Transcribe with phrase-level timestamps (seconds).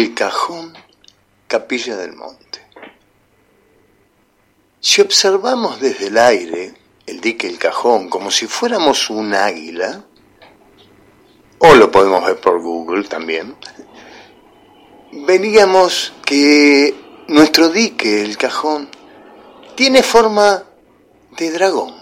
[0.00, 0.72] El cajón
[1.46, 2.62] Capilla del Monte.
[4.80, 6.72] Si observamos desde el aire
[7.04, 10.06] el dique El Cajón como si fuéramos un águila,
[11.58, 13.54] o lo podemos ver por Google también,
[15.12, 16.94] veríamos que
[17.28, 18.88] nuestro dique El Cajón
[19.74, 20.64] tiene forma
[21.36, 21.94] de dragón.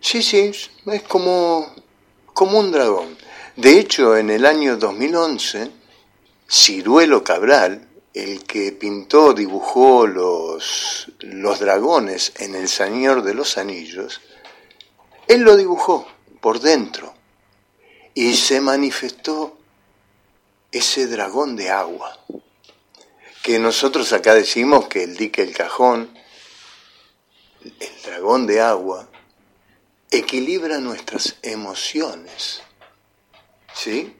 [0.00, 0.52] Sí, sí,
[0.86, 1.70] es como,
[2.32, 3.14] como un dragón.
[3.56, 5.84] De hecho, en el año 2011,
[6.48, 14.20] Ciruelo Cabral, el que pintó, dibujó los, los dragones en El Señor de los Anillos,
[15.28, 16.06] él lo dibujó
[16.40, 17.14] por dentro
[18.14, 19.58] y se manifestó
[20.72, 22.18] ese dragón de agua,
[23.42, 26.16] que nosotros acá decimos que el dique, el cajón,
[27.62, 29.08] el dragón de agua,
[30.10, 32.62] equilibra nuestras emociones.
[33.74, 34.15] ¿Sí?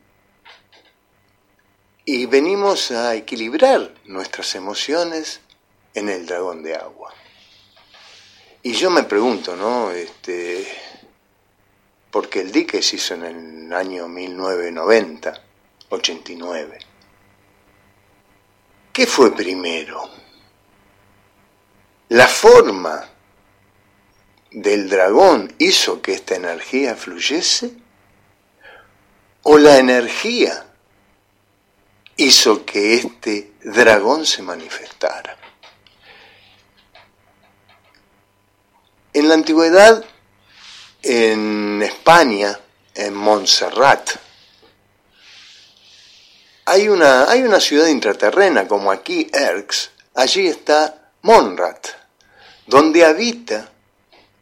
[2.08, 5.40] Y venimos a equilibrar nuestras emociones
[5.92, 7.12] en el dragón de agua.
[8.62, 9.90] Y yo me pregunto, ¿no?
[9.90, 10.68] Este,
[12.12, 15.42] porque el dique se hizo en el año 1990,
[15.88, 16.78] 89.
[18.92, 20.08] ¿Qué fue primero?
[22.10, 23.04] ¿La forma
[24.52, 27.72] del dragón hizo que esta energía fluyese?
[29.42, 30.65] ¿O la energía
[32.16, 35.36] hizo que este dragón se manifestara?
[39.12, 40.04] En la antigüedad,
[41.02, 42.58] en España,
[42.94, 44.10] en Montserrat,
[46.66, 51.86] hay una, hay una ciudad intraterrena como aquí, Erx, allí está Monrat,
[52.66, 53.70] donde habita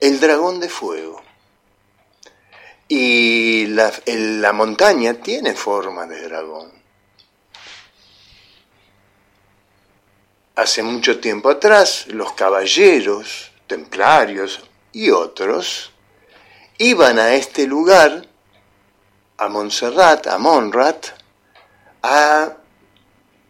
[0.00, 1.22] el dragón de fuego.
[2.88, 6.83] Y la, la montaña tiene forma de dragón.
[10.56, 14.62] Hace mucho tiempo atrás, los caballeros, templarios
[14.92, 15.92] y otros
[16.78, 18.24] iban a este lugar,
[19.36, 21.06] a Montserrat, a Monrat,
[22.02, 22.52] a,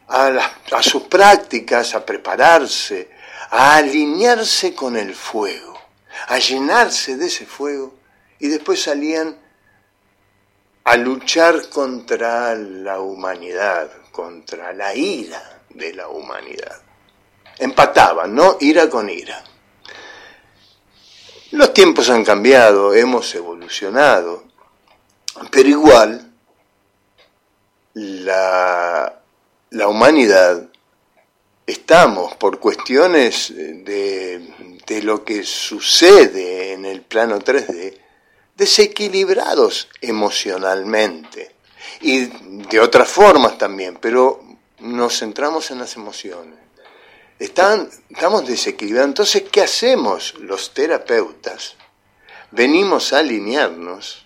[0.08, 0.26] a,
[0.72, 3.10] a sus prácticas, a prepararse,
[3.50, 5.78] a alinearse con el fuego,
[6.28, 7.94] a llenarse de ese fuego
[8.38, 9.36] y después salían
[10.84, 16.80] a luchar contra la humanidad, contra la ira de la humanidad.
[17.58, 18.56] Empataban, ¿no?
[18.60, 19.42] Ira con ira.
[21.52, 24.44] Los tiempos han cambiado, hemos evolucionado,
[25.50, 26.32] pero igual
[27.94, 29.20] la,
[29.70, 30.68] la humanidad
[31.66, 37.98] estamos por cuestiones de, de, lo que sucede en el plano 3D
[38.56, 41.54] desequilibrados emocionalmente
[42.00, 42.26] y
[42.68, 44.42] de otras formas también, pero
[44.80, 46.63] nos centramos en las emociones.
[47.44, 49.08] Estamos desequilibrados.
[49.08, 51.76] Entonces, ¿qué hacemos los terapeutas?
[52.50, 54.24] Venimos a alinearnos,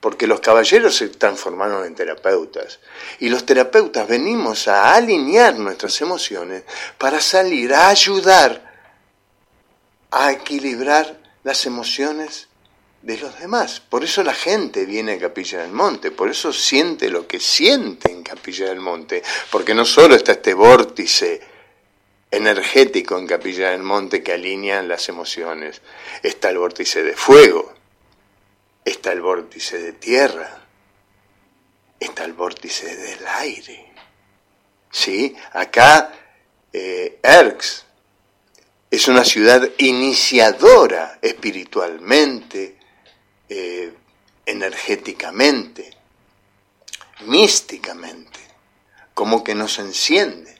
[0.00, 2.80] porque los caballeros se transformaron en terapeutas,
[3.20, 6.64] y los terapeutas venimos a alinear nuestras emociones
[6.98, 8.72] para salir a ayudar
[10.10, 12.48] a equilibrar las emociones
[13.02, 13.80] de los demás.
[13.80, 18.10] Por eso la gente viene a Capilla del Monte, por eso siente lo que siente
[18.10, 21.53] en Capilla del Monte, porque no solo está este vórtice
[22.30, 25.82] energético en Capilla del Monte que alinea las emociones,
[26.22, 27.74] está el vórtice de fuego,
[28.84, 30.64] está el vórtice de tierra,
[32.00, 33.92] está el vórtice del aire.
[34.90, 35.34] ¿Sí?
[35.52, 36.12] Acá,
[36.72, 37.84] eh, Erx
[38.90, 42.78] es una ciudad iniciadora espiritualmente,
[43.48, 43.92] eh,
[44.46, 45.90] energéticamente,
[47.26, 48.38] místicamente,
[49.14, 50.53] como que nos enciende.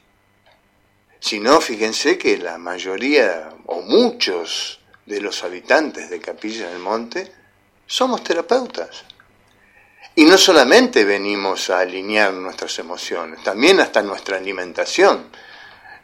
[1.24, 7.32] Si no, fíjense que la mayoría o muchos de los habitantes de Capilla del Monte
[7.86, 9.04] somos terapeutas.
[10.16, 15.30] Y no solamente venimos a alinear nuestras emociones, también hasta nuestra alimentación.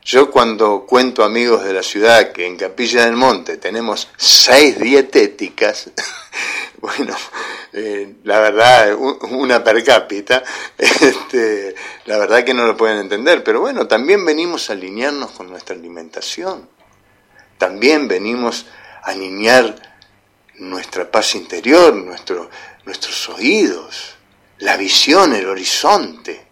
[0.02, 5.90] Yo cuando cuento amigos de la ciudad que en Capilla del Monte tenemos seis dietéticas,
[6.80, 7.14] bueno,
[7.72, 10.42] eh, la verdad, una per cápita,
[10.78, 11.74] este,
[12.06, 15.76] la verdad que no lo pueden entender, pero bueno, también venimos a alinearnos con nuestra
[15.76, 16.68] alimentación,
[17.58, 18.66] también venimos
[19.02, 19.76] a alinear
[20.54, 22.48] nuestra paz interior, nuestro,
[22.86, 24.14] nuestros oídos,
[24.58, 26.48] la visión, el horizonte.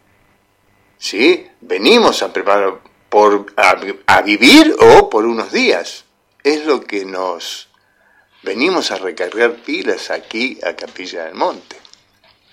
[0.98, 1.46] ¿Sí?
[1.60, 6.04] Venimos a preparar por, a, vivir o por unos días.
[6.42, 7.68] Es lo que nos
[8.42, 11.76] venimos a recargar pilas aquí a Capilla del Monte.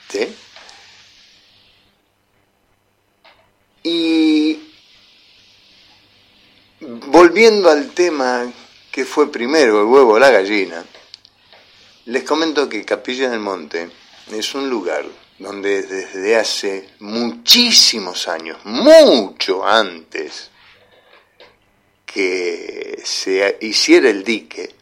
[0.09, 0.35] ¿Sí?
[3.83, 4.73] Y
[6.79, 8.51] volviendo al tema
[8.91, 10.83] que fue primero, el huevo o la gallina,
[12.05, 13.89] les comento que Capilla del Monte
[14.31, 15.05] es un lugar
[15.37, 20.49] donde desde hace muchísimos años, mucho antes
[22.05, 24.75] que se hiciera el dique,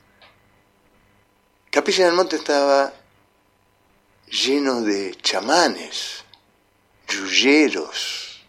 [1.71, 2.93] Capilla del Monte estaba
[4.27, 6.23] lleno de chamanes,
[7.07, 8.43] yuyeros,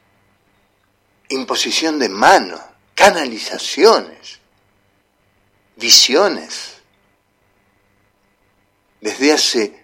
[1.30, 2.62] imposición de mano,
[2.94, 4.40] canalizaciones,
[5.76, 6.82] visiones.
[9.00, 9.83] Desde hace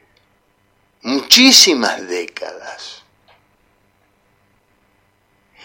[1.02, 3.02] muchísimas décadas.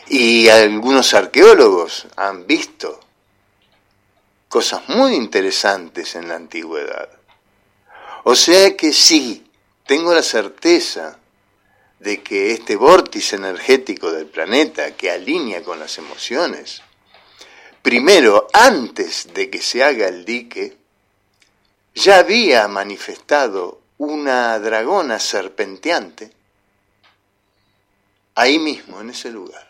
[0.08, 3.00] Y algunos arqueólogos han visto
[4.48, 7.10] cosas muy interesantes en la antigüedad.
[8.24, 9.50] O sea que sí,
[9.86, 11.20] tengo la certeza
[12.00, 16.82] de que este vórtice energético del planeta que alinea con las emociones,
[17.82, 20.78] primero, antes de que se haga el dique,
[21.94, 26.32] ya había manifestado una dragona serpenteante
[28.36, 29.68] ahí mismo, en ese lugar.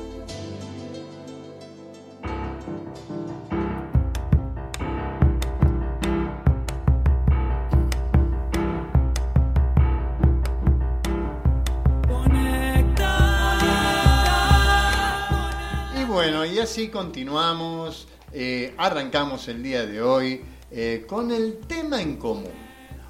[16.68, 22.52] Así continuamos, eh, arrancamos el día de hoy eh, con el tema en común.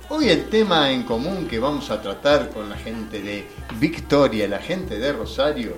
[0.10, 3.48] Hoy el tema en común que vamos a tratar con la gente de
[3.80, 5.72] Victoria, la gente de Rosario,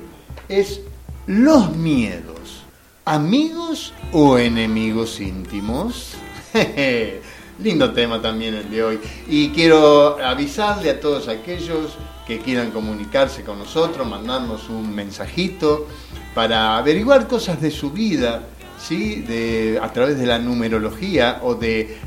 [0.49, 0.81] es
[1.25, 2.63] los miedos,
[3.05, 6.15] amigos o enemigos íntimos.
[7.63, 8.99] Lindo tema también el de hoy.
[9.25, 11.93] Y quiero avisarle a todos aquellos
[12.27, 15.87] que quieran comunicarse con nosotros, mandarnos un mensajito
[16.33, 18.43] para averiguar cosas de su vida,
[18.79, 19.21] ¿sí?
[19.21, 21.97] de, a través de la numerología o de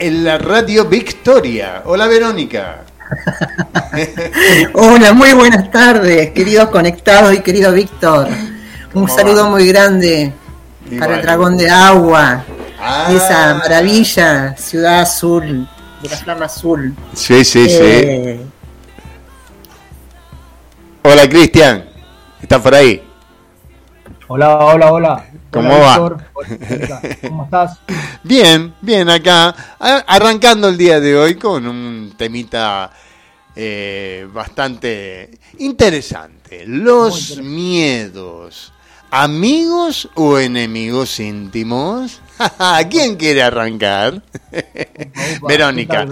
[0.00, 1.82] la radio Victoria.
[1.84, 2.84] Hola Verónica.
[4.74, 8.28] Hola, muy buenas tardes, queridos conectados y querido Víctor.
[8.92, 10.32] Un saludo muy grande
[10.98, 12.44] para el dragón de agua,
[12.80, 13.08] ah.
[13.10, 15.68] esa maravilla, ciudad azul,
[16.02, 16.94] de la flama azul.
[17.12, 17.78] Sí, sí, sí.
[17.80, 18.40] Eh,
[21.02, 21.84] hola Cristian,
[22.40, 23.02] ¿estás por ahí?
[24.28, 25.24] Hola, hola, hola.
[25.50, 26.16] ¿Cómo va?
[27.22, 27.78] ¿Cómo estás?
[28.24, 32.90] Bien, bien acá, arrancando el día de hoy con un temita
[33.56, 36.64] eh, bastante interesante.
[36.66, 38.72] Los miedos,
[39.16, 42.20] ¿Amigos o enemigos íntimos?
[42.90, 44.20] ¿Quién quiere arrancar?
[45.48, 46.04] Verónica.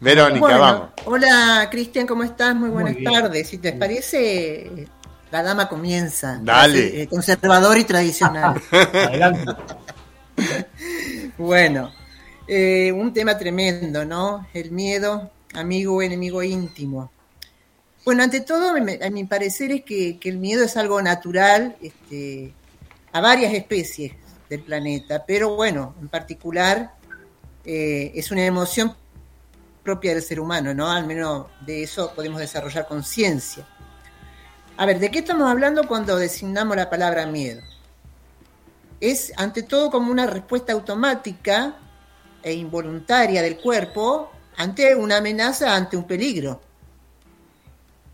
[0.00, 0.90] Verónica, vamos.
[1.06, 2.54] Hola, Cristian, ¿cómo estás?
[2.54, 3.48] Muy buenas tardes.
[3.48, 4.86] Si te parece,
[5.32, 6.38] la dama comienza.
[6.40, 7.02] Dale.
[7.02, 8.62] Eh, conservador y tradicional.
[8.70, 9.52] Adelante.
[11.36, 11.90] bueno,
[12.46, 14.46] eh, un tema tremendo, ¿no?
[14.54, 17.10] El miedo, amigo o enemigo íntimo.
[18.04, 22.54] Bueno, ante todo, a mi parecer es que, el miedo es algo natural este,
[23.12, 24.12] a varias especies
[24.48, 26.94] del planeta, pero bueno, en particular
[27.64, 28.94] eh, es una emoción
[29.82, 30.90] propia del ser humano, ¿no?
[30.90, 33.66] Al menos de eso podemos desarrollar conciencia.
[34.76, 37.62] A ver, ¿de qué estamos hablando cuando designamos la palabra miedo?
[39.00, 41.76] Es ante todo como una respuesta automática
[42.42, 46.60] e involuntaria del cuerpo ante una amenaza, ante un peligro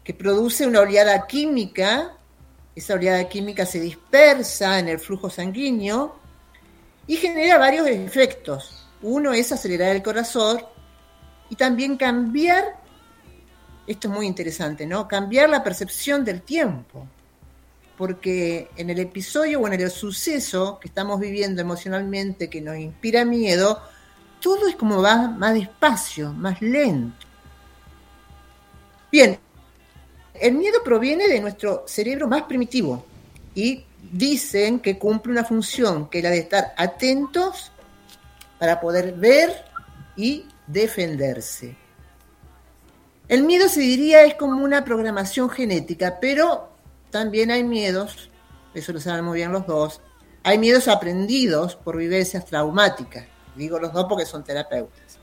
[0.04, 2.16] que produce una oleada química,
[2.74, 6.16] esa oleada química se dispersa en el flujo sanguíneo
[7.06, 8.86] y genera varios efectos.
[9.02, 10.62] Uno es acelerar el corazón
[11.50, 12.76] y también cambiar,
[13.86, 15.06] esto es muy interesante, ¿no?
[15.06, 17.06] Cambiar la percepción del tiempo.
[17.96, 23.24] Porque en el episodio o en el suceso que estamos viviendo emocionalmente que nos inspira
[23.24, 23.82] miedo,
[24.42, 27.26] todo es como va más despacio, más lento.
[29.10, 29.38] Bien,
[30.34, 33.04] el miedo proviene de nuestro cerebro más primitivo
[33.54, 37.70] y dicen que cumple una función, que es la de estar atentos
[38.58, 39.64] para poder ver
[40.16, 41.76] y defenderse.
[43.28, 46.72] El miedo se diría es como una programación genética, pero
[47.10, 48.30] también hay miedos,
[48.74, 50.00] eso lo saben muy bien los dos,
[50.42, 55.18] hay miedos aprendidos por vivencias traumáticas, digo los dos porque son terapeutas.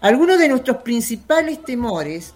[0.00, 2.34] Algunos de nuestros principales temores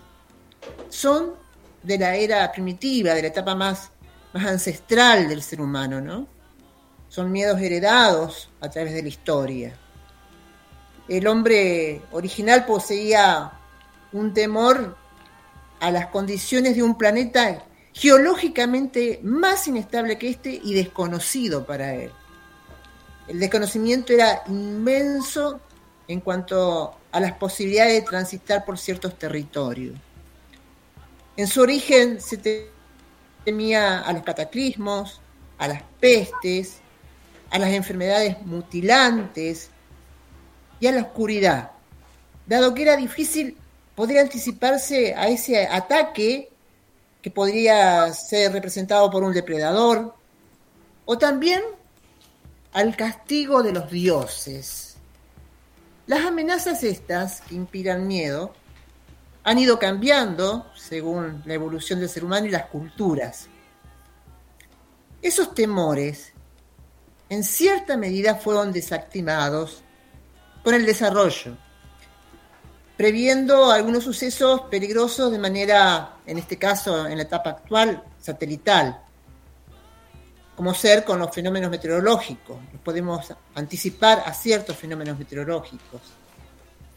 [0.88, 1.34] son
[1.82, 3.90] de la era primitiva, de la etapa más,
[4.32, 6.26] más ancestral del ser humano, ¿no?
[7.08, 9.76] Son miedos heredados a través de la historia.
[11.08, 13.52] El hombre original poseía
[14.12, 14.96] un temor
[15.80, 22.12] a las condiciones de un planeta geológicamente más inestable que este y desconocido para él.
[23.30, 25.60] El desconocimiento era inmenso
[26.08, 29.96] en cuanto a las posibilidades de transitar por ciertos territorios.
[31.36, 32.68] En su origen se
[33.44, 35.20] temía a los cataclismos,
[35.58, 36.80] a las pestes,
[37.50, 39.70] a las enfermedades mutilantes
[40.80, 41.70] y a la oscuridad,
[42.48, 43.56] dado que era difícil
[43.94, 46.50] poder anticiparse a ese ataque
[47.22, 50.16] que podría ser representado por un depredador,
[51.04, 51.62] o también
[52.72, 54.96] al castigo de los dioses.
[56.06, 58.52] Las amenazas estas, que inspiran miedo,
[59.44, 63.48] han ido cambiando según la evolución del ser humano y las culturas.
[65.22, 66.32] Esos temores,
[67.28, 69.82] en cierta medida, fueron desactivados
[70.64, 71.56] con el desarrollo,
[72.96, 79.00] previendo algunos sucesos peligrosos de manera, en este caso, en la etapa actual, satelital,
[80.60, 82.58] como ser con los fenómenos meteorológicos.
[82.84, 86.02] podemos anticipar a ciertos fenómenos meteorológicos.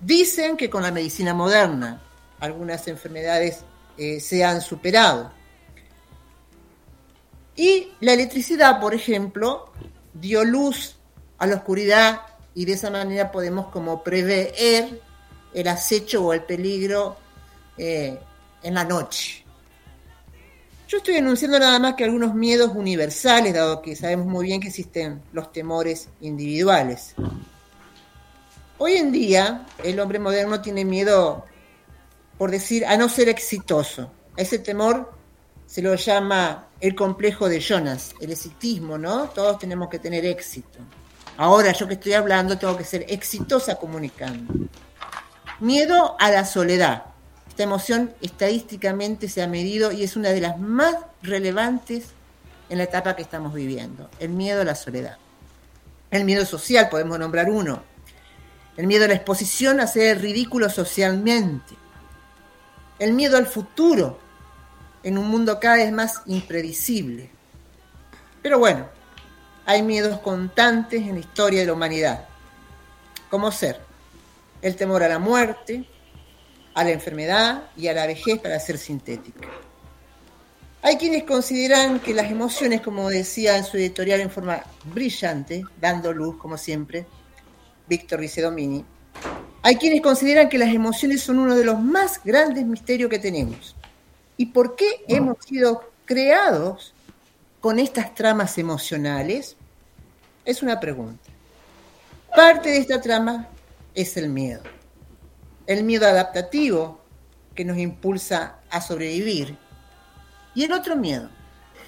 [0.01, 2.01] Dicen que con la medicina moderna,
[2.41, 3.63] algunas enfermedades
[3.97, 5.31] eh, se han superado.
[7.55, 9.71] Y la electricidad, por ejemplo,
[10.13, 10.97] dio luz
[11.37, 12.19] a la oscuridad
[12.53, 14.53] y de esa manera podemos como prever
[15.53, 17.15] el acecho o el peligro
[17.77, 18.19] eh,
[18.61, 19.42] en la noche.
[20.93, 24.67] Yo estoy enunciando nada más que algunos miedos universales, dado que sabemos muy bien que
[24.67, 27.15] existen los temores individuales.
[28.77, 31.45] Hoy en día el hombre moderno tiene miedo
[32.37, 34.11] por decir, a no ser exitoso.
[34.37, 35.11] ese temor
[35.65, 39.29] se lo llama el complejo de Jonas, el exitismo, ¿no?
[39.29, 40.77] Todos tenemos que tener éxito.
[41.37, 44.69] Ahora yo que estoy hablando tengo que ser exitosa comunicando.
[45.59, 47.12] Miedo a la soledad.
[47.53, 52.07] Esta emoción estadísticamente se ha medido y es una de las más relevantes
[52.69, 54.09] en la etapa que estamos viviendo.
[54.19, 55.17] El miedo a la soledad.
[56.11, 57.83] El miedo social, podemos nombrar uno.
[58.75, 61.75] El miedo a la exposición a ser ridículo socialmente
[62.99, 64.17] el miedo al futuro
[65.03, 67.29] en un mundo cada vez más impredecible.
[68.41, 68.87] Pero bueno,
[69.65, 72.25] hay miedos constantes en la historia de la humanidad,
[73.29, 73.81] como ser
[74.61, 75.85] el temor a la muerte,
[76.73, 79.47] a la enfermedad y a la vejez para ser sintética.
[80.81, 86.11] Hay quienes consideran que las emociones, como decía en su editorial en forma brillante, dando
[86.11, 87.05] luz como siempre,
[87.87, 88.83] Víctor Ricedomini,
[89.61, 93.77] hay quienes consideran que las emociones son uno de los más grandes misterios que tenemos.
[94.35, 96.93] ¿Y por qué hemos sido creados
[97.61, 99.55] con estas tramas emocionales?
[100.43, 101.29] Es una pregunta.
[102.35, 103.47] Parte de esta trama
[103.95, 104.63] es el miedo.
[105.67, 107.01] El miedo adaptativo
[107.55, 109.57] que nos impulsa a sobrevivir.
[110.55, 111.29] Y el otro miedo.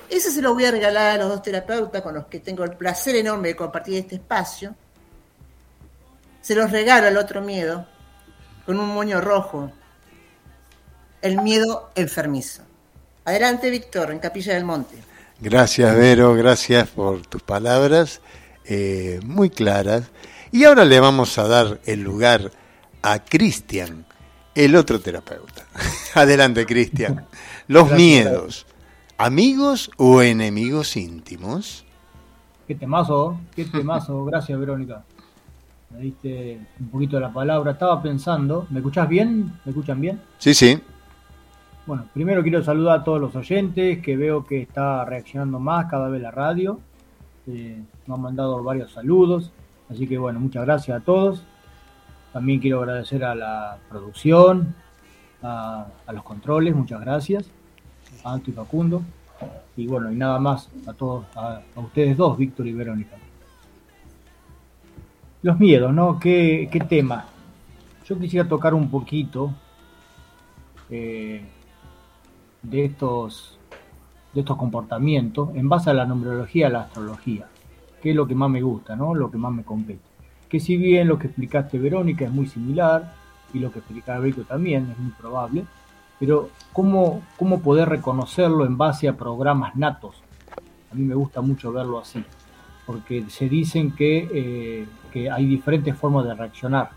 [0.09, 2.77] Ese se lo voy a regalar a los dos terapeutas con los que tengo el
[2.77, 4.75] placer enorme de compartir este espacio.
[6.41, 7.87] Se los regalo al otro miedo
[8.65, 9.71] con un moño rojo.
[11.21, 12.61] El miedo enfermizo.
[13.25, 14.95] Adelante, Víctor, en Capilla del Monte.
[15.39, 18.21] Gracias, Vero, gracias por tus palabras
[18.63, 20.03] eh, muy claras.
[20.51, 22.51] Y ahora le vamos a dar el lugar
[23.05, 24.03] a Cristian,
[24.55, 25.67] el otro terapeuta.
[26.15, 27.23] Adelante, Cristian.
[27.67, 28.65] Los miedos,
[29.15, 31.85] ¿amigos o enemigos íntimos?
[32.67, 34.25] Qué temazo, qué temazo.
[34.31, 35.03] Gracias, Verónica.
[35.91, 37.73] Me diste un poquito de la palabra.
[37.73, 39.53] Estaba pensando, ¿me escuchás bien?
[39.63, 40.19] ¿Me escuchan bien?
[40.39, 40.81] Sí, sí.
[41.85, 46.09] Bueno, primero quiero saludar a todos los oyentes, que veo que está reaccionando más cada
[46.09, 46.79] vez la radio.
[47.45, 49.51] Eh, nos han mandado varios saludos,
[49.91, 51.45] así que bueno, muchas gracias a todos.
[52.35, 54.75] También quiero agradecer a la producción,
[55.41, 57.49] a, los controles, muchas gracias,
[58.25, 59.03] a Anto y Facundo.
[59.77, 63.15] Y bueno, y nada más a todos, a, ustedes dos, Víctor y Verónica.
[65.43, 66.19] Los miedos, ¿no?
[66.19, 67.23] ¿Qué, tema?
[68.05, 69.53] Yo quisiera tocar un poquito
[70.89, 71.41] eh,
[72.63, 73.57] de estos,
[74.33, 77.47] de estos comportamientos en base a la numerología, a la astrología,
[78.01, 79.15] que es lo que más me gusta, ¿no?
[79.15, 80.14] lo que más me compete.
[80.55, 83.11] Que si bien lo que explicaste Verónica es muy similar,
[83.53, 85.65] y lo que explica Rico también es muy probable,
[86.17, 90.15] pero ¿cómo, ¿cómo poder reconocerlo en base a programas natos?
[90.89, 92.23] A mí me gusta mucho verlo así,
[92.85, 96.91] porque se dicen que, eh, que hay diferentes formas de reaccionar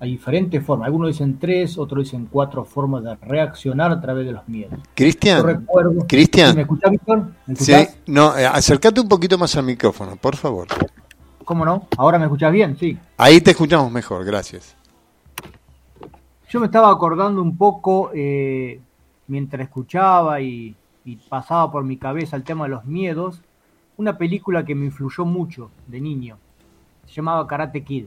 [0.00, 0.86] hay diferentes formas.
[0.86, 4.80] Algunos dicen tres, otros dicen cuatro formas de reaccionar a través de los miedos.
[4.94, 5.64] Cristian,
[6.08, 7.28] Cristian, ¿me escuchás, Víctor?
[7.54, 7.72] sí,
[8.06, 10.66] no, acércate un poquito más al micrófono, por favor.
[11.44, 11.88] ¿Cómo no?
[11.96, 12.76] ¿Ahora me escuchás bien?
[12.76, 12.98] Sí.
[13.16, 14.76] Ahí te escuchamos mejor, gracias.
[16.48, 18.80] Yo me estaba acordando un poco eh,
[19.26, 23.40] mientras escuchaba y, y pasaba por mi cabeza el tema de los miedos,
[23.96, 26.38] una película que me influyó mucho de niño.
[27.06, 28.06] Se llamaba Karate Kid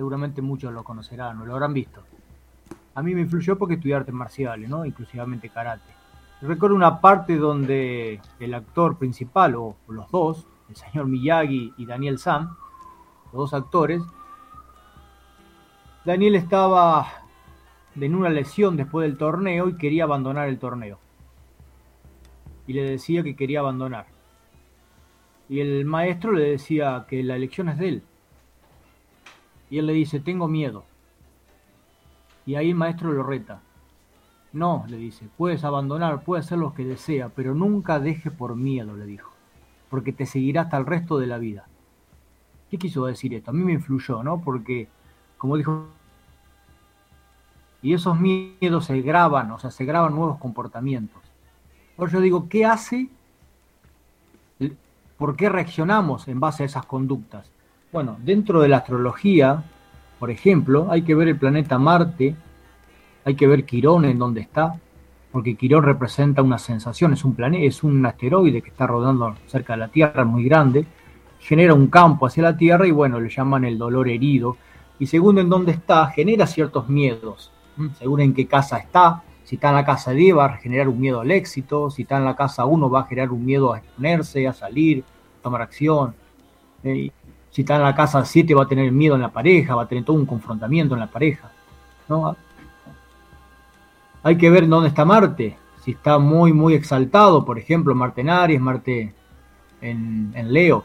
[0.00, 2.02] seguramente muchos lo conocerán o lo habrán visto.
[2.94, 4.86] A mí me influyó porque estudié artes marciales, ¿no?
[4.86, 5.92] Inclusivamente karate.
[6.40, 12.18] Recuerdo una parte donde el actor principal, o, los dos, el señor Miyagi y Daniel
[12.18, 12.56] Sam,
[13.32, 14.02] los dos actores,
[16.04, 17.06] Daniel estaba
[17.94, 20.98] en una lesión después del torneo y quería abandonar el torneo.
[22.66, 24.06] Y le decía que quería abandonar.
[25.48, 28.02] Y el maestro le decía que la elección es de él,
[29.68, 30.84] y él le dice, tengo miedo.
[32.46, 33.62] Y ahí el maestro lo reta.
[34.52, 38.96] No, le dice, puedes abandonar, puedes hacer lo que desea, pero nunca deje por miedo,
[38.96, 39.30] le dijo,
[39.90, 41.66] porque te seguirá hasta el resto de la vida.
[42.70, 43.50] ¿Qué quiso decir esto?
[43.50, 44.40] A mí me influyó, ¿no?
[44.40, 44.88] Porque,
[45.36, 45.88] como dijo,
[47.82, 51.20] y esos miedos se graban, o sea, se graban nuevos comportamientos.
[51.98, 53.08] Ahora yo digo, ¿qué hace?
[55.18, 57.50] ¿Por qué reaccionamos en base a esas conductas?
[57.92, 59.64] Bueno, dentro de la astrología,
[60.18, 62.36] por ejemplo, hay que ver el planeta Marte,
[63.24, 64.78] hay que ver Quirón en dónde está,
[65.32, 69.74] porque Quirón representa una sensación, es un planeta, es un asteroide que está rodando cerca
[69.74, 70.86] de la Tierra, muy grande,
[71.38, 74.56] genera un campo hacia la Tierra y bueno, le llaman el dolor herido.
[74.98, 77.52] Y según en dónde está, genera ciertos miedos.
[77.98, 81.00] Según en qué casa está, si está en la casa D va a generar un
[81.00, 83.78] miedo al éxito, si está en la casa 1 va a generar un miedo a
[83.78, 85.02] exponerse, a salir,
[85.38, 86.14] a tomar acción.
[86.84, 87.10] Eh,
[87.50, 89.88] si está en la casa 7 va a tener miedo en la pareja, va a
[89.88, 91.50] tener todo un confrontamiento en la pareja.
[92.08, 92.36] ¿no?
[94.22, 95.56] Hay que ver dónde está Marte.
[95.82, 99.14] Si está muy, muy exaltado, por ejemplo, Marte en Aries, Marte
[99.80, 100.84] en, Leo,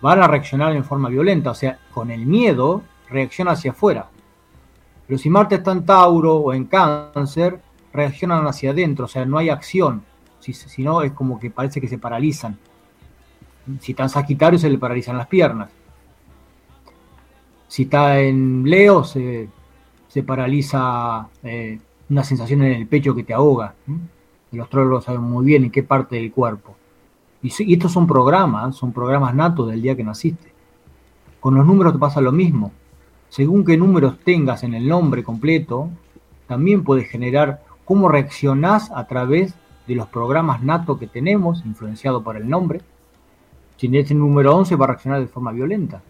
[0.00, 1.50] van a reaccionar en forma violenta.
[1.50, 4.08] O sea, con el miedo reacciona hacia afuera.
[5.06, 7.60] Pero si Marte está en Tauro o en Cáncer,
[7.92, 10.02] reaccionan hacia adentro, o sea, no hay acción.
[10.40, 12.58] Si, si no, es como que parece que se paralizan.
[13.80, 15.70] Si está en Sagitario, se le paralizan las piernas.
[17.68, 19.48] Si está en Leo, se,
[20.26, 21.78] paraliza eh,
[22.12, 23.74] una sensación en el pecho que te ahoga.
[24.52, 26.76] Los astrólogos saben muy bien en qué parte del cuerpo.
[27.42, 30.52] Y, estos son programas, son programas natos del día que naciste.
[31.40, 32.70] Con los números te pasa lo mismo.
[33.30, 35.88] Según qué números tengas en el nombre completo,
[36.46, 39.54] también puedes generar cómo reaccionás a través
[39.86, 42.82] de los programas natos que tenemos, influenciado por el nombre.
[43.78, 46.02] Si tienes el número 11 va a reaccionar de forma violenta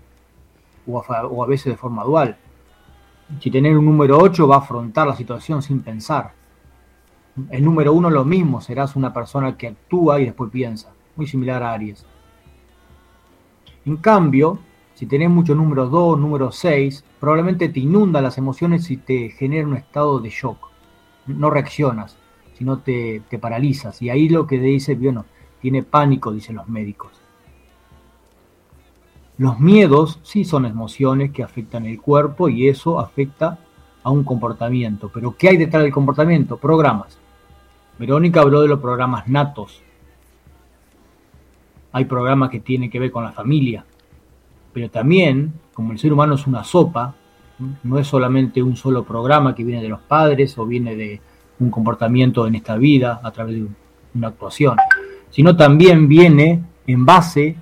[0.84, 1.00] o
[1.42, 2.36] a, veces de forma dual.
[3.40, 6.32] Si tener un número 8 va a afrontar la situación sin pensar.
[7.50, 11.62] El número uno lo mismo, serás una persona que actúa y después piensa, muy similar
[11.62, 12.04] a Aries.
[13.86, 14.58] En cambio,
[14.94, 19.66] si tenés mucho número 2, número 6, probablemente te inunda las emociones y te genera
[19.66, 20.68] un estado de shock.
[21.26, 22.16] No reaccionas,
[22.58, 24.02] sino te, te paralizas.
[24.02, 25.24] Y ahí lo que dice, bueno,
[25.60, 27.21] tiene pánico, dicen los médicos.
[29.42, 33.58] Los miedos sí son emociones que afectan el cuerpo y eso afecta
[34.04, 35.10] a un comportamiento.
[35.12, 36.58] Pero ¿qué hay detrás del comportamiento?
[36.58, 37.18] Programas.
[37.98, 39.82] Verónica habló de los programas natos.
[41.90, 43.84] Hay programas que tienen que ver con la familia.
[44.72, 47.16] Pero también, como el ser humano es una sopa,
[47.82, 51.20] no es solamente un solo programa que viene de los padres o viene de
[51.58, 53.66] un comportamiento en esta vida a través de
[54.14, 54.76] una actuación,
[55.30, 57.56] sino también viene en base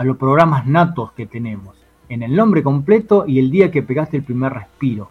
[0.00, 1.76] a los programas natos que tenemos,
[2.08, 5.10] en el nombre completo y el día que pegaste el primer respiro.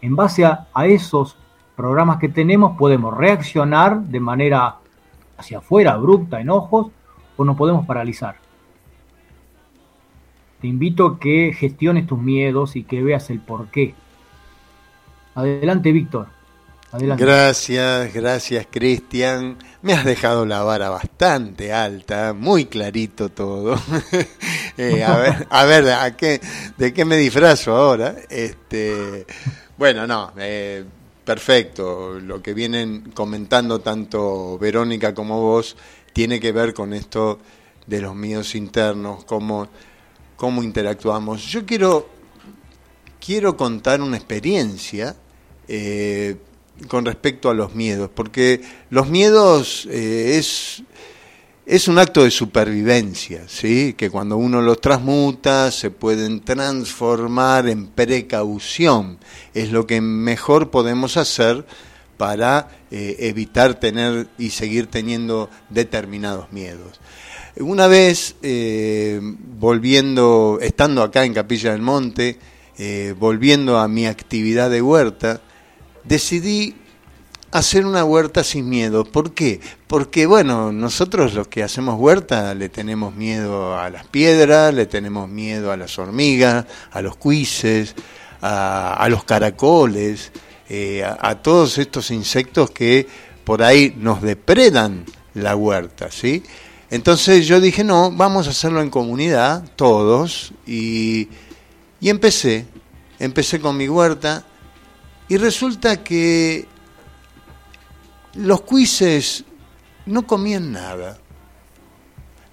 [0.00, 1.36] En base a, esos
[1.74, 4.76] programas que tenemos podemos reaccionar de manera
[5.36, 6.92] hacia afuera, abrupta, enojos,
[7.36, 8.36] o nos podemos paralizar.
[10.60, 13.96] Te invito a que gestiones tus miedos y que veas el por qué.
[15.34, 16.28] Adelante, Víctor.
[16.98, 19.58] Gracias, gracias Cristian.
[19.82, 23.76] Me has dejado la vara bastante alta, muy clarito todo.
[24.78, 26.38] Eh, a ver, a ver, ¿a qué,
[26.76, 28.14] ¿de qué me disfrazo ahora?
[28.28, 29.24] Este,
[29.78, 30.84] bueno, no, eh,
[31.24, 32.20] perfecto.
[32.20, 35.78] Lo que vienen comentando tanto Verónica como vos
[36.12, 37.38] tiene que ver con esto
[37.86, 39.66] de los míos internos, cómo,
[40.36, 41.46] cómo interactuamos.
[41.46, 42.10] Yo quiero,
[43.18, 45.16] quiero contar una experiencia.
[45.66, 46.36] Eh,
[46.88, 48.60] con respecto a los miedos, porque
[48.90, 50.82] los miedos eh, es,
[51.64, 53.94] es un acto de supervivencia, ¿sí?
[53.96, 59.18] que cuando uno los transmuta se pueden transformar en precaución,
[59.54, 61.64] es lo que mejor podemos hacer
[62.16, 67.00] para eh, evitar tener y seguir teniendo determinados miedos.
[67.58, 69.18] Una vez, eh,
[69.58, 72.38] volviendo, estando acá en Capilla del Monte,
[73.18, 75.40] volviendo a mi actividad de huerta,
[76.06, 76.74] decidí
[77.52, 79.04] hacer una huerta sin miedo.
[79.04, 79.60] ¿Por qué?
[79.86, 85.28] Porque, bueno, nosotros los que hacemos huerta le tenemos miedo a las piedras, le tenemos
[85.28, 87.94] miedo a las hormigas, a los cuises,
[88.42, 90.32] a, los caracoles,
[90.68, 93.06] eh, a, todos estos insectos que
[93.44, 96.42] por ahí nos depredan la huerta, ¿sí?
[96.90, 101.28] Entonces yo dije, no, vamos a hacerlo en comunidad, todos, y,
[102.00, 102.66] y empecé,
[103.18, 104.44] empecé con mi huerta,
[105.28, 106.66] y resulta que
[108.34, 109.44] los cuises
[110.06, 111.18] no comían nada.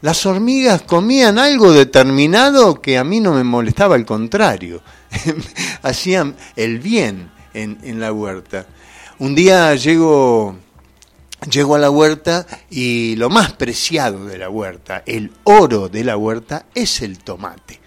[0.01, 4.81] Las hormigas comían algo determinado que a mí no me molestaba, al contrario,
[5.81, 8.65] hacían el bien en, en, la huerta.
[9.19, 10.57] Un día llego,
[11.49, 16.17] llego a la huerta y lo más preciado de la huerta, el oro de la
[16.17, 17.79] huerta, es el tomate.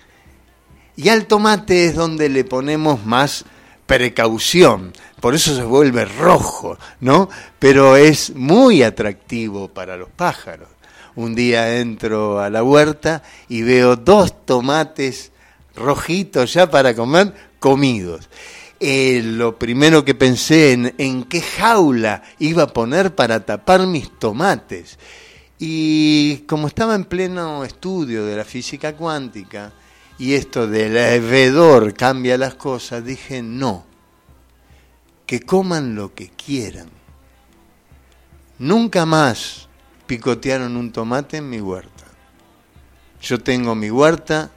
[0.97, 3.45] Y al tomate es donde le ponemos más
[3.87, 7.29] precaución, por eso se vuelve rojo, ¿no?
[7.59, 10.69] Pero es muy atractivo para los pájaros.
[11.15, 15.33] Un día entro a la huerta y veo dos tomates
[15.75, 18.29] rojitos ya para comer, comidos.
[18.79, 24.19] Eh, lo primero que pensé en, en qué jaula iba a poner para tapar mis
[24.19, 24.99] tomates.
[25.59, 29.73] Y como estaba en pleno estudio de la física cuántica,
[30.19, 33.85] y esto del vedor cambia las cosas, dije no,
[35.27, 36.89] que coman lo que quieran.
[38.59, 39.69] Nunca más
[40.07, 42.05] picotearon un tomate en mi huerta.
[43.21, 44.51] Yo tengo mi huerta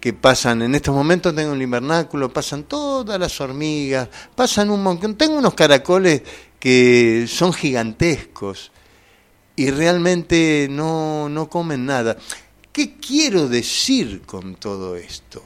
[0.00, 5.16] que pasan, en estos momentos tengo el invernáculo, pasan todas las hormigas, pasan un montón,
[5.16, 6.22] tengo unos caracoles
[6.58, 8.72] que son gigantescos
[9.56, 12.16] y realmente no, no comen nada.
[12.76, 15.42] ¿Qué quiero decir con todo esto?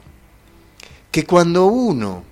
[1.09, 2.25] Que cuando uno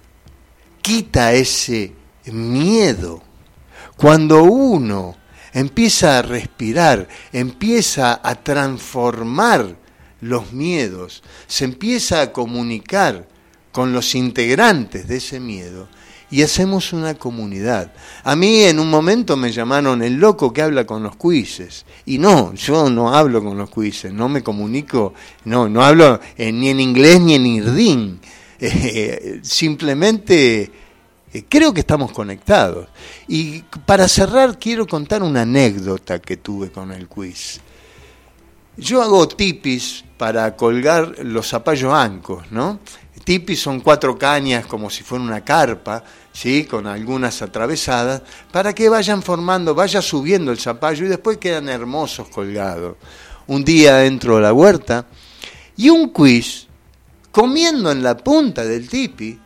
[0.81, 1.93] quita ese
[2.25, 3.23] miedo,
[3.95, 5.15] cuando uno
[5.53, 9.77] empieza a respirar, empieza a transformar
[10.19, 13.25] los miedos, se empieza a comunicar
[13.71, 15.87] con los integrantes de ese miedo,
[16.31, 17.91] y hacemos una comunidad.
[18.23, 21.85] A mí en un momento me llamaron el loco que habla con los cuises.
[22.05, 25.13] Y no, yo no hablo con los cuises, no me comunico,
[25.45, 28.19] no, no hablo ni en inglés ni en irdín.
[28.61, 30.69] Eh, simplemente
[31.31, 32.89] eh, creo que estamos conectados.
[33.27, 37.61] Y para cerrar quiero contar una anécdota que tuve con el quiz.
[38.75, 42.79] yo hago tipis para colgar los zapallos ancos, ¿no?
[43.29, 46.63] Tipis son cuatro cañas como si fuera una carpa, ¿sí?
[46.65, 52.27] con algunas atravesadas, para que vayan formando, vaya subiendo el zapallo y después quedan hermosos
[52.29, 52.95] colgados.
[53.45, 55.05] Un día entro a la huerta
[55.77, 56.65] y un quiz
[57.31, 59.39] comiendo en la punta del tipi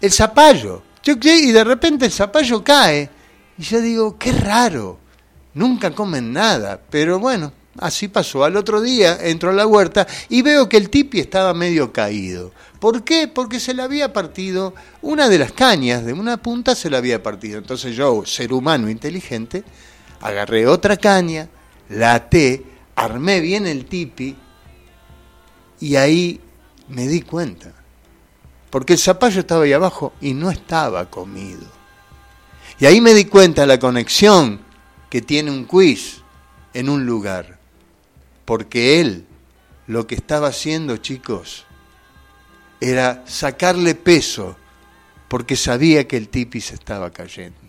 [0.00, 0.82] el zapallo.
[1.04, 3.10] Y de repente el zapallo cae
[3.58, 4.98] y yo digo, qué raro,
[5.52, 8.44] nunca comen nada, pero bueno, así pasó.
[8.44, 12.52] Al otro día entro a la huerta y veo que el tipi estaba medio caído.
[12.78, 13.28] ¿Por qué?
[13.28, 17.22] Porque se le había partido una de las cañas, de una punta se le había
[17.22, 17.58] partido.
[17.58, 19.64] Entonces yo, ser humano inteligente,
[20.20, 21.48] agarré otra caña,
[21.90, 22.64] la até,
[22.96, 24.34] armé bien el tipi
[25.78, 26.40] y ahí
[26.88, 27.72] me di cuenta.
[28.70, 31.66] Porque el zapallo estaba ahí abajo y no estaba comido.
[32.78, 34.60] Y ahí me di cuenta la conexión
[35.10, 36.22] que tiene un quiz
[36.72, 37.59] en un lugar.
[38.50, 39.26] Porque él
[39.86, 41.66] lo que estaba haciendo, chicos,
[42.80, 44.56] era sacarle peso
[45.28, 47.60] porque sabía que el tipi se estaba cayendo.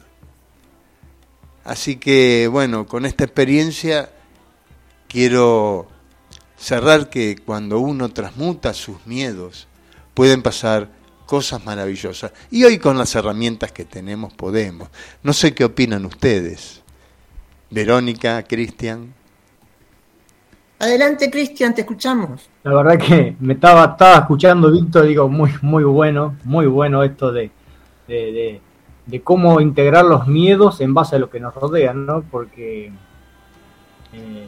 [1.63, 4.11] Así que, bueno, con esta experiencia
[5.07, 5.87] quiero
[6.57, 9.67] cerrar que cuando uno transmuta sus miedos,
[10.15, 10.89] pueden pasar
[11.27, 12.31] cosas maravillosas.
[12.49, 14.89] Y hoy con las herramientas que tenemos podemos.
[15.21, 16.81] No sé qué opinan ustedes.
[17.69, 19.20] Verónica, Cristian.
[20.81, 22.49] Adelante, Cristian, te escuchamos.
[22.63, 27.31] La verdad que me estaba, estaba escuchando, Víctor, digo, muy, muy bueno, muy bueno esto
[27.31, 27.51] de,
[28.07, 32.23] de, cómo integrar los miedos en base a lo que nos rodea, ¿no?
[32.23, 32.91] Porque
[34.11, 34.47] eh,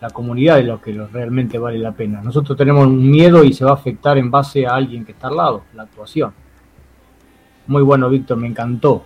[0.00, 2.20] la comunidad es lo que realmente vale la pena.
[2.22, 5.28] Nosotros tenemos un miedo y se va a afectar en base a alguien que está
[5.28, 6.34] al lado, la actuación.
[7.68, 9.04] Muy bueno, Víctor, me encantó.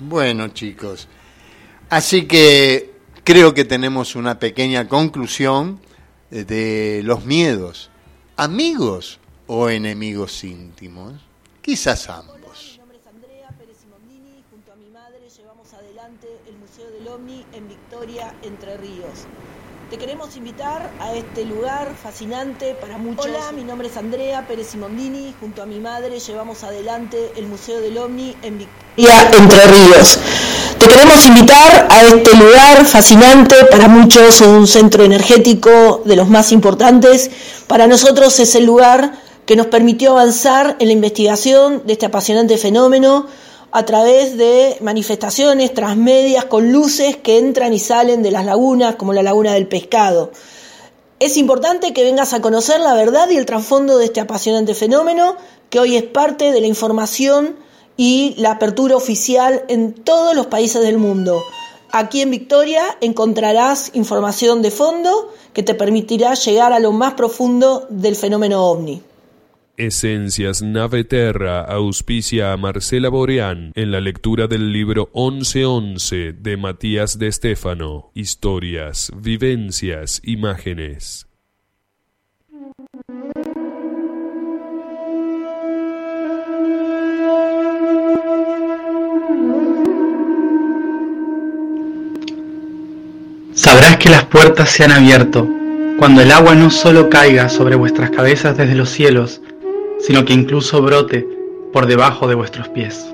[0.00, 1.06] Bueno, chicos.
[1.90, 2.90] Así que
[3.22, 5.78] creo que tenemos una pequeña conclusión
[6.32, 7.90] de los miedos,
[8.36, 11.20] amigos o enemigos íntimos,
[11.60, 12.72] quizás ambos.
[12.72, 13.76] mi nombre es Andrea Pérez
[14.50, 19.26] junto a mi madre llevamos adelante el Museo del OVNI en Victoria, Entre Ríos.
[19.92, 23.26] Te queremos invitar a este lugar fascinante para muchos.
[23.26, 25.34] Hola, mi nombre es Andrea Pérez Simondini.
[25.38, 30.18] Junto a mi madre llevamos adelante el Museo del OVNI en Victoria, Entre Ríos.
[30.78, 36.52] Te queremos invitar a este lugar fascinante, para muchos un centro energético de los más
[36.52, 37.30] importantes.
[37.66, 39.12] Para nosotros es el lugar
[39.44, 43.26] que nos permitió avanzar en la investigación de este apasionante fenómeno
[43.72, 49.14] a través de manifestaciones transmedias con luces que entran y salen de las lagunas, como
[49.14, 50.30] la laguna del pescado.
[51.18, 55.36] Es importante que vengas a conocer la verdad y el trasfondo de este apasionante fenómeno,
[55.70, 57.56] que hoy es parte de la información
[57.96, 61.42] y la apertura oficial en todos los países del mundo.
[61.90, 67.86] Aquí en Victoria encontrarás información de fondo que te permitirá llegar a lo más profundo
[67.88, 69.02] del fenómeno ovni.
[69.78, 77.18] Esencias Nave Terra auspicia a Marcela Boreán en la lectura del libro 1111 de Matías
[77.18, 78.10] de Estéfano.
[78.14, 81.26] Historias, vivencias, imágenes.
[93.54, 95.48] Sabrás que las puertas se han abierto
[95.98, 99.40] cuando el agua no solo caiga sobre vuestras cabezas desde los cielos,
[100.02, 101.26] sino que incluso brote
[101.72, 103.06] por debajo de vuestros pies.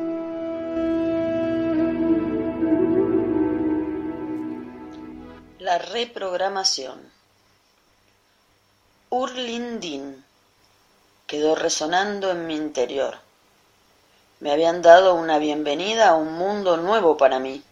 [5.58, 6.98] La reprogramación.
[9.10, 10.24] Urlindin
[11.26, 13.18] quedó resonando en mi interior.
[14.40, 17.62] Me habían dado una bienvenida a un mundo nuevo para mí.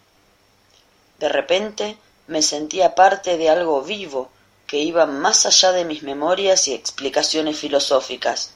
[1.19, 4.29] De repente me sentía parte de algo vivo
[4.67, 8.56] que iba más allá de mis memorias y explicaciones filosóficas.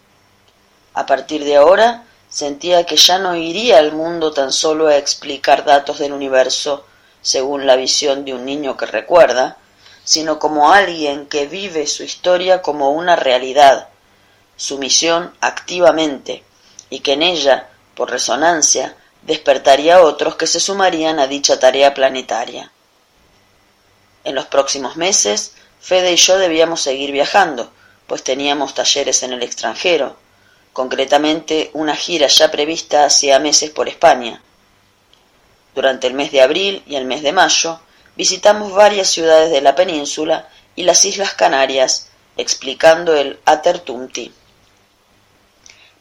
[0.95, 5.65] A partir de ahora sentía que ya no iría al mundo tan solo a explicar
[5.65, 6.85] datos del universo
[7.23, 9.57] según la visión de un niño que recuerda,
[10.05, 13.89] sino como alguien que vive su historia como una realidad,
[14.57, 16.45] su misión activamente,
[16.89, 21.95] y que en ella, por resonancia, despertaría a otros que se sumarían a dicha tarea
[21.95, 22.73] planetaria.
[24.25, 27.71] En los próximos meses, Fede y yo debíamos seguir viajando,
[28.07, 30.17] pues teníamos talleres en el extranjero,
[30.73, 34.43] concretamente una gira ya prevista hacía meses por España.
[35.75, 37.81] Durante el mes de abril y el mes de mayo
[38.17, 44.33] visitamos varias ciudades de la península y las Islas Canarias, explicando el Atertumti.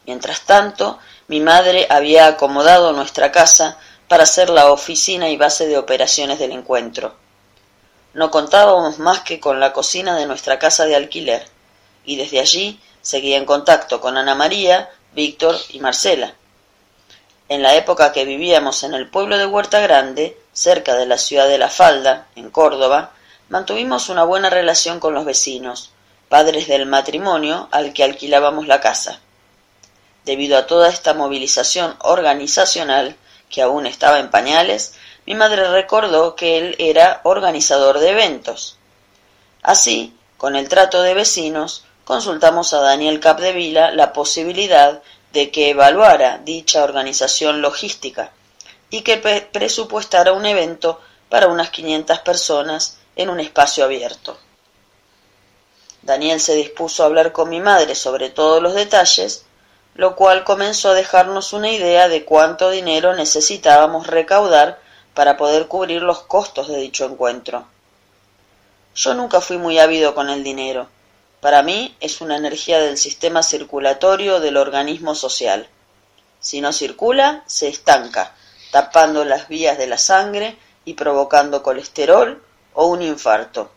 [0.06, 3.78] Mientras tanto, mi madre había acomodado nuestra casa
[4.08, 7.14] para ser la oficina y base de operaciones del encuentro.
[8.12, 11.46] no contábamos más que con la cocina de nuestra casa de alquiler,
[12.04, 16.34] y desde allí seguía en contacto con Ana María, Víctor y Marcela.
[17.48, 21.48] En la época que vivíamos en el pueblo de Huerta Grande, cerca de la ciudad
[21.48, 23.12] de La Falda, en Córdoba,
[23.48, 25.90] mantuvimos una buena relación con los vecinos,
[26.28, 29.20] padres del matrimonio al que alquilábamos la casa.
[30.24, 33.16] Debido a toda esta movilización organizacional,
[33.48, 34.94] que aún estaba en pañales,
[35.26, 38.76] mi madre recordó que él era organizador de eventos.
[39.62, 45.00] Así, con el trato de vecinos, consultamos a Daniel Capdevila la posibilidad
[45.32, 48.32] de que evaluara dicha organización logística
[48.90, 49.16] y que
[49.52, 54.36] presupuestara un evento para unas 500 personas en un espacio abierto.
[56.02, 59.44] Daniel se dispuso a hablar con mi madre sobre todos los detalles,
[59.94, 64.80] lo cual comenzó a dejarnos una idea de cuánto dinero necesitábamos recaudar
[65.14, 67.68] para poder cubrir los costos de dicho encuentro.
[68.96, 70.88] Yo nunca fui muy ávido con el dinero.
[71.40, 75.68] Para mí es una energía del sistema circulatorio del organismo social.
[76.38, 78.34] Si no circula, se estanca,
[78.70, 82.42] tapando las vías de la sangre y provocando colesterol
[82.74, 83.70] o un infarto.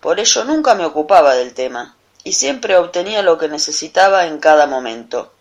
[0.00, 4.66] Por ello nunca me ocupaba del tema y siempre obtenía lo que necesitaba en cada
[4.66, 5.32] momento.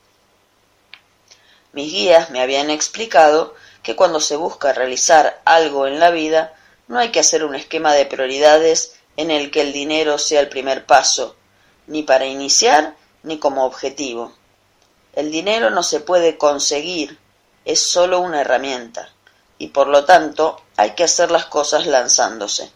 [1.71, 6.53] Mis guías me habían explicado que cuando se busca realizar algo en la vida,
[6.87, 10.49] no hay que hacer un esquema de prioridades en el que el dinero sea el
[10.49, 11.35] primer paso,
[11.87, 14.33] ni para iniciar ni como objetivo.
[15.13, 17.17] El dinero no se puede conseguir,
[17.65, 19.09] es sólo una herramienta,
[19.57, 22.71] y por lo tanto hay que hacer las cosas lanzándose.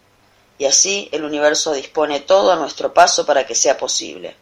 [0.58, 4.36] Y así el universo dispone todo a nuestro paso para que sea posible.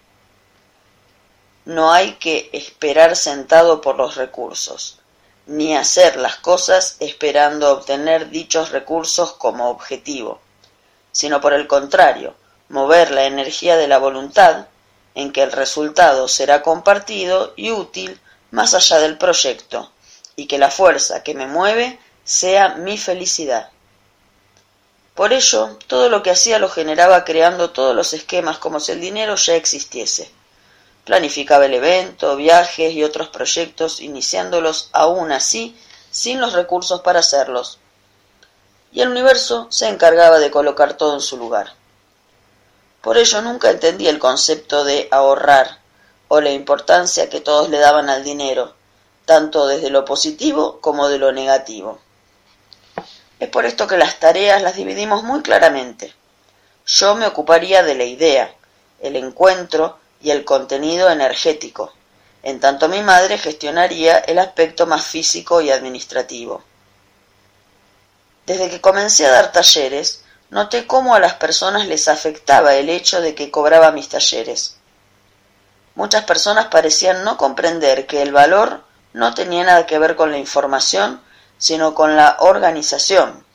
[1.66, 5.00] No hay que esperar sentado por los recursos
[5.46, 10.40] ni hacer las cosas esperando obtener dichos recursos como objetivo,
[11.14, 12.36] sino por el contrario,
[12.68, 14.66] mover la energía de la voluntad
[15.16, 18.20] en que el resultado será compartido y útil
[18.52, 19.90] más allá del proyecto,
[20.36, 23.70] y que la fuerza que me mueve sea mi felicidad.
[25.16, 29.00] Por ello, todo lo que hacía lo generaba creando todos los esquemas como si el
[29.00, 30.30] dinero ya existiese
[31.06, 35.78] Planificaba el evento, viajes y otros proyectos, iniciándolos aún así
[36.12, 37.80] sin los recursos para hacerlos.
[38.94, 41.74] Y el universo se encargaba de colocar todo en su lugar.
[43.02, 45.80] Por ello nunca entendí el concepto de ahorrar
[46.30, 48.74] o la importancia que todos le daban al dinero,
[49.26, 52.00] tanto desde lo positivo como de lo negativo.
[53.40, 56.14] Es por esto que las tareas las dividimos muy claramente.
[56.86, 58.54] Yo me ocuparía de la idea,
[59.02, 61.92] el encuentro y el contenido energético,
[62.42, 66.64] en tanto mi madre gestionaría el aspecto más físico y administrativo.
[68.46, 73.22] Desde que comencé a dar talleres, noté cómo a las personas les afectaba el hecho
[73.22, 74.76] de que cobraba mis talleres.
[75.96, 78.84] Muchas personas parecían no comprender que el valor
[79.14, 81.22] no tenía nada que ver con la información,
[81.58, 83.46] sino con la organización.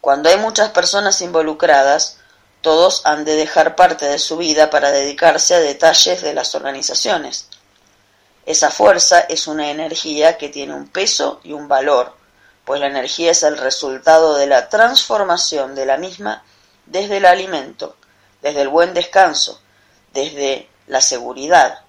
[0.00, 2.18] Cuando hay muchas personas involucradas,
[2.62, 7.48] todos han de dejar parte de su vida para dedicarse a detalles de las organizaciones.
[8.44, 12.14] Esa fuerza es una energía que tiene un peso y un valor,
[12.66, 16.42] pues la energía es el resultado de la transformación de la misma
[16.84, 17.94] desde el alimento,
[18.42, 19.60] desde el buen descanso,
[20.12, 21.80] desde la seguridad.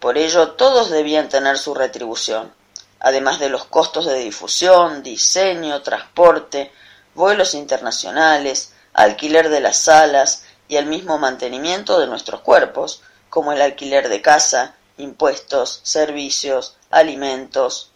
[0.00, 2.54] Por ello todos debían tener su retribución,
[3.00, 6.72] además de los costos de difusión, diseño, transporte,
[7.14, 13.60] vuelos internacionales, alquiler de las salas y el mismo mantenimiento de nuestros cuerpos, como el
[13.60, 17.89] alquiler de casa, impuestos, servicios, alimentos.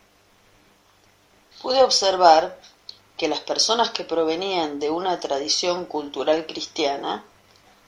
[1.65, 2.61] Pude observar
[3.17, 7.25] que las personas que provenían de una tradición cultural cristiana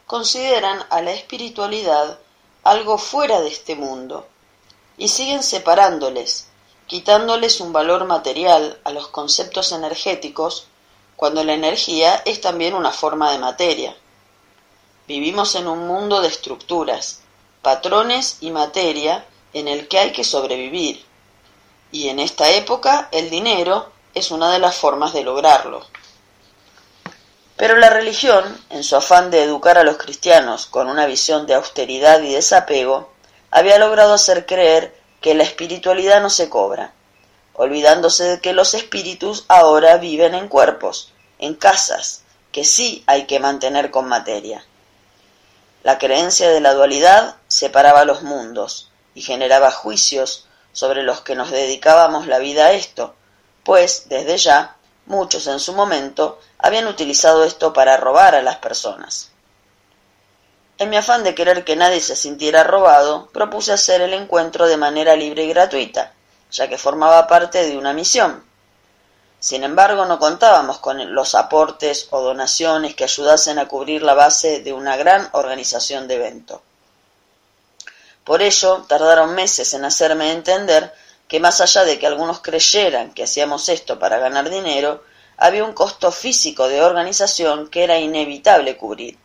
[0.07, 2.19] consideran a la espiritualidad
[2.65, 4.27] algo fuera de este mundo
[4.97, 6.49] y siguen separándoles,
[6.87, 10.69] quitándoles un valor material a los conceptos energéticos
[11.15, 13.95] cuando la energía es también una forma de materia.
[15.07, 17.21] Vivimos en un mundo de estructuras,
[17.61, 21.06] patrones y materia en el que hay que sobrevivir,
[21.97, 25.83] y en esta época el dinero es una de las formas de lograrlo.
[27.57, 31.55] Pero la religión, en su afán de educar a los cristianos con una visión de
[31.55, 33.11] austeridad y desapego,
[33.51, 36.93] había logrado hacer creer que la espiritualidad no se cobra,
[37.55, 43.41] olvidándose de que los espíritus ahora viven en cuerpos, en casas, que sí hay que
[43.41, 44.67] mantener con materia.
[45.83, 50.46] La creencia de la dualidad separaba los mundos y generaba juicios
[50.77, 53.15] sobre los que nos dedicábamos la vida a esto,
[53.65, 59.31] pues, desde ya, Muchos en su momento habían utilizado esto para robar a las personas.
[60.79, 64.77] En mi afán de querer que nadie se sintiera robado, propuse hacer el encuentro de
[64.77, 66.13] manera libre y gratuita,
[66.51, 68.45] ya que formaba parte de una misión.
[69.39, 74.61] Sin embargo, no contábamos con los aportes o donaciones que ayudasen a cubrir la base
[74.61, 76.63] de una gran organización de evento.
[78.27, 80.93] Por ello, tardaron meses en hacerme entender
[81.29, 85.05] que más allá de que algunos creyeran que hacíamos esto para ganar dinero,
[85.37, 89.17] había un costo físico de organización que era inevitable cubrir.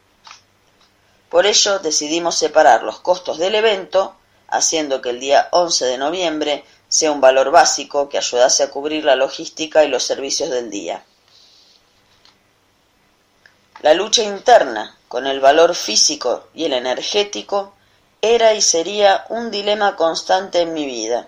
[1.29, 4.15] Por ello decidimos separar los costos del evento,
[4.47, 9.03] haciendo que el día 11 de noviembre sea un valor básico que ayudase a cubrir
[9.03, 11.03] la logística y los servicios del día.
[13.79, 17.73] La lucha interna con el valor físico y el energético
[18.21, 21.27] era y sería un dilema constante en mi vida,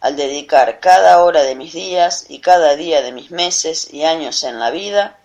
[0.00, 4.42] al dedicar cada hora de mis días y cada día de mis meses y años
[4.42, 5.18] en la vida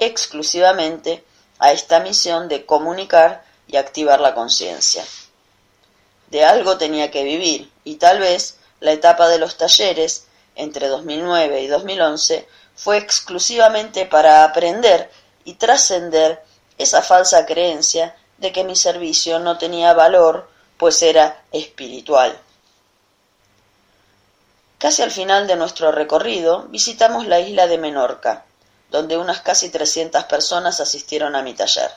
[0.00, 1.24] exclusivamente
[1.60, 5.04] a esta misión de comunicar y activar la conciencia.
[6.30, 11.60] De algo tenía que vivir, y tal vez la etapa de los talleres, entre 2009
[11.60, 15.10] y 2011, fue exclusivamente para aprender
[15.44, 16.42] y trascender
[16.76, 22.38] esa falsa creencia de que mi servicio no tenía valor, pues era espiritual.
[24.78, 28.44] Casi al final de nuestro recorrido visitamos la isla de Menorca,
[28.90, 31.90] donde unas casi 300 personas asistieron a mi taller.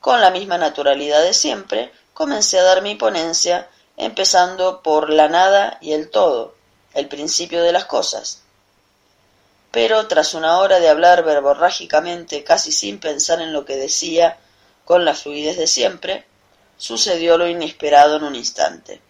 [0.00, 5.78] Con la misma naturalidad de siempre, comencé a dar mi ponencia, empezando por la nada
[5.80, 6.54] y el todo,
[6.92, 8.42] el principio de las cosas.
[9.70, 14.38] Pero tras una hora de hablar verborrágicamente, casi sin pensar en lo que decía,
[14.84, 16.26] con la fluidez de siempre,
[16.82, 19.00] sucedió lo inesperado en un instante.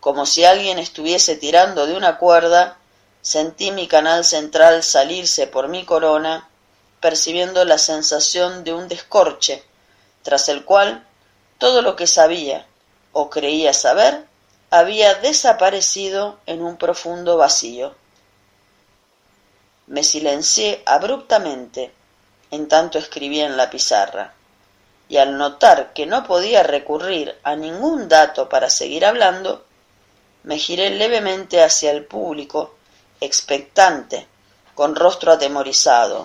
[0.00, 2.76] Como si alguien estuviese tirando de una cuerda,
[3.22, 6.48] sentí mi canal central salirse por mi corona
[6.98, 9.62] percibiendo la sensación de un descorche,
[10.24, 11.06] tras el cual
[11.58, 12.66] todo lo que sabía
[13.12, 14.24] o creía saber
[14.70, 17.94] había desaparecido en un profundo vacío.
[19.86, 21.92] Me silencié abruptamente
[22.50, 24.34] en tanto escribía en la pizarra,
[25.10, 29.66] y al notar que no podía recurrir a ningún dato para seguir hablando,
[30.44, 32.76] me giré levemente hacia el público,
[33.20, 34.28] expectante,
[34.72, 36.24] con rostro atemorizado.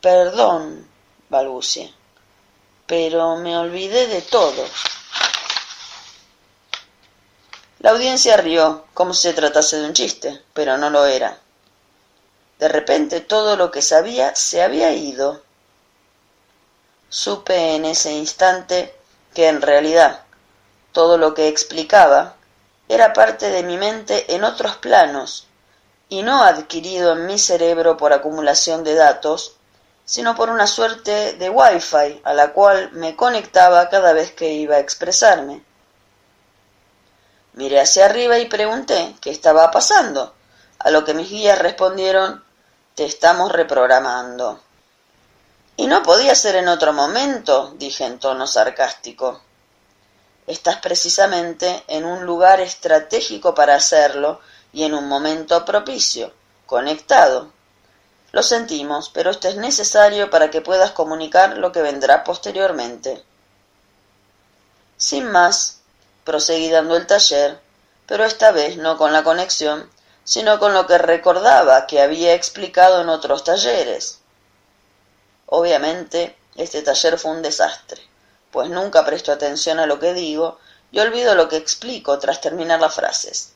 [0.00, 0.84] Perdón,
[1.28, 1.94] balbucié,
[2.86, 4.64] pero me olvidé de todo.
[7.78, 11.38] La audiencia rió, como si se tratase de un chiste, pero no lo era.
[12.58, 15.45] De repente todo lo que sabía se había ido.
[17.18, 18.94] Supe en ese instante
[19.32, 20.20] que en realidad
[20.92, 22.36] todo lo que explicaba
[22.90, 25.46] era parte de mi mente en otros planos
[26.10, 29.56] y no adquirido en mi cerebro por acumulación de datos
[30.04, 34.76] sino por una suerte de wifi a la cual me conectaba cada vez que iba
[34.76, 35.64] a expresarme.
[37.54, 40.34] Miré hacia arriba y pregunté qué estaba pasando,
[40.80, 42.44] a lo que mis guías respondieron
[42.94, 44.65] te estamos reprogramando.
[45.76, 49.40] Y no podía ser en otro momento, dije en tono sarcástico.
[50.46, 54.40] Estás precisamente en un lugar estratégico para hacerlo
[54.72, 56.32] y en un momento propicio,
[56.66, 57.50] conectado,
[58.36, 63.24] lo sentimos, pero esto es necesario para que puedas comunicar lo que vendrá posteriormente.
[64.98, 65.78] Sin más,
[66.22, 67.58] proseguí dando el taller,
[68.06, 69.88] pero esta vez no con la conexión,
[70.24, 74.18] sino con lo que recordaba que había explicado en otros talleres.
[75.46, 78.02] Obviamente, este taller fue un desastre,
[78.50, 80.58] pues nunca presto atención a lo que digo
[80.90, 83.52] y olvido lo que explico tras terminar las frases.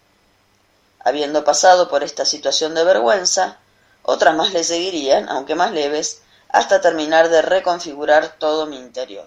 [1.01, 3.59] Habiendo pasado por esta situación de vergüenza,
[4.03, 9.27] otras más le seguirían, aunque más leves, hasta terminar de reconfigurar todo mi interior.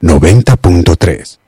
[0.00, 1.41] 90.3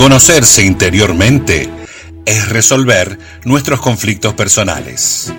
[0.00, 1.68] Conocerse interiormente
[2.24, 5.30] es resolver nuestros conflictos personales.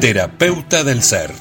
[0.00, 1.32] terapeuta del ser.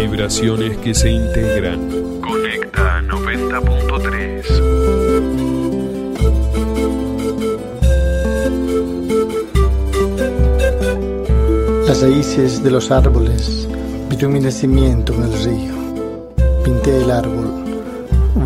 [0.00, 2.20] Vibraciones que se integran.
[2.20, 4.88] Conecta 90.3.
[11.88, 13.66] las raíces de los árboles,
[14.08, 15.74] vieron mi nacimiento en el río.
[16.62, 17.64] Pinté el árbol,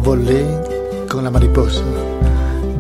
[0.03, 0.47] volé
[1.11, 1.83] con la mariposa,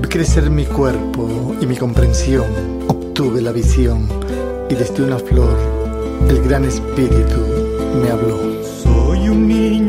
[0.00, 2.46] vi crecer mi cuerpo y mi comprensión,
[2.88, 4.08] obtuve la visión
[4.70, 5.58] y desde una flor
[6.28, 7.40] el gran espíritu
[8.00, 8.51] me habló.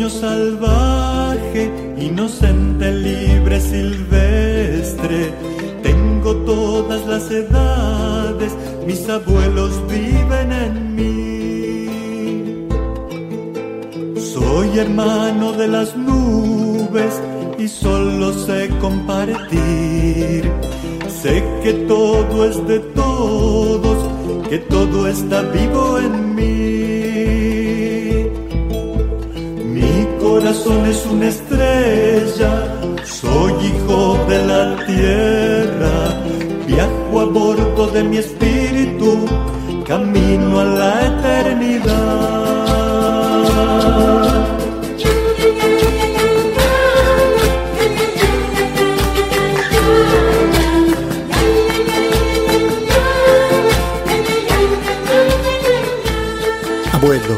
[0.09, 5.33] Salvaje, inocente, libre, silvestre,
[5.81, 8.53] tengo todas las edades
[8.85, 11.87] mis abuelos viven en mí.
[14.19, 17.21] Soy hermano de las nubes
[17.57, 20.51] y solo sé compartir.
[21.21, 24.09] Sé que todo es de todos,
[24.49, 26.82] que todo está vivo en mí.
[30.23, 32.51] Corazón es una estrella,
[33.03, 36.23] soy hijo de la tierra
[36.65, 39.25] Viajo a bordo de mi espíritu,
[39.85, 42.53] camino a la eternidad.
[56.93, 57.35] Abuelo,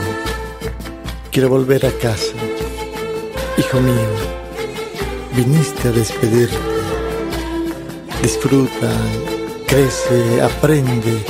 [1.32, 2.45] quiero volver a casa.
[3.58, 4.12] Hijo mío,
[5.36, 6.76] viniste a despedirte
[8.26, 8.91] disfruta,
[9.68, 11.24] crece, aprende,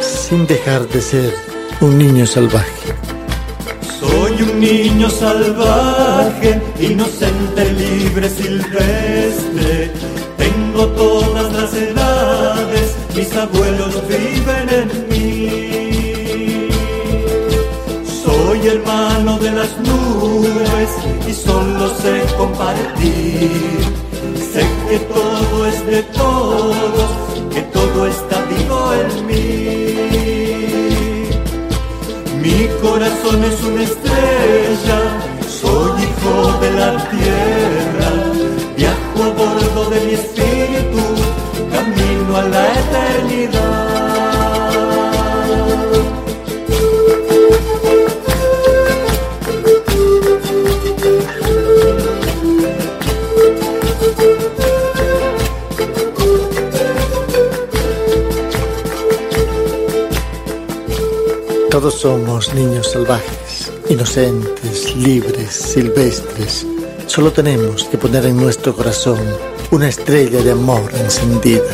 [0.00, 1.34] sin dejar de ser
[1.82, 2.88] un niño salvaje.
[4.00, 9.90] Soy un niño salvaje, inocente, libre, silvestre.
[10.38, 15.71] Tengo todas las edades, mis abuelos viven en mí.
[18.44, 20.90] Soy hermano de las nubes
[21.28, 23.80] y solo sé compartir
[24.52, 27.10] Sé que todo es de todos,
[27.54, 29.42] que todo está vivo en mí.
[32.42, 34.98] Mi corazón es una estrella,
[35.60, 38.10] soy hijo de la tierra.
[38.76, 41.02] Viajo a bordo de mi espíritu,
[41.72, 43.61] camino a la eternidad.
[61.72, 66.66] Todos somos niños salvajes, inocentes, libres, silvestres.
[67.06, 69.18] Solo tenemos que poner en nuestro corazón
[69.70, 71.64] una estrella de amor encendida.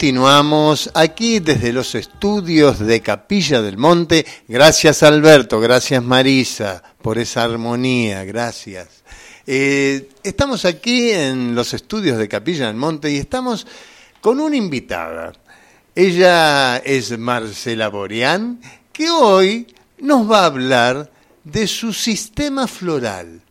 [0.00, 4.24] Continuamos aquí desde los estudios de Capilla del Monte.
[4.48, 9.04] Gracias Alberto, gracias Marisa por esa armonía, gracias.
[9.46, 13.66] Eh, estamos aquí en los estudios de Capilla del Monte y estamos
[14.22, 15.34] con una invitada.
[15.94, 18.58] Ella es Marcela Borián,
[18.94, 19.66] que hoy
[19.98, 21.12] nos va a hablar
[21.44, 23.42] de su sistema floral,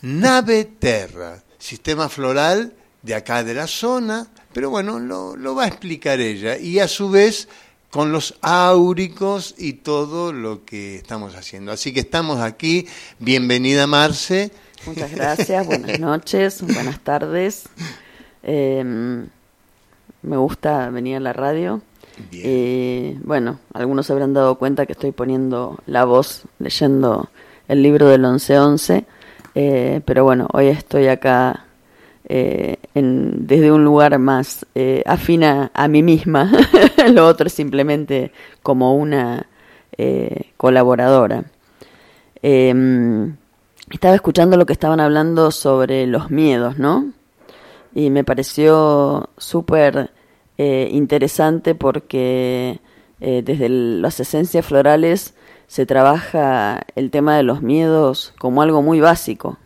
[0.00, 2.72] Nave Terra, sistema floral
[3.02, 7.10] de acá de la zona, pero bueno, lo, va a explicar ella y a su
[7.10, 7.48] vez
[7.90, 11.72] con los áuricos y todo lo que estamos haciendo.
[11.72, 12.86] Así que estamos aquí.
[13.18, 14.50] Bienvenida Marce.
[14.86, 17.68] Muchas gracias, buenas noches, buenas tardes.
[18.42, 19.28] Em,
[20.22, 21.82] me gusta venir a la radio.
[22.32, 27.30] Eh, bueno, algunos se habrán dado cuenta que estoy poniendo la voz leyendo
[27.68, 29.04] el libro del 1111,
[29.54, 31.66] eh, pero bueno, hoy estoy acá
[32.94, 36.52] eh, desde un lugar más eh, afina a mí misma,
[37.12, 38.32] lo otro es simplemente
[38.62, 39.46] como una
[39.96, 41.44] eh, colaboradora.
[42.42, 43.36] Em,
[43.90, 47.12] estaba escuchando lo que estaban hablando sobre los miedos, ¿no?
[47.94, 50.10] Y me pareció súper
[50.58, 52.80] eh, interesante porque
[53.20, 55.34] desde las esencias florales
[55.68, 59.58] se trabaja el tema de los miedos como algo muy básico.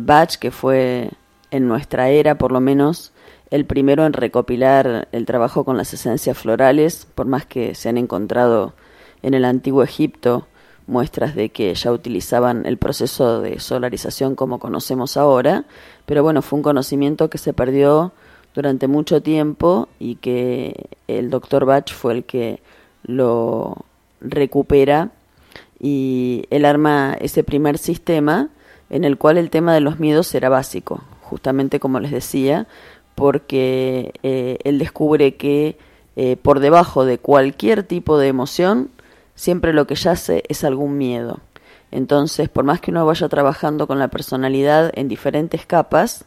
[0.00, 1.10] Bach, que fue
[1.50, 3.12] en nuestra era por lo menos
[3.50, 7.96] el primero en recopilar el trabajo con las esencias florales, por más que se han
[7.96, 8.74] encontrado
[9.22, 10.46] en el antiguo Egipto
[10.86, 15.64] muestras de que ya utilizaban el proceso de solarización como conocemos ahora,
[16.06, 18.12] pero bueno, fue un conocimiento que se perdió
[18.54, 22.60] durante mucho tiempo y que el doctor Bach fue el que
[23.02, 23.76] lo
[24.20, 25.10] recupera.
[25.78, 28.48] Y él arma ese primer sistema
[28.90, 32.66] en el cual el tema de los miedos era básico justamente como les decía,
[33.14, 35.76] porque eh, él descubre que
[36.16, 38.90] eh, por debajo de cualquier tipo de emoción,
[39.34, 41.40] siempre lo que yace es algún miedo.
[41.90, 46.24] Entonces, por más que uno vaya trabajando con la personalidad en diferentes capas,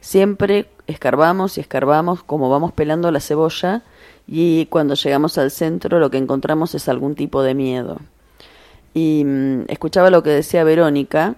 [0.00, 3.82] siempre escarbamos y escarbamos como vamos pelando la cebolla
[4.26, 7.98] y cuando llegamos al centro lo que encontramos es algún tipo de miedo.
[8.94, 11.36] Y mm, escuchaba lo que decía Verónica,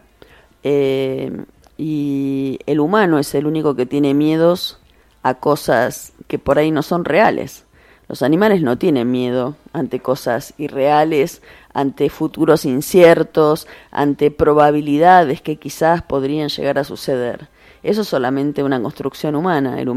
[0.63, 1.45] eh,
[1.77, 4.79] y el humano es el único que tiene miedos
[5.23, 7.65] a cosas que por ahí no son reales.
[8.09, 11.41] Los animales no tienen miedo ante cosas irreales,
[11.73, 17.49] ante futuros inciertos, ante probabilidades que quizás podrían llegar a suceder.
[17.83, 19.81] Eso es solamente una construcción humana.
[19.81, 19.89] El,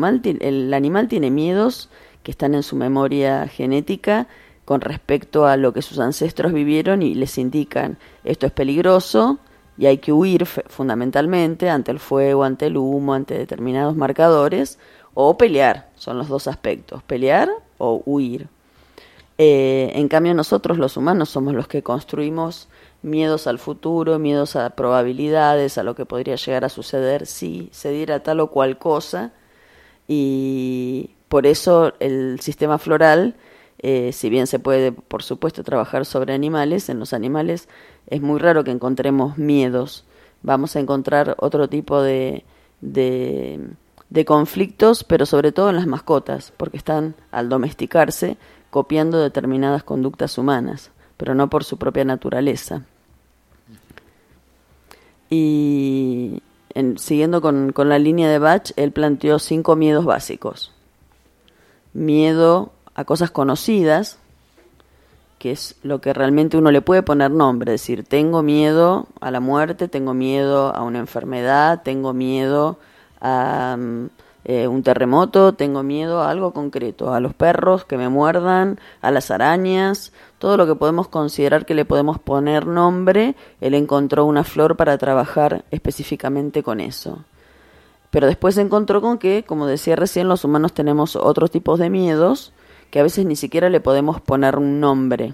[0.42, 1.90] el animal tiene miedos
[2.24, 4.28] que están en su memoria genética
[4.66, 9.40] con respecto a lo que sus ancestros vivieron y les indican esto es peligroso,
[9.78, 14.80] y hay que huir fundamentalmente ante el fuego, ante el humo, ante determinados marcadores,
[15.14, 18.48] o pelear, son los dos aspectos, pelear o huir.
[19.38, 22.70] Eh, en cambio nosotros los humanos somos los que construimos
[23.02, 27.92] miedos al futuro, miedos a probabilidades, a lo que podría llegar a suceder si se
[27.92, 29.32] diera tal o cual cosa,
[30.08, 33.36] y por eso el sistema floral,
[33.80, 37.68] eh, si bien se puede, por supuesto, trabajar sobre animales, en los animales
[38.08, 40.06] es muy raro que encontremos miedos.
[40.44, 42.46] Vamos a encontrar otro tipo de,
[42.82, 48.38] de, conflictos, pero sobre todo en las mascotas, porque están, al domesticarse,
[48.70, 52.84] copiando determinadas conductas humanas, pero no por su propia naturaleza.
[55.30, 56.42] Y
[56.98, 60.72] siguiendo con, con la línea de Bach, él planteó cinco miedos básicos.
[61.94, 64.18] Miedo a cosas conocidas,
[65.38, 69.32] que es lo que realmente uno le puede poner nombre, es decir, tengo miedo a
[69.32, 72.80] la muerte, tengo miedo a una enfermedad, tengo miedo
[73.22, 74.06] a mm,
[74.46, 79.12] eh, un terremoto, tengo miedo a algo concreto, a los perros que me muerdan, a
[79.12, 84.44] las arañas, todo lo que podemos considerar que le podemos poner nombre, él encontró una
[84.44, 87.26] flor para trabajar específicamente con eso.
[88.12, 91.90] Pero después se encontró con que, como decía recién, los humanos tenemos otros tipos de
[91.90, 92.54] miedos,
[92.90, 95.34] que a veces ni siquiera le podemos poner un nombre.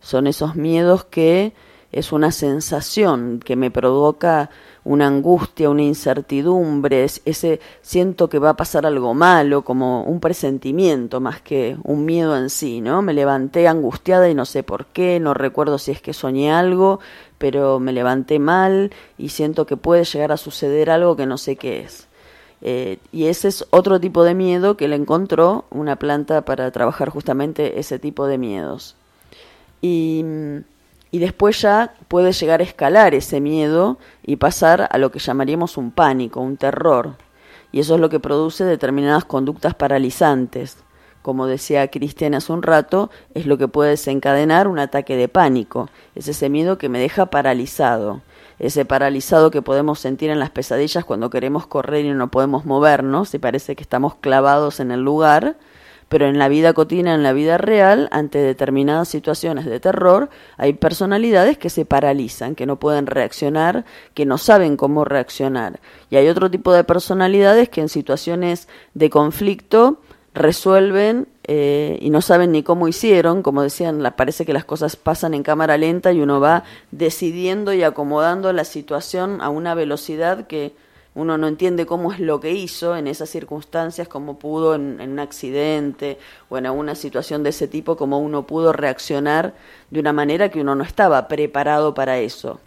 [0.00, 1.52] Son esos miedos que
[1.90, 4.50] es una sensación que me provoca
[4.84, 11.20] una angustia, una incertidumbre, ese siento que va a pasar algo malo, como un presentimiento
[11.20, 13.02] más que un miedo en sí, ¿no?
[13.02, 17.00] Me levanté angustiada y no sé por qué, no recuerdo si es que soñé algo,
[17.38, 21.56] pero me levanté mal y siento que puede llegar a suceder algo que no sé
[21.56, 22.07] qué es.
[22.60, 27.08] Eh, y ese es otro tipo de miedo que le encontró una planta para trabajar
[27.08, 28.96] justamente ese tipo de miedos.
[29.80, 30.24] Y,
[31.10, 35.76] y después ya puede llegar a escalar ese miedo y pasar a lo que llamaríamos
[35.76, 37.16] un pánico, un terror.
[37.70, 40.78] Y eso es lo que produce determinadas conductas paralizantes.
[41.22, 45.90] Como decía Cristian hace un rato, es lo que puede desencadenar un ataque de pánico.
[46.14, 48.22] Es ese miedo que me deja paralizado
[48.58, 53.34] ese paralizado que podemos sentir en las pesadillas cuando queremos correr y no podemos movernos
[53.34, 55.56] y parece que estamos clavados en el lugar,
[56.08, 60.72] pero en la vida cotidiana, en la vida real, ante determinadas situaciones de terror, hay
[60.72, 63.84] personalidades que se paralizan, que no pueden reaccionar,
[64.14, 65.80] que no saben cómo reaccionar.
[66.10, 70.00] Y hay otro tipo de personalidades que en situaciones de conflicto
[70.34, 75.32] resuelven eh, y no saben ni cómo hicieron, como decían, parece que las cosas pasan
[75.32, 80.74] en cámara lenta y uno va decidiendo y acomodando la situación a una velocidad que
[81.14, 85.12] uno no entiende cómo es lo que hizo en esas circunstancias, cómo pudo en, en
[85.12, 86.18] un accidente
[86.50, 89.54] o en alguna situación de ese tipo, cómo uno pudo reaccionar
[89.90, 92.60] de una manera que uno no estaba preparado para eso.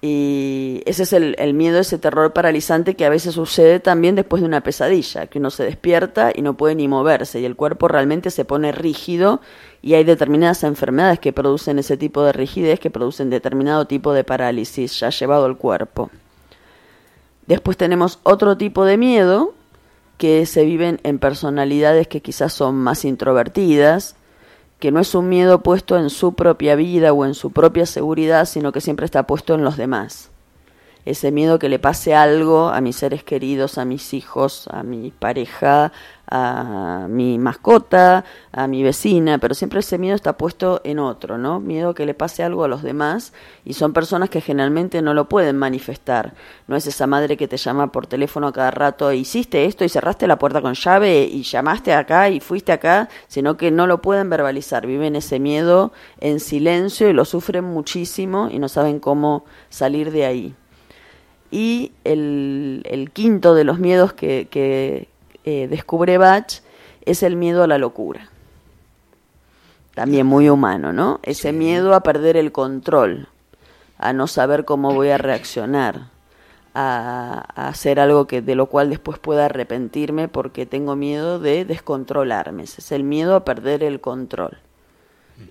[0.00, 4.40] Y ese es el, el, miedo, ese terror paralizante que a veces sucede también después
[4.40, 7.88] de una pesadilla, que uno se despierta y no puede ni moverse y el cuerpo
[7.88, 9.40] realmente se pone rígido
[9.82, 14.22] y hay determinadas enfermedades que producen ese tipo de rigidez, que producen determinado tipo de
[14.22, 16.10] parálisis ya llevado al cuerpo.
[17.48, 19.54] Después tenemos otro tipo de miedo
[20.16, 24.16] que se viven en personalidades que quizás son más introvertidas,
[24.78, 28.46] que no es un miedo puesto en su propia vida o en su propia seguridad,
[28.46, 30.30] sino que siempre está puesto en los demás.
[31.08, 35.10] Ese miedo que le pase algo a mis seres queridos, a mis hijos, a mi
[35.10, 35.90] pareja,
[36.30, 41.60] a mi mascota, a mi vecina, pero siempre ese miedo está puesto en otro, ¿no?
[41.60, 43.32] Miedo que le pase algo a los demás
[43.64, 46.34] y son personas que generalmente no lo pueden manifestar.
[46.66, 49.88] No es esa madre que te llama por teléfono a cada rato, hiciste esto y
[49.88, 54.02] cerraste la puerta con llave y llamaste acá y fuiste acá, sino que no lo
[54.02, 55.90] pueden verbalizar, viven ese miedo
[56.20, 60.54] en silencio y lo sufren muchísimo y no saben cómo salir de ahí.
[61.50, 65.08] Y el, el quinto de los miedos que, que,
[65.44, 66.60] eh, descubre Bach
[67.06, 68.28] es el miedo a la locura.
[69.94, 71.20] También muy humano, ¿no?
[71.22, 73.28] Ese miedo a perder el control,
[73.96, 76.10] a no saber cómo voy a reaccionar,
[76.74, 82.64] a, hacer algo que de lo cual después pueda arrepentirme porque tengo miedo de descontrolarme.
[82.64, 84.58] Ese es el miedo a perder el control.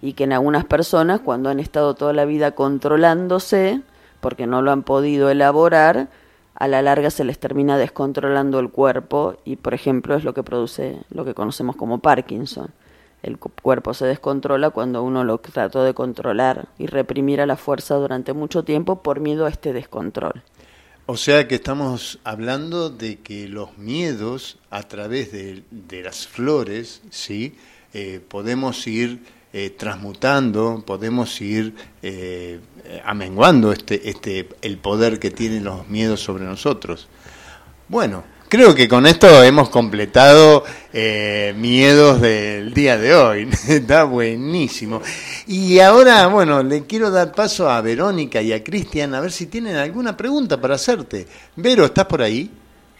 [0.02, 3.82] Y que en algunas personas, cuando han estado toda la vida controlándose,
[4.20, 6.10] porque no lo han podido elaborar,
[6.56, 10.44] a la larga se les termina descontrolando el cuerpo y, por ejemplo, es lo que
[10.44, 12.72] produce lo que conocemos como Parkinson.
[13.22, 17.96] El cuerpo se descontrola cuando uno lo trató de controlar y reprimir a la fuerza
[17.96, 20.44] durante mucho tiempo por miedo a este descontrol.
[21.08, 25.64] O sea que estamos hablando de que los miedos a través de,
[26.04, 27.56] las flores, ¿sí?
[27.94, 29.22] Eh, podemos ir
[29.54, 32.60] eh, transmutando, podemos ir eh,
[33.06, 37.08] amenguando este, este, el poder que tienen los miedos sobre nosotros.
[37.88, 43.50] Bueno, creo que con esto hemos completado eh, miedos del día de hoy.
[43.68, 45.02] Está buenísimo.
[45.48, 49.46] Y ahora, bueno, le quiero dar paso a Verónica y a Cristian a ver si
[49.46, 51.28] tienen alguna pregunta para hacerte.
[51.56, 52.52] Vero, ¿estás por ahí?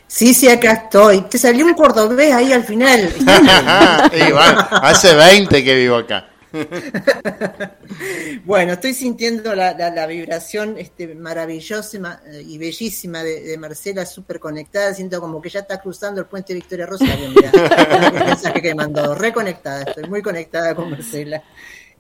[0.08, 1.22] Sí, sí, acá estoy.
[1.22, 3.14] Te salió un cordobés ahí al final.
[4.82, 6.30] hace 20 que vivo acá.
[8.46, 14.94] bueno, estoy sintiendo la, vibración este, maravillosa y bellísima de, Marcela, súper conectada.
[14.94, 17.30] Siento como que ya está cruzando el puente Victoria Rosario.
[17.30, 17.52] Mira,
[18.14, 19.16] el mensaje que mandó.
[19.16, 21.44] Reconectada, estoy muy conectada con Marcela.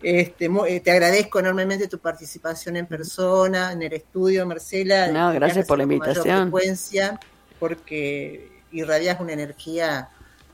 [0.01, 5.07] Este, eh, te agradezco enormemente tu participación en persona, en el estudio, Marcela.
[5.07, 6.51] No, gracias por la invitación.
[6.51, 7.19] Frecuencia
[7.59, 10.09] porque irradias una energía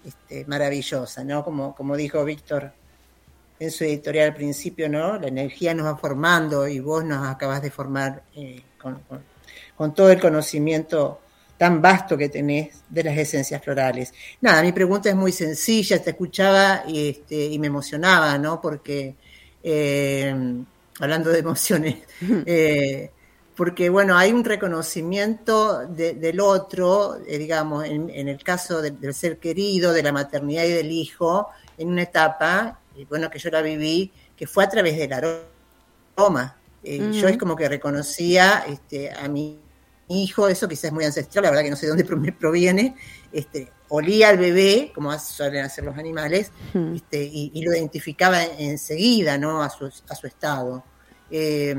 [0.06, 1.44] este, maravillosa, ¿no?
[1.44, 2.72] Como, como dijo Víctor
[3.64, 5.18] en su editorial al principio, ¿no?
[5.18, 10.20] La energía nos va formando y vos nos acabas de formar eh, con, todo el
[10.20, 11.22] conocimiento
[11.58, 14.14] tan vasto que tenés de las esencias florales.
[14.42, 18.60] Nada, mi pregunta es muy sencilla, te escuchaba y, este, y me emocionaba, ¿no?
[18.60, 19.16] Porque,
[19.64, 20.36] eh,
[21.00, 21.98] hablando de emociones,
[22.46, 23.12] eh,
[23.56, 30.04] porque, bueno, hay un reconocimiento del otro, digamos, en, el caso del ser querido, de
[30.04, 34.48] la maternidad y del hijo, en una etapa y bueno, que yo la viví, que
[34.48, 36.58] fue a través del aroma.
[36.84, 39.60] Eh, yo es como que reconocía este, a mi
[40.10, 42.96] hijo, eso quizás es muy ancestral, la verdad que no sé de dónde proviene,
[43.32, 46.52] este, olía al bebé, como suelen hacer los animales,
[46.94, 49.64] este, y, lo identificaba enseguida, ¿no?
[49.64, 50.84] A su, a su estado.
[51.32, 51.76] Eh,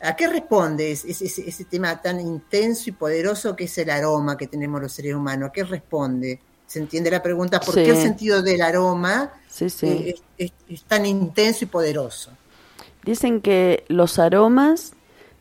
[0.00, 4.46] ¿A qué responde ese, ese, tema tan intenso y poderoso que es el aroma que
[4.46, 5.48] tenemos los seres humanos?
[5.48, 6.40] ¿A qué responde?
[6.68, 7.60] ¿Se entiende la pregunta?
[7.60, 12.30] ¿Por qué el sentido del aroma eh, es, tan intenso y poderoso?
[13.04, 14.92] Dicen que los aromas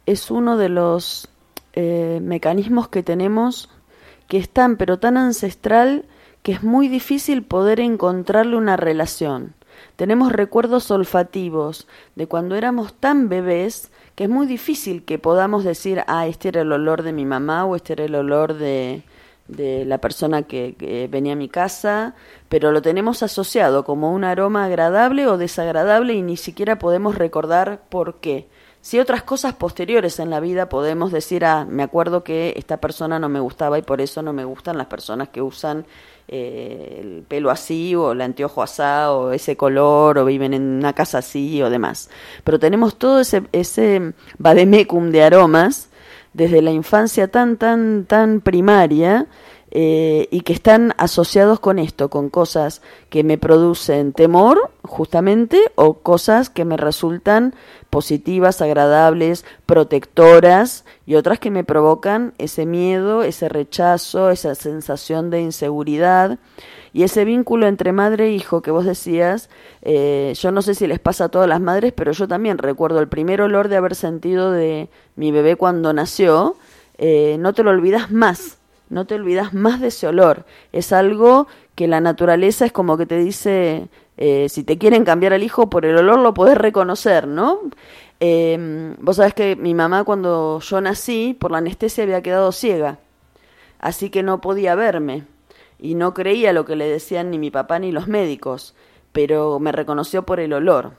[0.06, 1.28] es uno de los
[1.74, 3.70] eh, mecanismos que tenemos
[4.30, 6.06] que es tan pero tan ancestral
[6.44, 9.54] que es muy difícil poder encontrarle una relación.
[9.98, 16.06] Tenemos recuerdos olfativos de cuando éramos tan bebés que es muy difícil que podamos decir,
[16.08, 19.04] ah, este era el olor de mi mamá o este era el olor de,
[19.48, 22.16] de la persona que, venía a mi casa,
[22.50, 27.82] pero lo tenemos asociado como un aroma agradable o desagradable y ni siquiera podemos recordar
[27.90, 28.48] por qué.
[28.82, 33.20] Si otras cosas posteriores en la vida podemos decir, ah, me acuerdo que esta persona
[33.20, 35.86] no me gustaba y por eso no me gustan las personas que usan
[36.30, 40.94] eh, el pelo así o el anteojo asá o ese color o viven en una
[40.94, 42.10] casa así o demás.
[42.44, 45.90] Pero tenemos todo ese, ese vademecum de aromas
[46.38, 49.26] desde la infancia tan, tan, tan primaria,
[49.72, 55.96] eh, y que están asociados con esto, con cosas que me producen temor, justamente, o
[55.96, 57.54] cosas que me resultan
[57.90, 65.42] positivas, agradables, protectoras, y otras que me provocan ese miedo, ese rechazo, esa sensación de
[65.42, 66.40] inseguridad.
[66.94, 69.50] Y ese vínculo entre madre e hijo que vos decías,
[69.82, 73.00] eh, yo no sé si les pasa a todas las madres, pero yo también recuerdo
[73.00, 76.56] el primer olor de haber sentido de mi bebé cuando nació,
[76.98, 78.57] eh, no te lo olvidas más
[78.90, 80.46] no te olvidas más de ese olor.
[80.72, 85.34] Es algo que la naturaleza es como que te dice, eh, si te quieren cambiar
[85.34, 87.60] al hijo por el olor lo podés reconocer, ¿no?
[88.20, 93.00] Em, vos sabés que mi mamá cuando yo nací, por la anestesia había quedado ciega,
[93.80, 95.26] así que no podía verme
[95.80, 98.74] y no creía lo que le decían ni mi papá ni los médicos,
[99.12, 100.94] pero me reconoció por el olor.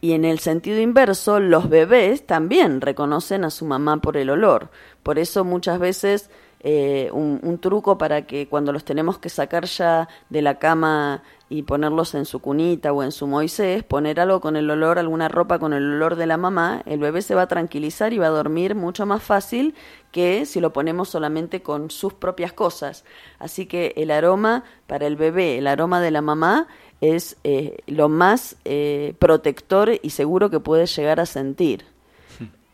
[0.00, 4.68] Y en el sentido inverso, los bebés también reconocen a su mamá por el olor.
[5.02, 6.30] Por eso muchas veces
[6.60, 11.62] eh, un, truco para que cuando los tenemos que sacar ya de la cama y
[11.62, 15.58] ponerlos en su cunita o en su Moisés, poner algo con el olor, alguna ropa
[15.58, 18.30] con el olor de la mamá, el bebé se va a tranquilizar y va a
[18.30, 19.74] dormir mucho más fácil
[20.12, 23.04] que si lo ponemos solamente con sus propias cosas.
[23.38, 26.68] Así que el aroma para el bebé, el aroma de la mamá,
[27.00, 31.84] es eh, lo más eh, protector y seguro que puede llegar a sentir.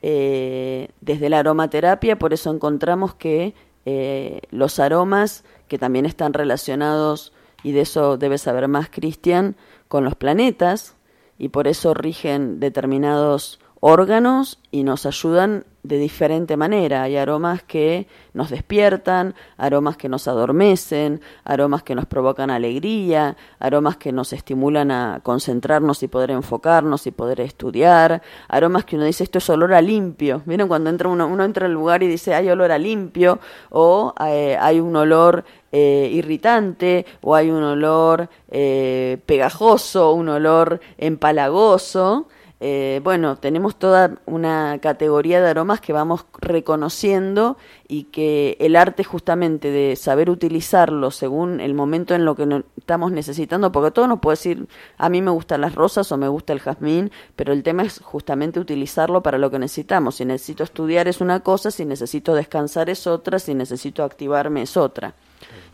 [0.03, 3.55] desde la aromaterapia, por eso encontramos que
[3.85, 9.57] eh, los aromas que también están relacionados, y de eso debe saber más Cristian,
[9.89, 10.97] con los planetas,
[11.39, 17.03] y por eso rigen determinados órganos y nos ayudan de diferente manera.
[17.03, 23.97] Hay aromas que nos despiertan, aromas que nos adormecen, aromas que nos provocan alegría, aromas
[23.97, 29.25] que nos estimulan a concentrarnos y poder enfocarnos y poder estudiar, aromas que uno dice
[29.25, 30.43] esto es olor a limpio.
[30.47, 34.15] ¿Vieron cuando entra uno, uno entra al lugar y dice hay olor a limpio o
[34.25, 42.29] eh, hay un olor eh, irritante o hay un olor eh, pegajoso, un olor empalagoso?
[42.65, 47.57] Eh, bueno, tenemos toda una categoría de aromas que vamos reconociendo
[47.89, 53.11] y que el arte justamente de saber utilizarlo según el momento en lo que estamos
[53.11, 56.53] necesitando, porque todo nos puede decir, a mí me gustan las rosas o me gusta
[56.53, 60.15] el jazmín, pero el tema es justamente utilizarlo para lo que necesitamos.
[60.15, 64.77] Si necesito estudiar es una cosa, si necesito descansar es otra, si necesito activarme es
[64.77, 65.15] otra.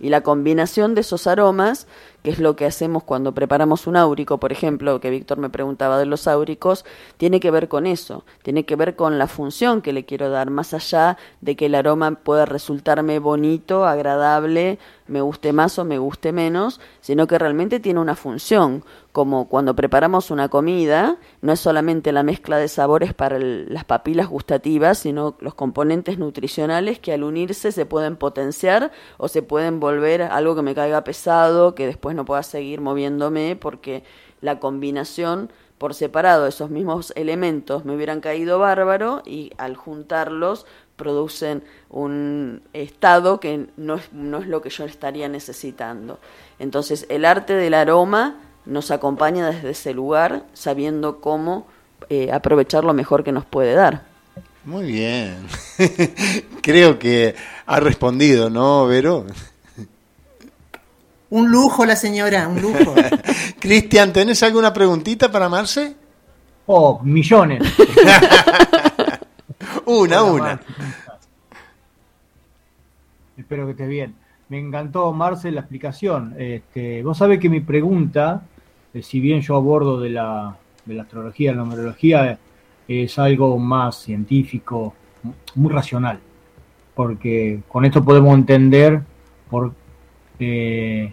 [0.00, 1.86] Y la combinación de esos aromas
[2.22, 5.98] que es lo que hacemos cuando preparamos un áurico, por ejemplo, que Víctor me preguntaba
[5.98, 6.84] de los áuricos,
[7.16, 10.50] tiene que ver con eso, tiene que ver con la función que le quiero dar,
[10.50, 14.78] más allá de que el aroma pueda resultarme bonito, agradable,
[15.08, 19.74] me guste más o me guste menos, sino que realmente tiene una función, como cuando
[19.74, 25.36] preparamos una comida, no es solamente la mezcla de sabores para las papilas gustativas, sino
[25.40, 30.62] los componentes nutricionales que al unirse se pueden potenciar o se pueden volver algo que
[30.62, 34.04] me caiga pesado, que después no pueda seguir moviéndome porque
[34.40, 40.66] la combinación por separado esos mismos elementos me hubieran caído bárbaro y al juntarlos
[40.98, 46.18] producen un estado que no es, no es lo que yo estaría necesitando.
[46.58, 48.36] Entonces el arte del aroma
[48.66, 51.66] nos acompaña desde ese lugar sabiendo cómo
[52.10, 54.02] eh, aprovechar lo mejor que nos puede dar.
[54.64, 55.46] Muy bien.
[56.62, 57.34] Creo que
[57.64, 59.24] ha respondido, ¿no, Vero?
[61.30, 62.94] Un lujo la señora, un lujo.
[63.60, 65.94] Cristian, ¿tenés alguna preguntita para Marce?
[66.66, 67.62] Oh, millones.
[69.88, 70.60] una, una.
[73.36, 74.14] Espero que esté bien.
[74.50, 76.34] Me encantó, Marce, la explicación.
[76.38, 78.42] Este, vos sabés que mi pregunta,
[78.92, 82.38] eh, si bien yo abordo de la, de la astrología, la numerología,
[82.86, 84.94] es algo más científico,
[85.54, 86.20] muy racional.
[86.94, 89.00] Porque con esto podemos entender
[89.48, 89.72] por
[90.38, 91.12] eh,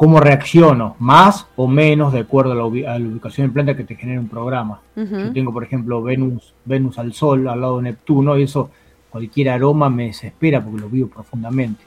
[0.00, 4.18] cómo reacciono, más o menos de acuerdo a la, ubicación del planeta que te genera
[4.18, 4.80] un programa.
[4.96, 8.70] Yo tengo, por ejemplo, Venus, Venus al Sol al lado de Neptuno, y eso
[9.10, 11.84] cualquier aroma me desespera porque lo vivo profundamente.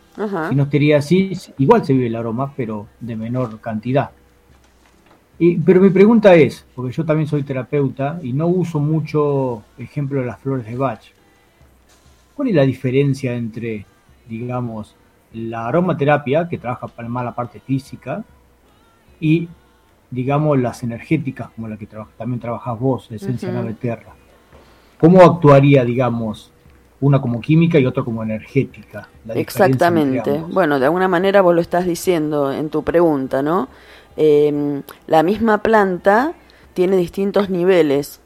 [0.47, 4.11] Si no estaría así, igual se vive el aroma, pero de menor cantidad.
[5.39, 10.19] Y, pero mi pregunta es, porque yo también soy terapeuta y no uso mucho ejemplo
[10.19, 11.01] de las flores de Bach.
[12.35, 13.87] ¿Cuál es la diferencia entre,
[14.29, 14.95] digamos,
[15.33, 18.23] la aromaterapia, que trabaja más la parte física,
[19.19, 19.47] y,
[20.11, 24.13] digamos, las energéticas, como la que también trabajas vos, Esencia uh Nave Terra.
[24.99, 26.51] ¿Cómo actuaría, digamos,
[27.01, 29.09] una como química y otra como energética?
[29.33, 30.41] Exactamente.
[30.49, 33.67] Bueno, de alguna manera vos lo estás diciendo en tu pregunta, ¿no?
[34.15, 36.33] Em, la misma planta
[36.73, 38.21] tiene distintos niveles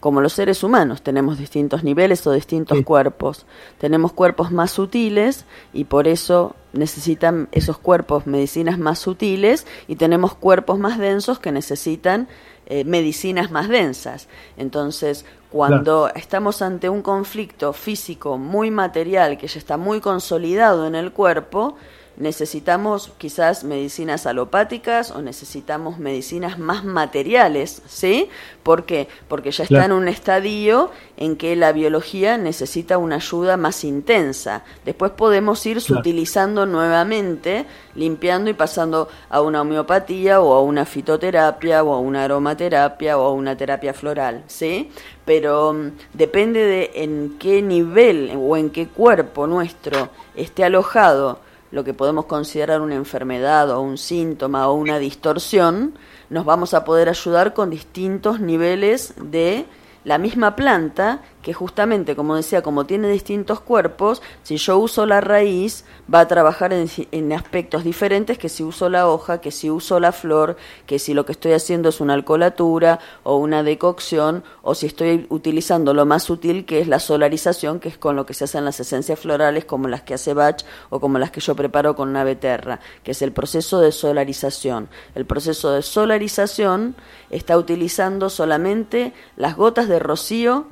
[0.00, 3.44] como los seres humanos, tenemos distintos niveles o distintos cuerpos.
[3.78, 5.44] Tenemos cuerpos más sutiles
[5.74, 11.52] y por eso necesitan esos cuerpos medicinas más sutiles y tenemos cuerpos más densos que
[11.52, 12.28] necesitan
[12.64, 14.28] eh, medicinas más densas.
[14.56, 20.94] Entonces, cuando estamos ante un conflicto físico muy material que ya está muy consolidado en
[20.94, 21.76] el cuerpo,
[22.20, 28.28] necesitamos quizás medicinas alopáticas o necesitamos medicinas más materiales, ¿sí?
[28.62, 29.08] ¿Por qué?
[29.26, 34.64] Porque ya está en un estadio en que la biología necesita una ayuda más intensa.
[34.84, 37.64] Después podemos ir utilizando nuevamente,
[37.94, 43.24] limpiando y pasando a una homeopatía o a una fitoterapia o a una aromaterapia o
[43.28, 44.90] a una terapia floral, ¿sí?
[45.24, 51.84] Pero mm, depende de en qué nivel o en qué cuerpo nuestro esté alojado lo
[51.84, 55.94] que podemos considerar una enfermedad o un síntoma o una distorsión,
[56.28, 59.66] nos vamos a poder ayudar con distintos niveles de
[60.04, 65.20] la misma planta que justamente, como decía, como tiene distintos cuerpos, si yo uso la
[65.20, 70.00] raíz, va a trabajar en, aspectos diferentes que si uso la hoja, que si uso
[70.00, 74.74] la flor, que si lo que estoy haciendo es una alcoholatura o una decocción, o
[74.74, 78.34] si estoy utilizando lo más útil que es la solarización, que es con lo que
[78.34, 81.54] se hacen las esencias florales, como las que hace Bach o como las que yo
[81.54, 84.88] preparo con una beterra, que es el proceso de solarización.
[85.14, 86.96] El proceso de solarización
[87.30, 90.66] está utilizando solamente las gotas de rocío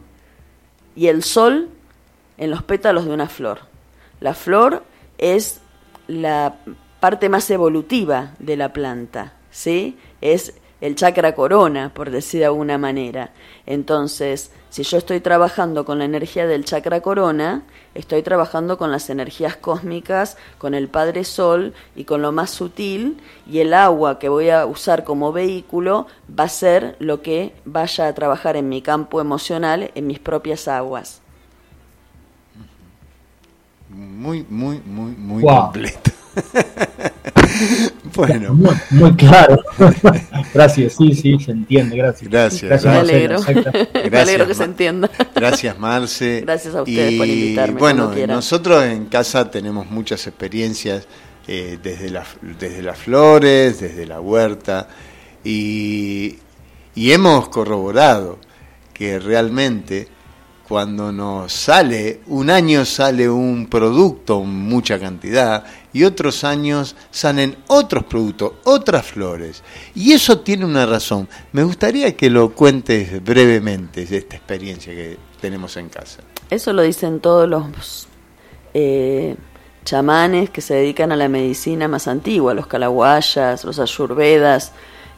[0.96, 1.68] y el sol
[2.36, 3.60] en los pétalos de una flor.
[4.20, 4.82] La flor
[5.18, 5.60] es
[6.06, 6.56] la
[7.00, 9.96] parte más evolutiva de la planta, ¿sí?
[10.20, 13.30] Es el chakra corona, por decir de alguna manera.
[13.66, 17.62] Entonces, si yo estoy trabajando con la energía del chakra corona,
[17.94, 23.20] estoy trabajando con las energías cósmicas, con el Padre Sol y con lo más sutil,
[23.46, 26.06] y el agua que voy a usar como vehículo
[26.38, 30.68] va a ser lo que vaya a trabajar en mi campo emocional, en mis propias
[30.68, 31.22] aguas.
[33.88, 36.17] Muy, muy, muy, muy completo.
[38.14, 38.54] bueno.
[38.90, 39.58] Muy, claro.
[40.54, 42.30] gracias, sí, sí, se entiende, gracias.
[42.30, 43.40] Gracias, Me alegro.
[44.10, 45.10] Me alegro que se entienda.
[45.34, 46.42] Gracias, Marce.
[46.42, 47.78] Gracias a ustedes por invitarme.
[47.78, 51.06] Bueno, nosotros en casa tenemos muchas experiencias
[51.46, 52.24] eh, desde, la,
[52.58, 54.88] desde las flores, desde la huerta,
[55.44, 56.36] y,
[56.94, 58.38] y hemos corroborado
[58.92, 60.08] que realmente
[60.68, 68.04] cuando nos sale, un año sale un producto, mucha cantidad, y otros años salen otros
[68.04, 69.62] productos, otras flores.
[69.94, 71.28] Y eso tiene una razón.
[71.52, 76.20] Me gustaría que lo cuentes brevemente, esta experiencia que tenemos en casa.
[76.50, 78.08] Eso lo dicen todos los
[78.74, 79.36] eh,
[79.84, 84.72] chamanes que se dedican a la medicina más antigua, los calaguayas, los ayurvedas.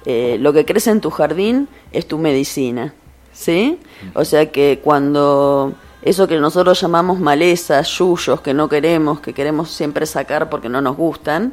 [0.07, 2.95] Eh, lo que crece en tu jardín es tu medicina.
[3.41, 3.79] ¿sí?
[4.15, 5.73] O sea que cuando
[6.03, 10.81] eso que nosotros llamamos malezas, yuyos, que no queremos, que queremos siempre sacar porque no
[10.81, 11.53] nos gustan,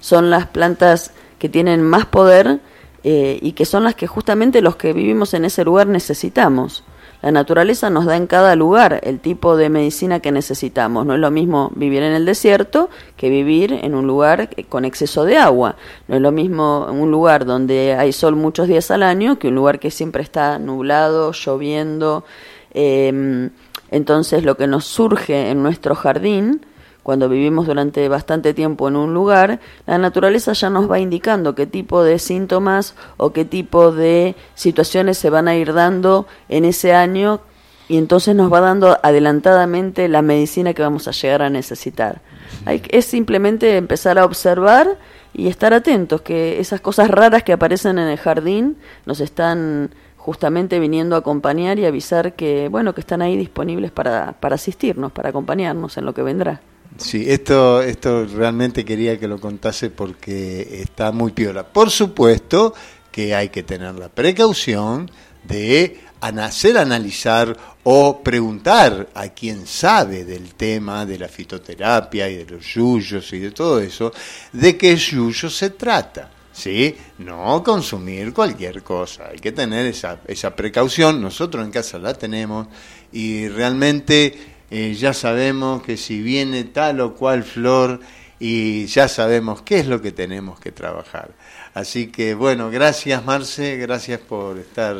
[0.00, 2.60] son las plantas que tienen más poder
[3.04, 6.84] eh, y que son las que justamente los que vivimos en ese lugar necesitamos.
[7.20, 11.04] La naturaleza nos da en cada lugar el tipo de medicina que necesitamos.
[11.04, 15.24] No es lo mismo vivir en el desierto que vivir en un lugar con exceso
[15.24, 15.74] de agua.
[16.06, 19.56] No es lo mismo un lugar donde hay sol muchos días al año que un
[19.56, 22.24] lugar que siempre está nublado, lloviendo.
[22.72, 23.50] Em,
[23.90, 26.60] entonces lo que nos surge en nuestro jardín
[27.08, 31.66] cuando vivimos durante bastante tiempo en un lugar, la naturaleza ya nos va indicando qué
[31.66, 36.92] tipo de síntomas o qué tipo de situaciones se van a ir dando en ese
[36.92, 37.40] año
[37.88, 42.20] y entonces nos va dando adelantadamente la medicina que vamos a llegar a necesitar.
[42.66, 44.98] Hay, es simplemente empezar a observar
[45.32, 48.76] y estar atentos, que esas cosas raras que aparecen en el jardín
[49.06, 49.94] nos están
[50.28, 55.10] justamente viniendo a acompañar y avisar que, bueno, que están ahí disponibles para, para asistirnos,
[55.10, 56.60] para acompañarnos en lo que vendrá.
[56.98, 61.64] Sí, esto, esto realmente quería que lo contase porque está muy piola.
[61.64, 62.74] Por supuesto
[63.10, 65.10] que hay que tener la precaución
[65.44, 72.44] de hacer analizar o preguntar a quien sabe del tema de la fitoterapia y de
[72.44, 74.12] los yuyos y de todo eso,
[74.52, 76.32] de qué yuyo se trata.
[76.58, 76.96] ¿Sí?
[77.18, 82.66] No consumir cualquier cosa, hay que tener esa, esa precaución, nosotros en casa la tenemos
[83.12, 84.36] y realmente
[84.70, 88.00] eh, ya sabemos que si viene tal o cual flor
[88.40, 91.30] y ya sabemos qué es lo que tenemos que trabajar.
[91.74, 94.96] Así que bueno, gracias Marce, gracias por estar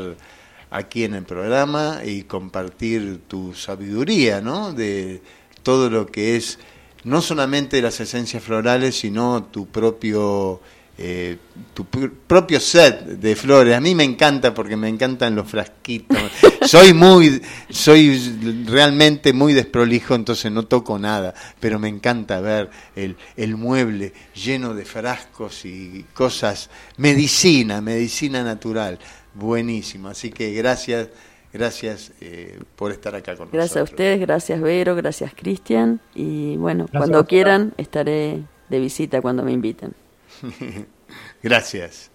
[0.71, 4.73] aquí en el programa y compartir tu sabiduría, ¿no?
[4.73, 5.23] De
[5.63, 6.59] todo lo que es
[7.05, 10.61] no solamente las esencias florales, sino tu propio
[11.01, 11.37] eh,
[11.75, 13.77] tu propio set de flores.
[13.77, 16.19] A mí me encanta porque me encantan los frasquitos.
[16.67, 17.41] soy muy,
[17.71, 24.13] soy realmente muy desprolijo, entonces no toco nada, pero me encanta ver el, el mueble
[24.35, 28.99] lleno de frascos y cosas, medicina, medicina natural,
[29.35, 30.09] buenísimo.
[30.09, 31.09] Así que gracias.
[31.51, 33.53] Gracias eh, por estar acá con nosotros.
[33.53, 35.99] Gracias a ustedes, gracias Vero, gracias Cristian.
[36.15, 39.95] Y bueno, cuando quieran estaré de visita cuando me inviten.
[41.43, 42.11] Gracias.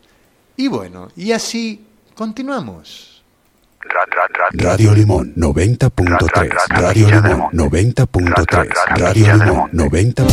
[0.56, 3.24] Y bueno, y así continuamos.
[4.54, 10.26] Radio Limón 90.3 Radio Limón 90.3 Radio Limón 90.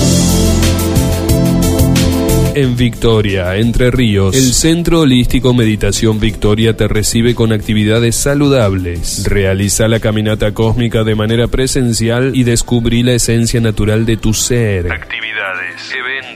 [2.54, 9.24] En Victoria, Entre Ríos, el Centro Holístico Meditación Victoria te recibe con actividades saludables.
[9.24, 14.90] Realiza la caminata cósmica de manera presencial y descubrí la esencia natural de tu ser.
[14.90, 16.29] Actividades, eventos,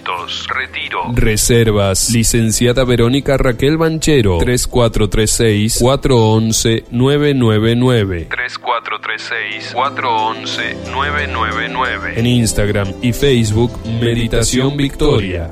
[0.48, 1.12] retiro.
[1.14, 2.10] Reservas.
[2.10, 8.28] Licenciada Verónica Raquel Banchero, 3436 411 999.
[8.30, 12.14] 3436 411 999.
[12.16, 15.50] En Instagram y Facebook, Meditación Victoria.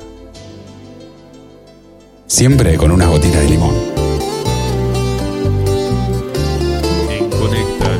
[2.25, 3.75] Siempre con una gotita de limón.
[7.09, 7.99] En Conecta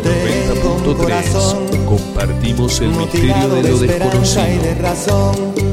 [0.86, 5.73] 90.3 compartimos el misterio de lo desconocido.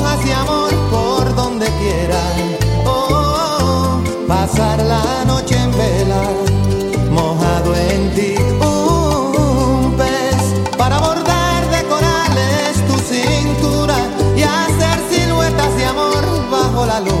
[1.81, 2.21] por donde quiera.
[2.85, 6.23] Oh, pasar la noche en vela,
[7.11, 8.35] mojado en ti.
[8.61, 13.95] Un pez para bordar de corales tu cintura
[14.35, 17.20] y hacer siluetas de amor bajo la luna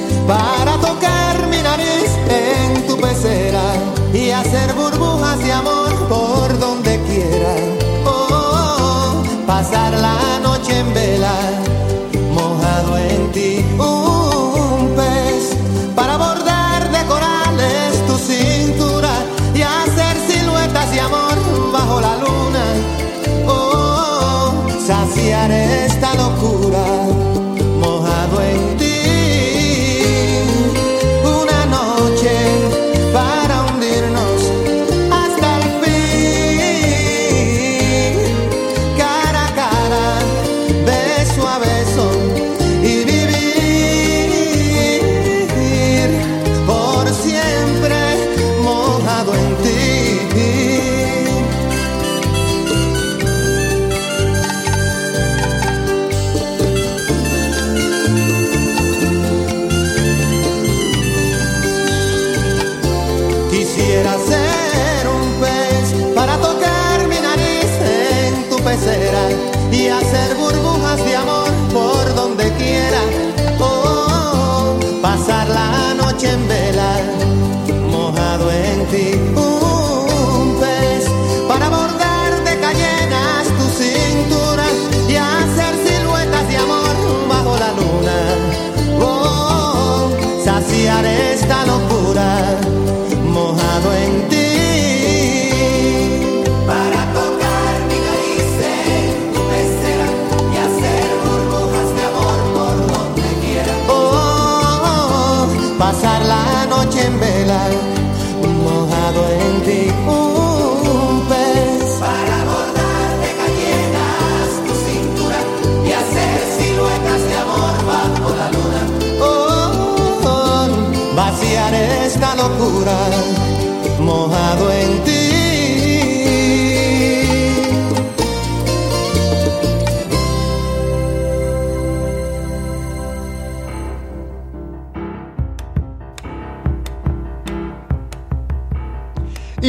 [0.27, 3.73] para tocar mi nariz en tu pecera
[4.13, 7.81] y hacer burbujas de amor por donde quiera
[9.61, 11.35] pasar la noche en vela,
[12.33, 13.65] mojado en ti.
[13.77, 15.55] Un pez
[15.95, 19.13] para bordar de corales tu cintura
[19.53, 21.37] y hacer siluetas de amor
[21.71, 22.65] bajo la luna.
[23.47, 24.51] Oh,
[24.87, 26.85] saciar esta locura,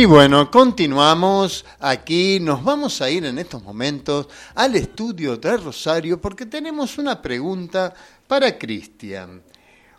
[0.02, 4.26] Y bueno, continuamos aquí, nos vamos a ir en estos momentos
[4.56, 7.94] al estudio de Rosario porque tenemos una pregunta
[8.26, 9.40] para Cristian.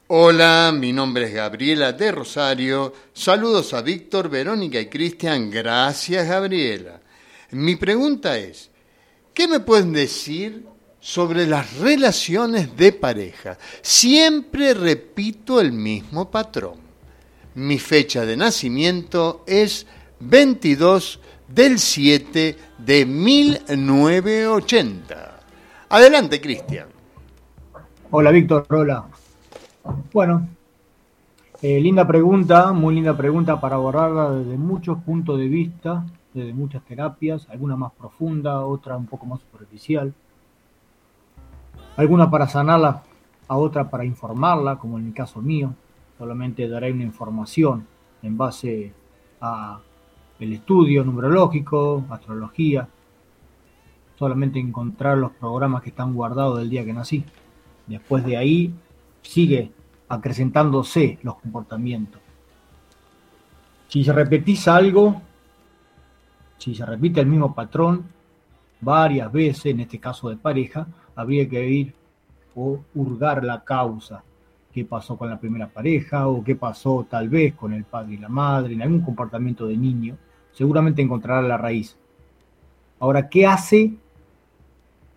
[0.08, 2.92] Hola, mi nombre es Gabriela de Rosario.
[3.14, 5.50] Saludos a Víctor, Verónica y Cristian.
[5.50, 7.00] Gracias, Gabriela.
[7.52, 8.70] Mi pregunta es,
[9.34, 10.66] ¿qué me pueden decir
[11.00, 13.58] sobre las relaciones de pareja?
[13.82, 16.82] Siempre repito el mismo patrón.
[17.56, 19.86] Mi fecha de nacimiento es
[20.20, 25.40] 22 del 7 de 1980.
[25.90, 26.88] Adelante, Cristian.
[28.10, 28.66] Hola, Víctor.
[28.70, 29.06] Hola.
[30.12, 30.48] Bueno,
[31.62, 36.84] eh, linda pregunta, muy linda pregunta para abordarla desde muchos puntos de vista, desde muchas
[36.86, 40.12] terapias, alguna más profunda, otra un poco más superficial,
[41.98, 43.04] alguna para sanarla,
[43.48, 45.74] a otra para informarla, como en el caso mío,
[46.18, 47.85] solamente daré una información
[48.22, 48.94] en base
[49.41, 49.80] a
[50.40, 52.88] el estudio numerológico, astrología,
[54.18, 57.23] solamente encontrar los programas que están guardados del día que nací.
[57.88, 58.73] Después de ahí
[59.22, 59.72] sigue
[60.10, 62.22] acrecentándose los comportamientos.
[63.88, 65.22] Si repetís algo,
[66.57, 68.06] si se repite el mismo patrón
[68.81, 71.94] varias veces, en este caso de pareja, habría que ir
[72.56, 74.23] o hurgar la causa
[74.74, 78.18] qué pasó con la primera pareja o qué pasó tal vez con el padre y
[78.18, 80.18] la madre, en algún comportamiento de niño,
[80.52, 81.95] seguramente encontrará la raíz.
[83.00, 83.94] Ahora, ¿qué hace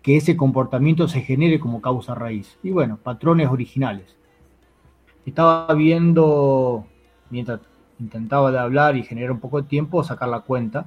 [0.03, 2.57] que ese comportamiento se genere como causa raíz?
[2.61, 4.15] Y bueno, patrones originales.
[5.25, 6.85] Estaba viendo,
[7.29, 7.61] mientras
[7.99, 10.85] intentaba de hablar y generar un poco de tiempo, sacar la cuenta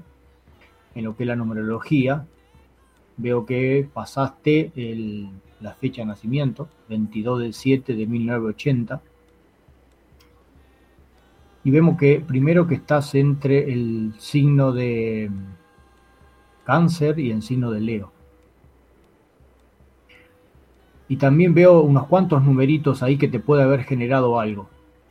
[0.95, 2.27] en lo que es la numerología.
[3.17, 5.29] Veo que pasaste el
[5.61, 9.03] la fecha de nacimiento, 22 del 7 de 1980.
[11.62, 15.31] Y vemos que primero que estás entre el signo de
[16.65, 18.12] cáncer y el signo de Leo.
[21.09, 24.69] Y también veo unos cuantos numeritos ahí que te puede haber generado algo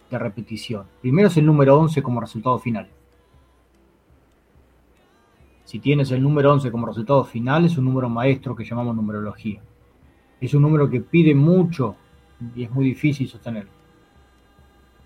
[0.09, 0.85] de repetición.
[1.01, 2.87] Primero es el número 11 como resultado final.
[5.65, 9.61] Si tienes el número 11 como resultado final, es un número maestro que llamamos numerología
[10.41, 11.95] es un número que pide mucho
[12.55, 13.71] y es muy difícil sostenerlo.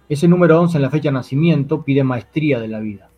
[0.10, 3.10] Ese número 11 en la fecha de nacimiento pide maestría de la vida.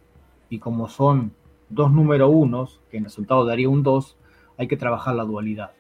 [0.50, 1.34] Y como son
[1.70, 4.16] dos números unos, que en resultado daría un 2,
[4.58, 5.72] hay que trabajar la dualidad.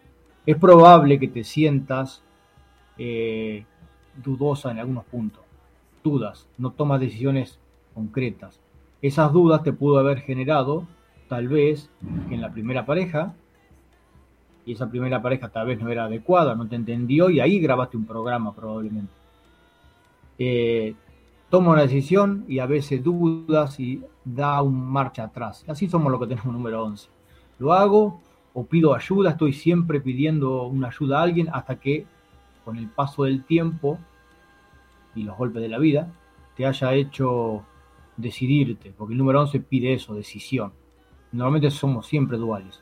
[0.46, 2.24] Es probable que te sientas
[2.98, 3.66] eh,
[4.24, 5.44] dudosa en algunos puntos,
[6.04, 7.60] dudas, no tomas decisiones
[7.94, 8.60] concretas.
[9.02, 10.88] Esas dudas te pudo haber generado,
[11.28, 11.90] tal vez,
[12.30, 13.36] en la primera pareja
[14.66, 17.98] y esa primera pareja tal vez no era adecuada, no te entendió y ahí grabaste
[17.98, 19.12] un programa probablemente.
[20.38, 20.96] Eh,
[21.50, 25.64] toma una decisión y a veces dudas y da un marcha atrás.
[25.68, 27.10] Así somos lo que tenemos número 11.
[27.60, 28.22] Lo hago
[28.54, 32.06] o pido ayuda, estoy siempre pidiendo una ayuda a alguien hasta que
[32.64, 34.00] con el paso del tiempo
[35.14, 36.12] y los golpes de la vida
[36.56, 37.64] te haya hecho
[38.18, 40.74] decidirte, porque el número 11 pide eso, decisión.
[41.32, 42.82] Normalmente somos siempre duales.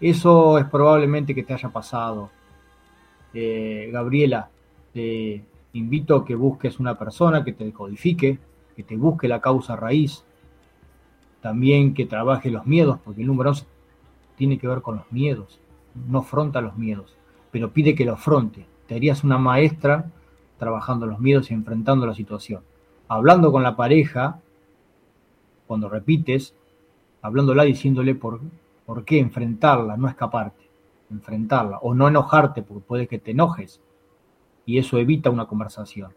[0.00, 2.30] Eso es probablemente que te haya pasado.
[3.34, 4.48] Eh, Gabriela,
[4.92, 8.38] te invito a que busques una persona que te decodifique,
[8.76, 10.24] que te busque la causa raíz,
[11.40, 13.66] también que trabaje los miedos, porque el número 11
[14.36, 15.58] tiene que ver con los miedos,
[16.08, 17.16] no afronta los miedos,
[17.50, 18.66] pero pide que lo afronte.
[18.86, 20.10] Te harías una maestra
[20.58, 22.62] trabajando los miedos y enfrentando la situación.
[23.08, 24.40] Hablando con la pareja,
[25.66, 26.54] cuando repites,
[27.20, 28.40] hablándola diciéndole por
[28.88, 30.66] ¿Por qué enfrentarla, no escaparte?
[31.10, 33.82] Enfrentarla o no enojarte porque puede que te enojes
[34.64, 36.14] y eso evita una conversación.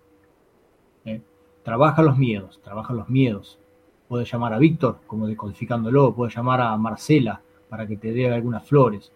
[1.04, 1.20] ¿eh?
[1.64, 3.60] Trabaja los miedos, trabaja los miedos.
[4.08, 8.66] Puedes llamar a Víctor, como decodificándolo, puedes llamar a Marcela para que te dé algunas
[8.66, 9.12] flores,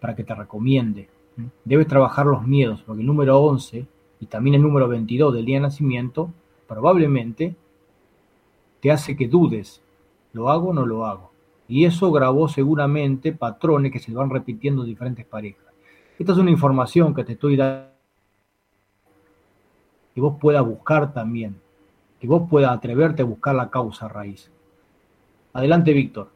[0.00, 1.02] para que te recomiende.
[1.02, 1.50] ¿eh?
[1.66, 3.86] Debes trabajar los miedos, porque el número 11
[4.20, 6.30] y también el número 22 del día de nacimiento
[6.66, 7.54] probablemente
[8.80, 9.82] te hace que dudes,
[10.32, 11.35] ¿lo hago o no lo hago?
[11.68, 15.64] Y eso grabó seguramente patrones que se van repitiendo en diferentes parejas.
[16.18, 17.96] Esta es una información que te estoy dando
[20.16, 21.60] que vos puedas buscar también,
[22.18, 24.48] que vos puedas atreverte a buscar la causa raíz.
[25.52, 26.30] Adelante, Víctor.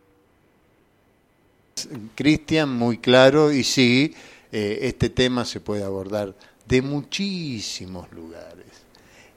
[2.14, 4.14] Cristian, muy claro, y sí,
[4.52, 6.34] eh, este tema se puede abordar
[6.66, 8.84] de muchísimos lugares.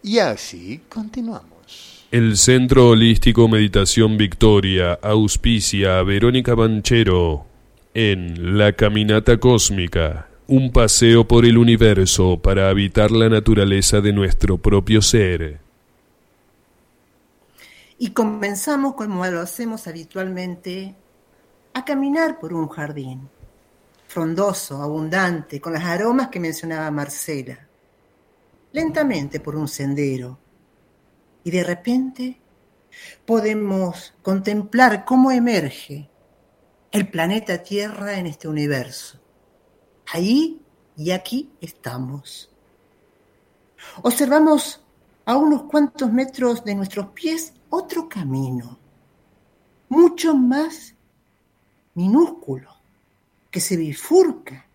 [0.02, 2.03] Y así continuamos.
[2.14, 7.48] El Centro Holístico Meditación Victoria auspicia a Verónica Banchero
[7.96, 14.60] en La Caminata Cósmica, un paseo por el universo para habitar la naturaleza de nuestro
[14.60, 15.60] propio ser.
[17.98, 20.94] Y comenzamos como lo hacemos habitualmente,
[21.74, 23.28] a caminar por un jardín,
[24.08, 27.58] frondoso, abundante, con los aromas que mencionaba Marcela,
[28.72, 30.43] lentamente por un sendero.
[31.44, 32.40] Y de repente
[33.26, 36.10] podemos contemplar cómo emerge
[36.92, 39.20] el planeta Tierra en este universo.
[40.14, 40.62] Ahí
[40.96, 42.50] y aquí estamos.
[44.04, 44.84] Observamos
[45.26, 48.78] a unos cuantos metros de nuestros pies otro camino,
[49.90, 50.96] mucho más
[51.96, 52.70] minúsculo,
[53.50, 54.68] que se bifurca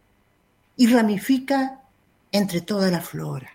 [0.77, 1.83] y ramifica
[2.33, 3.51] entre toda la flora.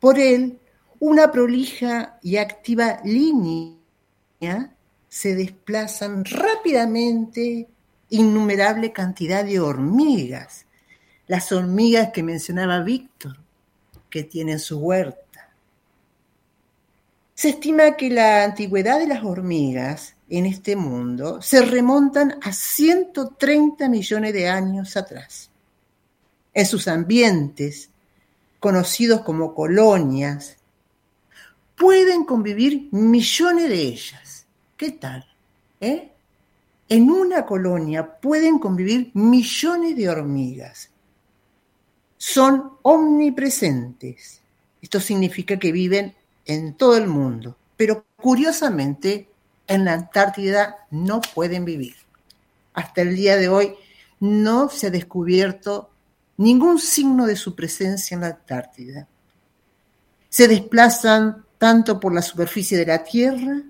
[0.00, 0.60] Por él,
[1.04, 4.74] una prolija y activa línea
[5.06, 7.68] se desplazan rápidamente
[8.08, 10.64] innumerable cantidad de hormigas,
[11.26, 13.36] las hormigas que mencionaba Víctor,
[14.08, 15.50] que tienen su huerta.
[17.34, 23.90] Se estima que la antigüedad de las hormigas en este mundo se remontan a 130
[23.90, 25.50] millones de años atrás.
[26.54, 27.90] En sus ambientes,
[28.58, 30.56] conocidos como colonias,
[31.76, 34.24] pueden convivir millones de ellas
[34.76, 35.24] ¿Qué tal?
[35.80, 36.10] ¿Eh?
[36.88, 40.90] En una colonia pueden convivir millones de hormigas.
[42.16, 44.40] Son omnipresentes.
[44.82, 46.14] Esto significa que viven
[46.44, 49.28] en todo el mundo, pero curiosamente
[49.66, 51.96] en la Antártida no pueden vivir.
[52.74, 53.74] Hasta el día de hoy
[54.20, 55.90] no se ha descubierto
[56.36, 59.06] ningún signo de su presencia en la Antártida.
[60.28, 63.62] Se desplazan tanto por la superficie de la Tierra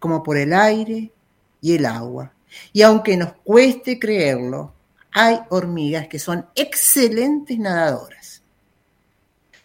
[0.00, 1.12] como por el aire
[1.60, 2.32] y el agua.
[2.72, 4.74] Y aunque nos cueste creerlo,
[5.12, 8.42] hay hormigas que son excelentes nadadoras.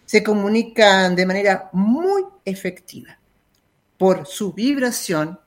[0.05, 3.17] Se comunican de manera muy efectiva
[3.97, 5.39] por su vibración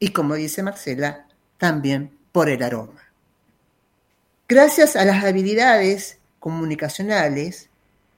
[0.00, 1.28] y, como dice Marcela,
[1.58, 3.04] también por el aroma.
[4.48, 7.68] Gracias a las habilidades comunicacionales,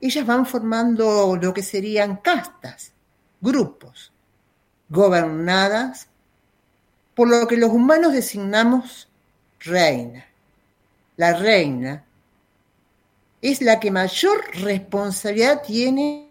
[0.00, 2.93] ellas van formando lo que serían castas,
[3.44, 4.10] grupos,
[4.88, 6.08] gobernadas
[7.14, 9.08] por lo que los humanos designamos
[9.60, 10.26] reina.
[11.16, 12.04] La reina
[13.40, 16.30] es la que mayor responsabilidad tiene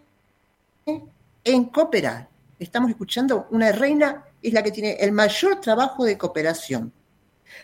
[1.44, 2.28] en cooperar.
[2.58, 6.92] Estamos escuchando, una reina es la que tiene el mayor trabajo de cooperación.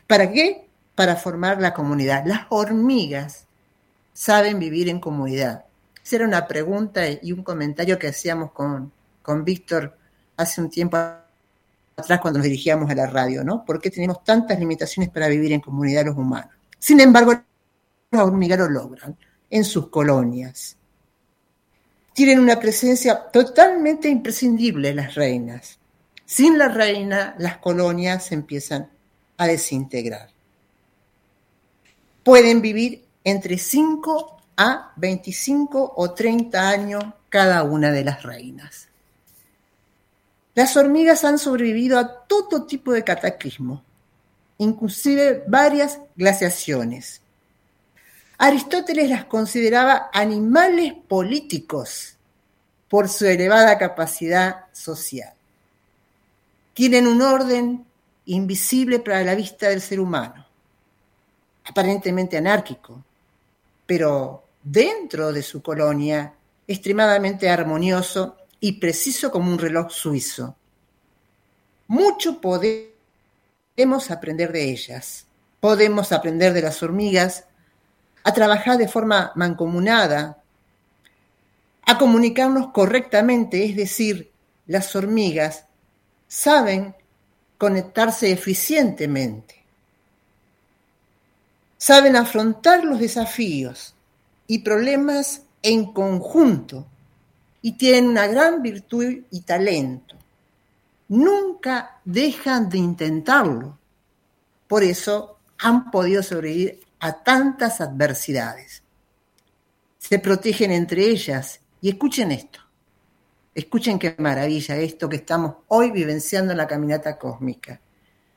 [0.07, 0.69] ¿Para qué?
[0.95, 2.25] Para formar la comunidad.
[2.25, 3.47] Las hormigas
[4.15, 5.65] saben vivir en comunidad.
[6.03, 9.97] Esa era una pregunta y un comentario que hacíamos con, con Víctor
[10.37, 10.97] hace un tiempo
[11.97, 13.65] atrás cuando nos dirigíamos a la radio, ¿no?
[13.65, 16.51] ¿Por qué tenemos tantas limitaciones para vivir en comunidad los humanos?
[16.79, 17.33] Sin embargo,
[18.11, 19.17] los hormigas lo logran
[19.51, 20.77] en sus colonias.
[22.13, 25.79] Tienen una presencia totalmente imprescindible las reinas.
[26.25, 28.89] Sin la reina, las colonias se empiezan
[29.37, 30.31] a desintegrar.
[32.23, 38.90] Pueden vivir entre 5 a 25 o 30 años cada una de las reinas.
[40.55, 43.83] Las hormigas han sobrevivido a todo tipo de cataclismo,
[44.59, 47.23] inclusive varias glaciaciones.
[48.39, 52.17] Aristóteles las consideraba animales políticos
[52.89, 55.33] por su elevada capacidad social.
[56.75, 57.87] Tienen un orden
[58.27, 60.47] invisible para la vista del ser humano,
[61.65, 63.05] aparentemente anárquico,
[63.87, 66.33] pero dentro de su colonia
[66.67, 70.57] extremadamente armonioso y preciso como un reloj suizo.
[71.89, 75.27] Mucho podemos aprender de ellas.
[75.59, 77.45] Podemos aprender de las hormigas
[78.23, 80.43] a trabajar de forma mancomunada,
[81.87, 84.31] a comunicarnos correctamente, es decir,
[84.67, 85.65] las hormigas
[86.29, 86.95] saben
[87.59, 89.65] conectarse eficientemente,
[91.77, 93.95] saben afrontar los desafíos
[94.47, 96.87] y problemas en conjunto
[97.63, 100.17] y tienen una gran virtud y talento.
[101.09, 103.79] Nunca dejan de intentarlo.
[104.67, 108.83] Por eso han podido sobrevivir a tantas adversidades.
[109.99, 112.61] Se protegen entre ellas y escuchen esto.
[113.55, 117.81] Escuchen qué maravilla esto que estamos hoy vivenciando en la caminata cósmica.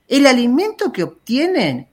[0.08, 1.88] El alimento que obtienen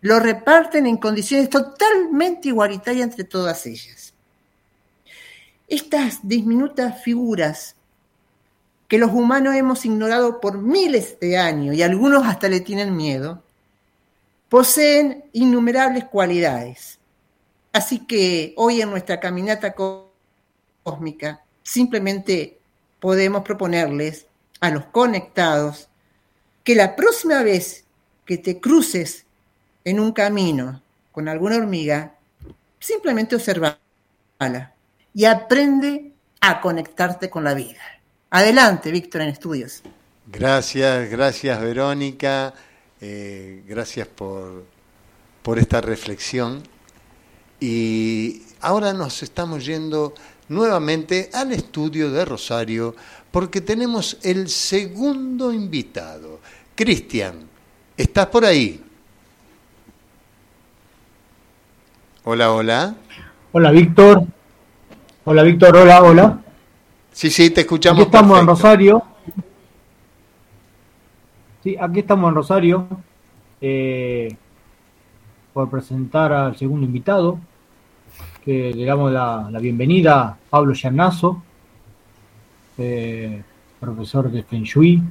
[0.00, 4.07] lo reparten en condiciones totalmente igualitarias entre todas ellas.
[5.68, 7.76] Estas diminutas figuras
[8.88, 13.42] que los humanos hemos ignorado por miles de años y algunos hasta le tienen miedo,
[14.48, 16.98] poseen innumerables cualidades.
[17.70, 19.74] Así que hoy en nuestra caminata
[20.84, 22.58] cósmica simplemente
[22.98, 24.26] podemos proponerles
[24.60, 25.88] a los conectados
[26.64, 27.84] que la próxima vez
[28.24, 29.26] que te cruces
[29.84, 30.82] en un camino
[31.12, 32.14] con alguna hormiga,
[32.78, 33.78] simplemente observala
[35.18, 37.80] y aprende a conectarte con la vida.
[38.30, 39.82] Adelante, Víctor, en estudios.
[40.28, 42.54] Gracias, gracias Verónica,
[43.00, 44.62] eh, gracias por,
[45.42, 46.62] por esta reflexión.
[47.58, 50.14] Y ahora nos estamos yendo
[50.48, 52.94] nuevamente al estudio de Rosario
[53.32, 56.38] porque tenemos el segundo invitado.
[56.76, 57.40] Cristian,
[57.96, 58.80] ¿estás por ahí?
[62.22, 62.94] Hola, hola.
[63.50, 64.37] Hola, Víctor.
[65.30, 65.76] Hola, Víctor.
[65.76, 66.38] Hola, hola.
[67.12, 68.00] Sí, sí, te escuchamos.
[68.00, 69.02] Aquí estamos en Rosario.
[71.62, 72.88] Sí, aquí estamos en Rosario
[73.60, 74.34] eh,
[75.52, 77.38] por presentar al segundo invitado,
[78.42, 81.42] que le damos la, bienvenida a Pablo Llanazo,
[82.78, 83.42] eh,
[83.80, 85.02] profesor de Feng Shui,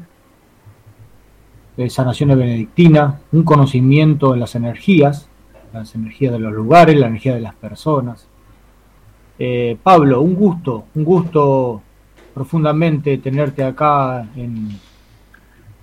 [1.76, 5.30] de sanación benedictina, un conocimiento en las energías,
[5.74, 8.28] las energías de los lugares, la energía de las personas.
[9.40, 11.82] Eh, Pablo, un gusto, un gusto
[12.34, 14.70] profundamente tenerte acá en,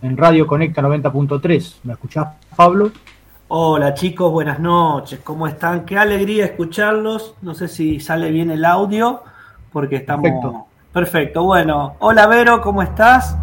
[0.02, 1.76] en Radio Conecta 90.3.
[1.84, 2.90] ¿Me escuchás, Pablo?
[3.48, 5.84] Hola chicos, buenas noches, ¿cómo están?
[5.84, 7.34] Qué alegría escucharlos.
[7.42, 9.22] No sé si sale bien el audio,
[9.72, 10.22] porque estamos...
[10.24, 10.66] Perfecto.
[10.92, 11.96] Perfecto, bueno.
[12.00, 13.36] Hola Vero, ¿cómo estás?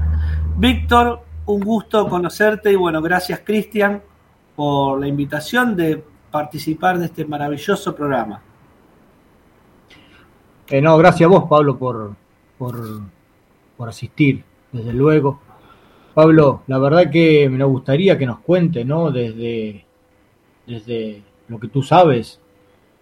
[0.58, 4.02] Víctor, un gusto conocerte y bueno, gracias Cristian
[4.56, 8.42] por la invitación de participar de este maravilloso programa.
[10.70, 12.16] Eh, no, gracias a vos, Pablo, por,
[12.58, 15.40] por, asistir, desde luego.
[16.14, 19.12] Pablo, la verdad que me gustaría que nos cuente, ¿no?
[19.12, 19.86] Desde,
[20.68, 22.40] desde lo que tú sabes,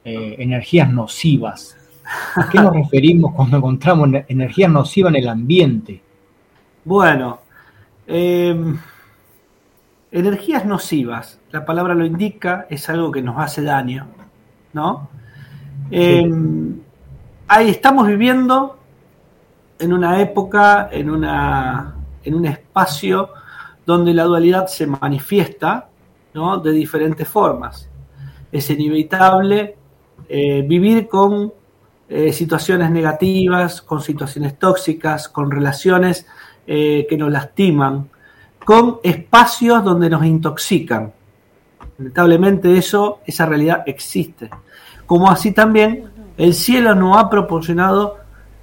[0.06, 1.76] eh, energías nocivas.
[2.36, 6.02] ¿A qué nos referimos cuando encontramos energías nocivas en el ambiente?
[6.86, 7.42] Bueno,
[8.08, 8.78] em,
[10.12, 14.08] energías nocivas, la palabra lo indica, es algo que nos hace daño,
[14.74, 15.10] ¿no?
[15.92, 16.80] Em,
[17.50, 18.78] ahí estamos viviendo
[19.80, 23.30] en una época, en, una, en un espacio
[23.86, 25.90] donde la dualidad se manifiesta
[26.64, 27.90] de diferentes formas.
[28.52, 29.76] Es inevitable
[30.30, 31.52] eh, vivir con
[32.08, 36.28] eh, situaciones negativas, con situaciones tóxicas, con relaciones
[36.68, 38.10] eh, que nos lastiman,
[38.64, 41.12] con espacios donde nos intoxican.
[41.98, 44.50] Inevitablemente eso, esa realidad existe.
[45.08, 46.09] Como así también
[46.40, 48.16] el cielo nos ha proporcionado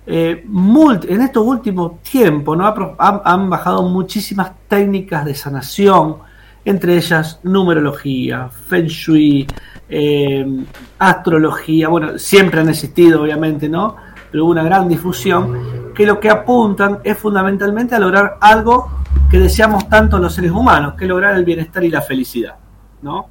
[0.06, 2.96] eh, en estos últimos tiempos ¿no?
[2.98, 6.16] han, bajado muchísimas técnicas de sanación,
[6.64, 9.46] entre ellas numerología, feng shui,
[9.90, 10.64] eh,
[10.98, 13.96] astrología, bueno, siempre han existido obviamente, ¿no?
[14.30, 18.90] Pero hubo una gran difusión que lo que apuntan es fundamentalmente a lograr algo
[19.30, 22.56] que deseamos tanto los seres humanos, que es lograr el bienestar y la felicidad,
[23.02, 23.26] ¿no?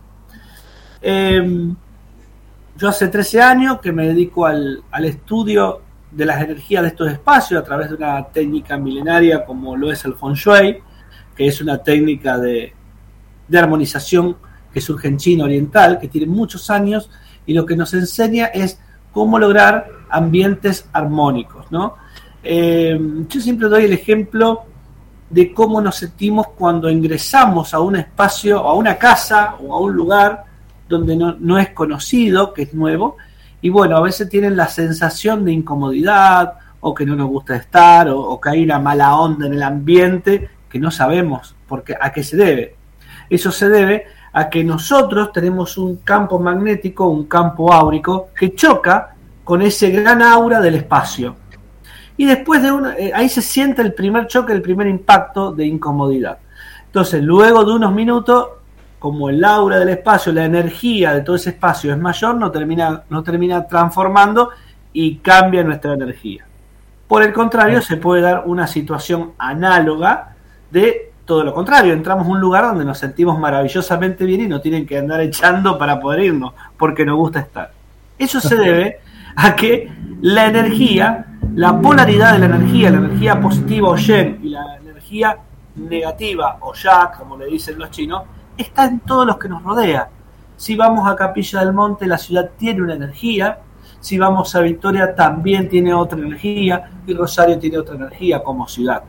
[1.01, 1.73] Eh,
[2.77, 5.81] yo hace 13 años que me dedico al, al estudio
[6.15, 10.06] de las energías de estos espacios a través de una técnica milenaria como lo es
[10.06, 10.77] el Feng Shui,
[11.35, 12.73] que es una técnica de,
[13.53, 14.38] armonización
[14.73, 17.10] que surge en China oriental, que tiene muchos años
[17.45, 18.80] y lo que nos enseña es
[19.11, 21.69] cómo lograr ambientes armónicos.
[21.69, 21.95] ¿no?
[22.43, 22.97] Eh,
[23.27, 24.64] yo siempre doy el ejemplo
[25.30, 29.93] de cómo nos sentimos cuando ingresamos a un espacio, a una casa o a un
[29.93, 30.45] lugar
[30.88, 33.18] donde no, no es conocido, que es nuevo,
[33.62, 38.07] y bueno, a veces tienen la sensación de incomodidad o que no nos gusta estar
[38.10, 42.22] o, que hay una mala onda en el ambiente que no sabemos por a qué
[42.22, 42.76] se debe.
[43.28, 49.16] Eso se debe a que nosotros tenemos un campo magnético, un campo áurico que choca
[49.44, 51.36] con ese gran aura del espacio.
[52.18, 55.66] Y después de una, eh, ahí se siente el primer choque, el primer impacto de
[55.66, 56.38] incomodidad.
[56.86, 58.48] Entonces, luego de unos minutos,
[58.99, 63.03] como el aura del espacio, la energía de todo ese espacio es mayor, no termina,
[63.09, 64.49] no termina transformando
[64.93, 66.45] y cambia nuestra energía.
[67.07, 70.35] Por el contrario, se puede dar una situación análoga
[70.72, 71.93] de todo lo contrario.
[71.93, 75.77] Entramos a un lugar donde nos sentimos maravillosamente bien y no tienen que andar echando
[75.77, 77.72] para poder irnos, porque nos gusta estar.
[78.17, 78.99] Eso se debe
[79.35, 79.91] a que
[80.22, 85.38] la energía, la polaridad de la energía, la energía positiva o yen y la energía
[85.76, 88.23] negativa o ya, como le dicen los chinos,
[88.57, 90.10] está en todos los que nos rodea.
[90.57, 93.60] Si vamos a Capilla del Monte, la ciudad tiene una energía,
[93.99, 99.03] si vamos a Victoria también tiene otra energía y Rosario tiene otra energía como ciudad.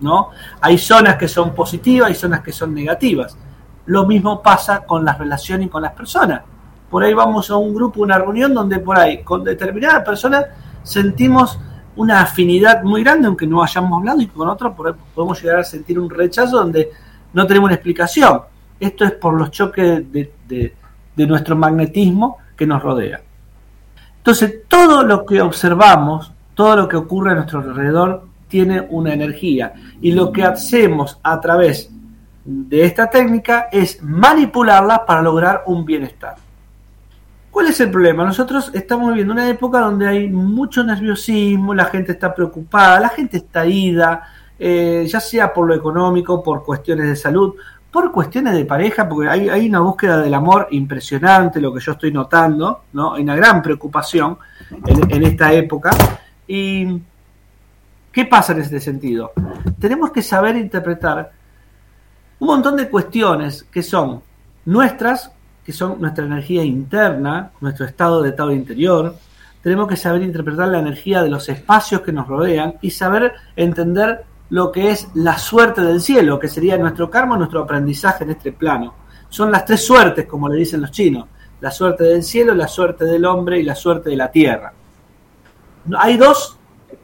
[0.00, 0.30] ¿no?
[0.60, 3.36] Hay zonas que son positivas, hay zonas que son negativas.
[3.86, 6.42] Lo mismo pasa con las relaciones y con las personas.
[6.90, 10.46] Por ahí vamos a un grupo, una reunión donde por ahí con determinadas personas
[10.82, 11.58] sentimos
[11.96, 14.74] una afinidad muy grande, aunque no hayamos hablado, y con otros
[15.14, 16.90] podemos llegar a sentir un rechazo donde
[17.32, 18.42] no tenemos una explicación.
[18.80, 20.74] Esto es por los choques de,
[21.16, 23.20] nuestro magnetismo que nos rodea.
[24.18, 29.72] Entonces, todo lo que observamos, todo lo que ocurre a nuestro alrededor, tiene una energía.
[30.00, 31.90] Y lo que hacemos a través
[32.44, 36.36] de esta técnica es manipularla para lograr un bienestar.
[37.50, 38.24] ¿Cuál es el problema?
[38.24, 43.36] Nosotros estamos viviendo una época donde hay mucho nerviosismo, la gente está preocupada, la gente
[43.36, 44.24] está ida,
[44.58, 47.54] eh, ya sea por lo económico, por cuestiones de salud,
[47.94, 51.92] por cuestiones de pareja, porque hay, hay, una búsqueda del amor impresionante, lo que yo
[51.92, 53.14] estoy notando, ¿no?
[53.14, 54.36] Hay una gran preocupación
[54.84, 55.92] en, en esta época.
[56.44, 57.00] ¿Y
[58.10, 59.30] qué pasa en este sentido?
[59.78, 61.30] Tenemos que saber interpretar
[62.40, 64.20] un montón de cuestiones que son
[64.64, 65.30] nuestras
[65.64, 69.14] que son nuestra energía interna, nuestro estado de estado interior.
[69.62, 74.24] Tenemos que saber interpretar la energía de los espacios que nos rodean y saber entender
[74.54, 78.52] lo que es la suerte del cielo, que sería nuestro karma, nuestro aprendizaje en este
[78.52, 78.94] plano.
[79.28, 81.26] Son las tres suertes, como le dicen los chinos.
[81.60, 84.72] La suerte del cielo, la suerte del hombre y la suerte de la tierra.
[85.98, 86.56] Hay dos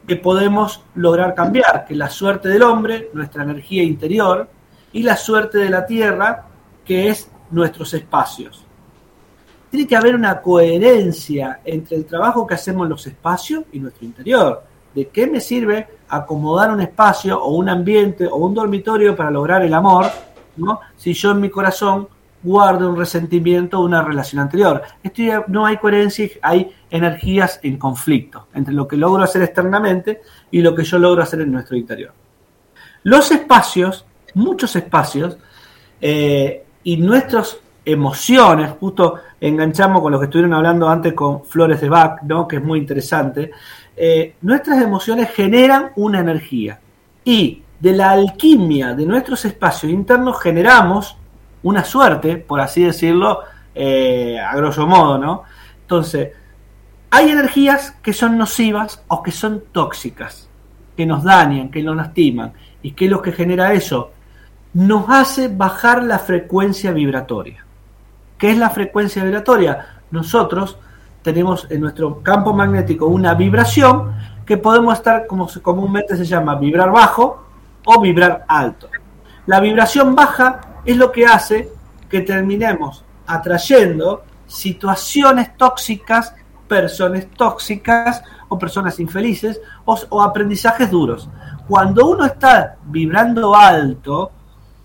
[0.07, 4.47] que podemos lograr cambiar, que la suerte del hombre, nuestra energía interior,
[4.93, 6.45] y la suerte de la tierra,
[6.85, 8.63] que es nuestros espacios.
[9.69, 14.05] Tiene que haber una coherencia entre el trabajo que hacemos en los espacios y nuestro
[14.05, 14.70] interior.
[14.93, 19.61] ¿De qué me sirve acomodar un espacio o un ambiente o un dormitorio para lograr
[19.61, 20.07] el amor,
[20.57, 20.79] ¿no?
[20.97, 22.07] si yo en mi corazón
[22.43, 24.81] guardo un resentimiento o una relación anterior?
[25.01, 30.61] Esto no hay coherencia, hay energías en conflicto entre lo que logro hacer externamente y
[30.61, 32.13] lo que yo logro hacer en nuestro interior.
[33.03, 35.37] Los espacios, muchos espacios,
[36.01, 41.89] eh, y nuestras emociones, justo enganchamos con lo que estuvieron hablando antes con Flores de
[41.89, 42.47] Bach, ¿no?
[42.47, 43.51] que es muy interesante,
[43.95, 46.79] eh, nuestras emociones generan una energía
[47.23, 51.17] y de la alquimia de nuestros espacios internos generamos
[51.63, 53.39] una suerte, por así decirlo,
[53.73, 55.43] eh, a grosso modo, ¿no?
[55.81, 56.29] Entonces,
[57.09, 60.49] hay energías que son nocivas o que son tóxicas,
[60.95, 62.53] que nos dañan, que nos lastiman.
[62.81, 64.11] ¿Y qué es lo que genera eso?
[64.73, 67.65] nos hace bajar la frecuencia vibratoria.
[68.41, 70.01] ¿Qué es la frecuencia vibratoria?
[70.09, 70.75] Nosotros
[71.21, 74.15] tenemos en nuestro campo magnético una vibración
[74.47, 77.45] que podemos estar, como comúnmente se llama, vibrar bajo
[77.85, 78.89] o vibrar alto.
[79.45, 81.69] La vibración baja es lo que hace
[82.09, 86.33] que terminemos atrayendo situaciones tóxicas,
[86.67, 91.29] personas tóxicas o personas infelices o, o aprendizajes duros.
[91.67, 94.31] Cuando uno está vibrando alto,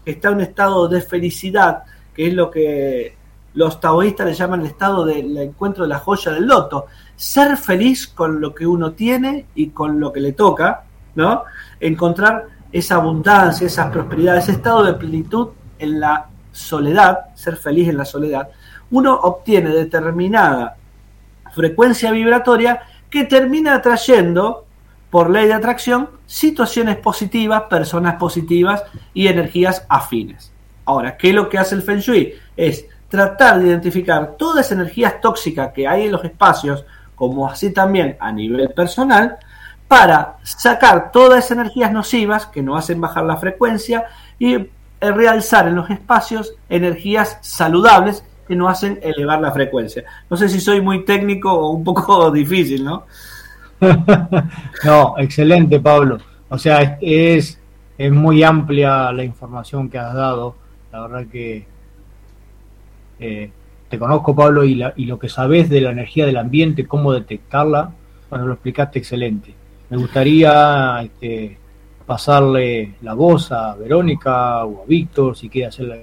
[0.05, 3.16] está en un estado de felicidad, que es lo que
[3.57, 6.87] los taoístas le llaman el estado del encuentro de la joya del loto.
[7.17, 10.85] Ser feliz con lo que uno tiene y con lo que le toca,
[11.15, 11.45] ¿no?
[11.81, 17.97] Encontrar esa abundancia, esa prosperidad, ese estado de plenitud en la soledad, ser feliz en
[17.97, 18.51] la soledad,
[18.91, 20.77] uno obtiene determinada
[21.55, 24.67] frecuencia vibratoria que termina atrayendo
[25.09, 28.85] por ley de atracción situaciones positivas, personas positivas
[29.15, 30.53] y energías afines.
[30.85, 32.35] Ahora, ¿qué es lo que hace el Feng Shui?
[32.55, 36.85] Es tratar de identificar todas esas energías tóxicas que hay en los espacios,
[37.15, 39.39] como así también a nivel personal,
[39.89, 44.07] para sacar todas esas energías nocivas que nos hacen bajar la frecuencia
[44.39, 44.69] y
[45.01, 50.05] realzar en los espacios energías saludables que nos hacen elevar la frecuencia.
[50.31, 53.05] No sé si soy muy técnico o un poco difícil, ¿no?
[54.85, 56.19] no, excelente, Pablo.
[56.49, 57.61] O sea, es,
[57.99, 60.57] es muy amplia la información que has dado.
[60.93, 61.67] La verdad que
[63.19, 63.51] eh,
[63.89, 67.93] te conozco, Pablo, y, lo que sabes de la energía del ambiente, cómo detectarla,
[68.29, 69.55] bueno, lo explicaste excelente.
[69.91, 71.57] Me gustaría este,
[72.05, 75.97] pasarle la voz a Verónica o a Víctor si quiere hacer la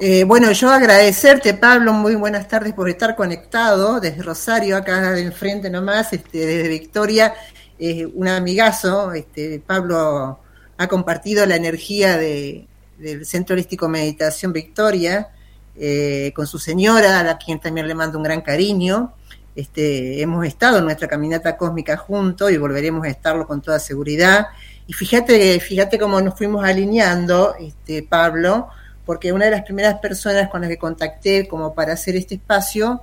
[0.00, 5.22] Eh, bueno, yo agradecerte, Pablo, muy buenas tardes por estar conectado desde Rosario, acá de
[5.22, 7.34] enfrente nomás, este, desde Victoria,
[7.78, 10.40] eh, un amigazo, este, Pablo
[10.76, 12.66] ha compartido la energía de,
[13.02, 15.28] del Centro Holístico Meditación Victoria
[15.76, 19.14] eh, con su señora, a la quien también le mando un gran cariño.
[19.54, 24.46] Este, hemos estado en nuestra caminata cósmica juntos y volveremos a estarlo con toda seguridad.
[24.86, 28.68] Y fíjate, fíjate cómo nos fuimos alineando, este, Pablo,
[29.04, 33.02] porque una de las primeras personas con las que contacté como para hacer este espacio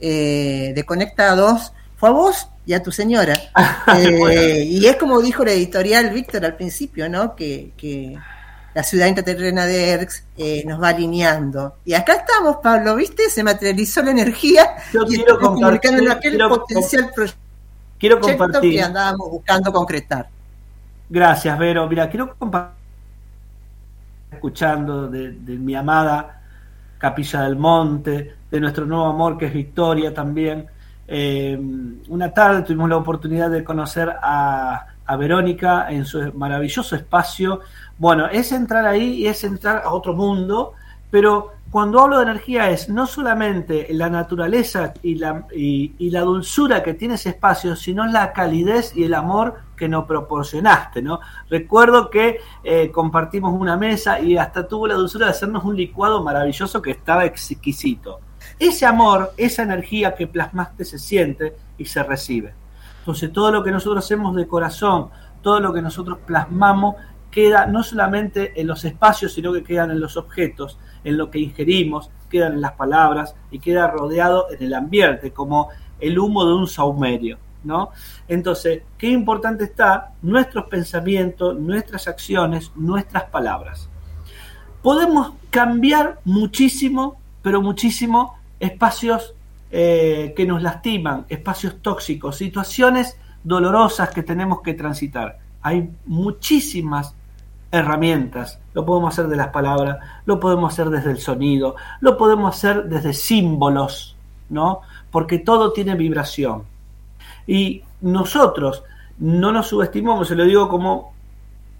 [0.00, 3.34] eh, de conectados fue a vos y a tu señora.
[3.96, 7.34] Eh, y es como dijo la editorial Víctor al principio, ¿no?
[7.34, 8.18] Que, que
[8.74, 11.76] la ciudad intraterrena de Erx eh, nos va alineando.
[11.84, 13.28] Y acá estamos, Pablo, ¿viste?
[13.30, 17.40] Se materializó la energía Yo y quiero compartir- aquel quiero- potencial proyecto
[17.98, 18.74] Quiero compartir.
[18.74, 20.28] que andábamos buscando concretar.
[21.10, 21.88] Gracias, Vero.
[21.88, 22.76] Mira, quiero compartir,
[24.30, 26.40] escuchando de, de mi amada
[26.98, 30.66] Capilla del Monte, de nuestro nuevo amor que es Victoria también.
[31.06, 31.58] Eh,
[32.08, 37.60] una tarde tuvimos la oportunidad de conocer a, a Verónica en su maravilloso espacio.
[37.96, 40.74] Bueno, es entrar ahí y es entrar a otro mundo,
[41.10, 45.46] pero cuando hablo de energía es no solamente la naturaleza y la,
[46.22, 51.20] dulzura que tiene ese espacio, sino la calidez y el amor que nos proporcionaste, ¿no?
[51.48, 56.22] Recuerdo que eh, compartimos una mesa y hasta tuvo la dulzura de hacernos un licuado
[56.22, 58.20] maravilloso que estaba exquisito.
[58.58, 62.54] Ese amor, esa energía que plasmaste se siente y se recibe.
[63.00, 65.08] Entonces todo lo que nosotros hacemos de corazón,
[65.42, 66.96] todo lo que nosotros plasmamos,
[67.30, 71.38] queda no solamente en los espacios, sino que quedan en los objetos, en lo que
[71.38, 75.68] ingerimos, quedan en las palabras y queda rodeado en el ambiente, como
[76.00, 77.38] el humo de un saumerio.
[77.64, 77.90] ¿no?
[78.28, 83.88] Entonces, qué importante está nuestros pensamientos, nuestras acciones, nuestras palabras.
[84.82, 89.34] Podemos cambiar muchísimo, pero muchísimo, espacios
[89.70, 95.38] eh, que nos lastiman, espacios tóxicos, situaciones dolorosas que tenemos que transitar.
[95.62, 97.14] Hay muchísimas
[97.70, 98.58] herramientas.
[98.72, 102.84] Lo podemos hacer de las palabras, lo podemos hacer desde el sonido, lo podemos hacer
[102.84, 104.16] desde símbolos,
[104.48, 104.80] ¿no?
[105.10, 106.62] Porque todo tiene vibración.
[107.46, 108.84] Y nosotros
[109.18, 111.14] no nos subestimamos, se lo digo como,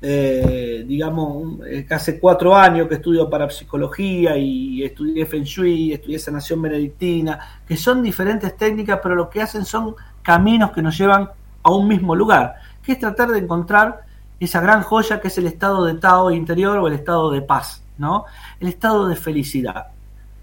[0.00, 6.62] eh, digamos, eh, hace cuatro años que estudio parapsicología y estudié Feng Shui, estudié sanación
[6.62, 11.28] benedictina, que son diferentes técnicas, pero lo que hacen son caminos que nos llevan
[11.62, 14.02] a un mismo lugar, que es tratar de encontrar
[14.38, 17.82] esa gran joya que es el estado de Tao interior o el estado de paz,
[17.98, 18.24] ¿no?
[18.60, 19.88] El estado de felicidad.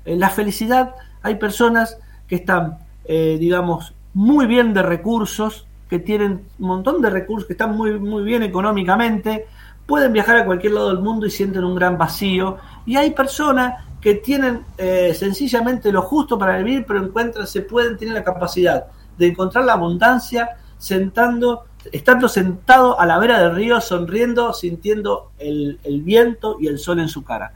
[0.03, 5.65] En la felicidad hay personas que están, eh, digamos, muy bien de recursos,
[5.95, 9.47] que tienen un montón de recursos, que están muy, muy bien económicamente,
[9.85, 12.57] pueden viajar a cualquier lado del mundo y sienten un gran vacío.
[12.85, 17.97] Y hay personas que tienen eh, sencillamente lo justo para vivir, pero encuentran, se pueden
[17.97, 23.79] tener la capacidad de encontrar la abundancia sentando, estando sentado a la vera del río,
[23.79, 27.53] sonriendo, sintiendo el, el viento y el sol en su cara.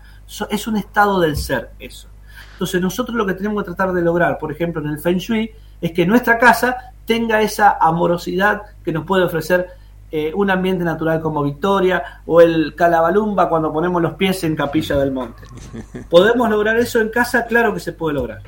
[0.49, 2.07] Es un estado del ser eso.
[2.53, 5.51] Entonces nosotros lo que tenemos que tratar de lograr, por ejemplo, en el Feng Shui,
[5.81, 9.65] es que nuestra casa tenga esa amorosidad que nos puede ofrecer
[10.11, 14.95] eh, un ambiente natural como Victoria o el Calabalumba cuando ponemos los pies en Capilla
[14.97, 15.41] del Monte.
[16.09, 17.47] ¿Podemos lograr eso en casa?
[17.47, 18.43] Claro que se puede lograr.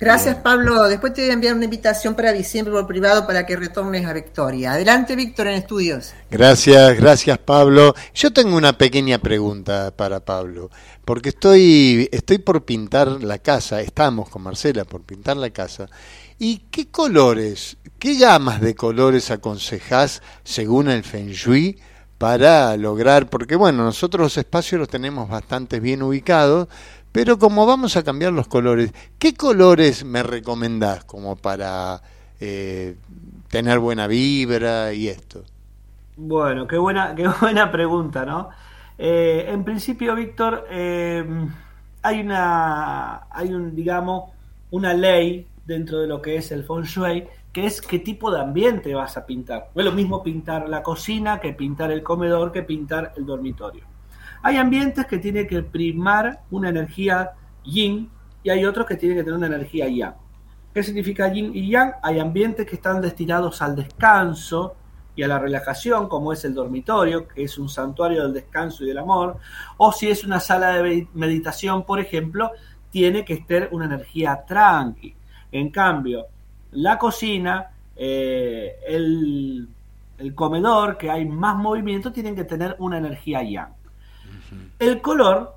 [0.00, 0.88] Gracias, Pablo.
[0.88, 4.14] Después te voy a enviar una invitación para diciembre por privado para que retomes a
[4.14, 4.72] Victoria.
[4.72, 6.14] Adelante, Víctor, en estudios.
[6.30, 7.94] Gracias, gracias Pablo.
[8.14, 10.70] Yo tengo una pequeña pregunta para Pablo,
[11.04, 15.88] porque estoy, estoy por pintar la casa, estamos con Marcela por pintar la casa.
[16.44, 21.78] ¿Y qué colores, qué gamas de colores aconsejás según el Feng Shui
[22.18, 26.66] para lograr, porque bueno, nosotros los espacios los tenemos bastante bien ubicados,
[27.12, 32.02] pero como vamos a cambiar los colores, ¿qué colores me recomendás como para
[32.40, 32.96] eh,
[33.48, 35.44] tener buena vibra y esto?
[36.16, 38.48] Bueno, qué buena, qué buena pregunta, ¿no?
[38.98, 41.24] Eh, en principio, Víctor, eh,
[42.02, 44.32] hay una, hay un, digamos,
[44.72, 48.40] una ley dentro de lo que es el feng shui, que es qué tipo de
[48.40, 49.70] ambiente vas a pintar.
[49.74, 53.84] No es lo mismo pintar la cocina que pintar el comedor, que pintar el dormitorio.
[54.42, 57.32] Hay ambientes que tienen que primar una energía
[57.64, 58.10] yin
[58.42, 60.14] y hay otros que tienen que tener una energía yang.
[60.74, 61.92] ¿Qué significa yin y yang?
[62.02, 64.74] Hay ambientes que están destinados al descanso
[65.14, 68.88] y a la relajación, como es el dormitorio, que es un santuario del descanso y
[68.88, 69.36] del amor,
[69.76, 72.50] o si es una sala de meditación, por ejemplo,
[72.90, 75.14] tiene que estar una energía tranqui.
[75.52, 76.26] En cambio,
[76.72, 79.68] la cocina, eh, el,
[80.18, 83.72] el comedor, que hay más movimiento, tienen que tener una energía yang.
[84.78, 85.56] El color,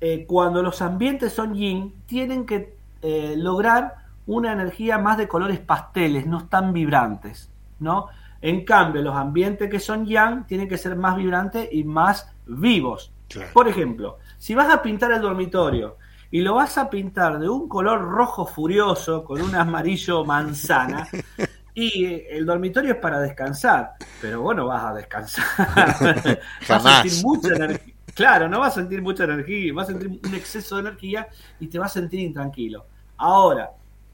[0.00, 3.94] eh, cuando los ambientes son yin, tienen que eh, lograr
[4.26, 8.08] una energía más de colores pasteles, no tan vibrantes, ¿no?
[8.40, 13.12] En cambio, los ambientes que son yang tienen que ser más vibrantes y más vivos.
[13.52, 15.96] Por ejemplo, si vas a pintar el dormitorio
[16.30, 21.08] y lo vas a pintar de un color rojo furioso con un amarillo manzana,
[21.74, 25.44] y eh, el dormitorio es para descansar, pero vos no vas a descansar.
[25.76, 27.02] vas a Jamás.
[27.02, 27.94] sentir mucha energía.
[28.14, 31.28] Claro, no vas a sentir mucha energía, vas a sentir un exceso de energía
[31.58, 32.86] y te vas a sentir intranquilo.
[33.16, 33.72] Ahora,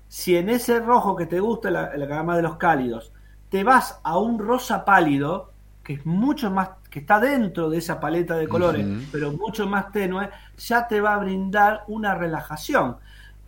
[0.09, 3.12] si en ese rojo que te gusta, la, la gama de los cálidos,
[3.51, 5.53] te vas a un rosa pálido,
[5.85, 9.93] que es mucho más, que está dentro de esa paleta de colores, pero mucho más
[9.93, 12.97] tenue, ya te va a brindar una relajación,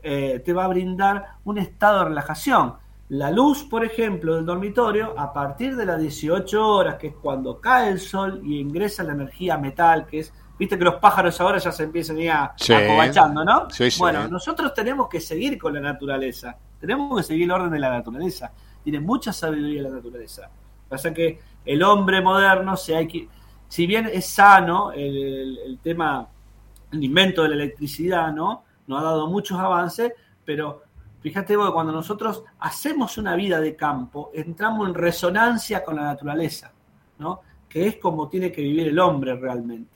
[0.03, 2.75] eh, te va a brindar un estado de relajación.
[3.09, 7.61] La luz, por ejemplo, del dormitorio, a partir de las 18 horas, que es cuando
[7.61, 11.59] cae el sol y ingresa la energía metal, que es, viste que los pájaros ahora
[11.59, 12.73] ya se empiezan a Sí.
[12.73, 13.69] acobachando, ¿no?
[13.71, 13.99] Sí, sí.
[13.99, 17.91] Bueno, nosotros tenemos que seguir con la naturaleza, tenemos que seguir el orden de la
[17.91, 18.51] naturaleza.
[18.83, 20.49] Tiene mucha sabiduría la naturaleza.
[20.89, 23.29] Pasa que el hombre moderno, se hay que,
[23.69, 26.29] si bien es sano el, tema,
[26.91, 28.65] el invento de la electricidad, ¿no?
[28.87, 30.13] Nos ha dado muchos avances,
[30.45, 30.83] pero
[31.21, 36.73] fíjate vos, cuando nosotros hacemos una vida de campo, entramos en resonancia con la naturaleza,
[37.19, 37.41] ¿no?
[37.69, 39.91] Que es como tiene que vivir el hombre realmente.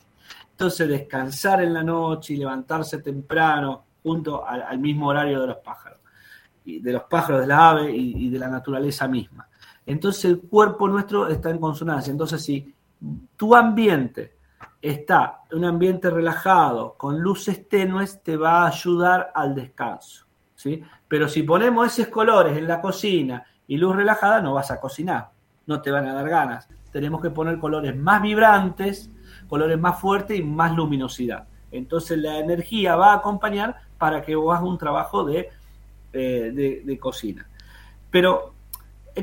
[0.53, 5.99] Entonces, descansar en la noche y levantarse temprano, junto al, mismo horario de los pájaros,
[6.65, 9.46] y de los pájaros, de la ave y de la naturaleza misma.
[9.87, 12.11] Entonces, el cuerpo nuestro está en consonancia.
[12.11, 12.75] Entonces, si
[13.37, 14.37] tu ambiente
[14.83, 20.27] está un ambiente relajado, con luces tenues, te va a ayudar al descanso.
[20.55, 20.83] ¿sí?
[21.09, 25.31] Pero si ponemos esos colores en la cocina y luz relajada, no vas a cocinar,
[25.67, 26.69] no te van a dar ganas.
[26.91, 29.11] Tenemos que poner colores más vibrantes,
[29.49, 31.47] colores más fuertes y más luminosidad.
[31.71, 35.51] Entonces la energía va a acompañar para que vos hagas un trabajo de,
[36.13, 37.49] eh, de, de cocina.
[38.11, 38.55] Pero,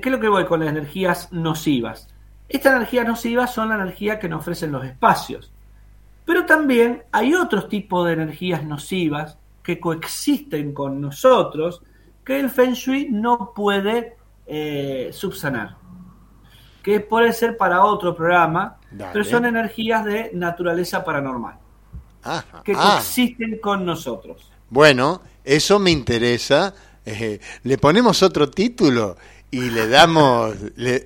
[0.01, 2.07] ¿qué es lo que voy con las energías nocivas?
[2.49, 5.51] Estas energías nocivas son la energía que nos ofrecen los espacios.
[6.25, 11.81] Pero también hay otros tipos de energías nocivas que coexisten con nosotros
[12.25, 14.15] que el Feng Shui no puede
[14.45, 15.75] eh, subsanar.
[16.81, 19.11] Que puede ser para otro programa, Dale.
[19.13, 21.55] pero son energías de naturaleza paranormal
[22.23, 22.61] Ajá.
[22.63, 24.51] que Ah, coexisten con nosotros.
[24.69, 26.73] bueno, eso me interesa.
[27.05, 29.17] Eh, le ponemos otro título
[29.53, 31.03] y le damos, le-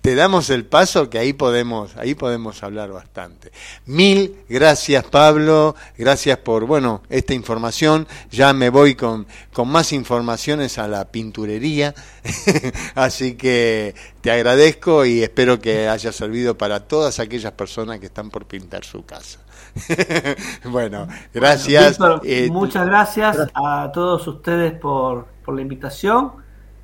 [0.00, 3.52] te damos el paso que ahí podemos, ahí podemos hablar bastante.
[3.86, 8.08] Mil gracias Pablo, gracias por bueno esta información.
[8.30, 11.94] Ya me voy con, con más informaciones a la pinturería,
[12.94, 18.30] así que te agradezco y espero que haya servido para todas aquellas personas que están
[18.30, 19.38] por pintar su casa.
[20.64, 21.98] bueno, gracias.
[21.98, 26.41] Víctor, Eh, muchas gracias a todos ustedes por, por la invitación.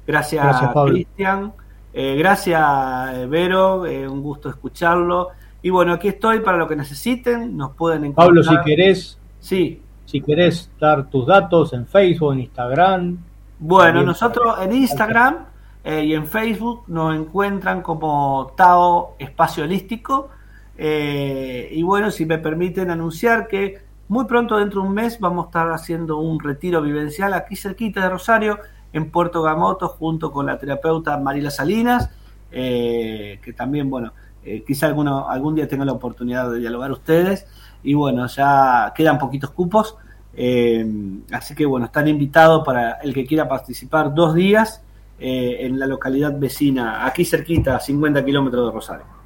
[0.08, 0.72] Gracias.
[0.86, 1.52] Cristian.
[1.92, 2.62] Eh, gracias,
[3.14, 3.84] eh, Vero.
[3.84, 5.28] eh, un gusto escucharlo.
[5.60, 7.54] Y bueno, aquí estoy para lo que necesiten.
[7.54, 8.28] Nos pueden encontrar.
[8.28, 9.82] Pablo, si querés, Sí.
[10.06, 13.18] si querés dar tus datos en Facebook, en Instagram.
[13.58, 15.44] Bueno, nosotros en Instagram
[15.84, 20.30] eh, y en Facebook nos encuentran como Tao Espacio Holístico.
[20.78, 25.48] Y bueno, si me permiten anunciar que muy pronto, dentro de un mes, vamos a
[25.48, 28.58] estar haciendo un retiro vivencial aquí cerquita de Rosario,
[28.92, 32.10] en Puerto Gamoto, junto con la terapeuta Marila Salinas,
[32.50, 34.12] eh, que también, bueno,
[34.44, 37.46] eh, quizá alguno, algún día tenga la oportunidad de dialogar ustedes.
[37.82, 39.96] Y bueno, ya quedan poquitos cupos.
[40.34, 40.86] Eh,
[41.32, 44.82] así que bueno, están invitados para el que quiera participar dos días
[45.18, 49.17] eh, en la localidad vecina, aquí cerquita, a 50 kilómetros de Rosario.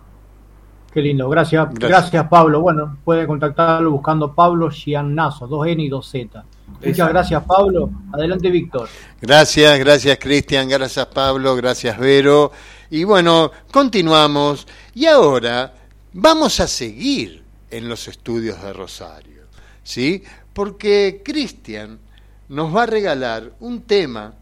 [0.92, 1.88] Qué lindo, gracias, Gracias.
[1.88, 2.60] gracias, Pablo.
[2.60, 6.44] Bueno, puede contactarlo buscando Pablo Giannazo, dos N y dos Z.
[6.66, 7.12] Muchas Exacto.
[7.12, 7.90] gracias, Pablo.
[8.12, 8.88] Adelante, Víctor.
[9.20, 12.52] Gracias, gracias Cristian, gracias Pablo, gracias Vero.
[12.90, 14.66] Y bueno, continuamos.
[14.94, 15.72] Y ahora
[16.12, 19.44] vamos a seguir en los estudios de Rosario,
[19.82, 20.22] ¿sí?
[20.52, 21.98] Porque Cristian
[22.50, 24.34] nos va a regalar un tema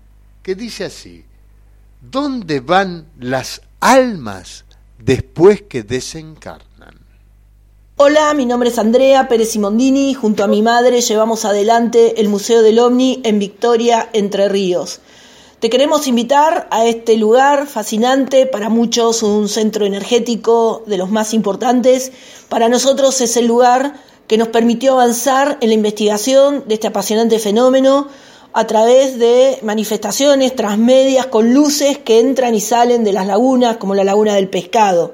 [0.43, 1.25] que dice así,
[2.01, 4.65] ¿dónde van las almas
[5.03, 6.99] después que desencarnan?
[7.97, 10.15] Hola, mi nombre es Andrea Pérez Simondini.
[10.15, 15.01] Junto a mi madre llevamos adelante el Museo del OVNI en Victoria, Entre Ríos.
[15.59, 21.35] Te queremos invitar a este lugar fascinante, para muchos un centro energético de los más
[21.35, 22.13] importantes.
[22.49, 23.95] Para nosotros es el lugar
[24.27, 28.09] que nos permitió avanzar en la investigación de este apasionante fenómeno
[28.53, 33.95] a través de manifestaciones transmedias con luces que entran y salen de las lagunas, como
[33.95, 35.13] la laguna del pescado.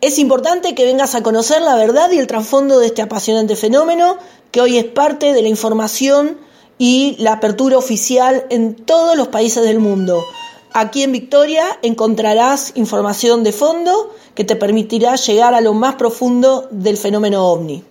[0.00, 4.16] Es importante que vengas a conocer la verdad y el trasfondo de este apasionante fenómeno,
[4.50, 6.38] que hoy es parte de la información
[6.78, 10.24] y la apertura oficial en todos los países del mundo.
[10.72, 16.68] Aquí en Victoria encontrarás información de fondo que te permitirá llegar a lo más profundo
[16.70, 17.84] del fenómeno ovni.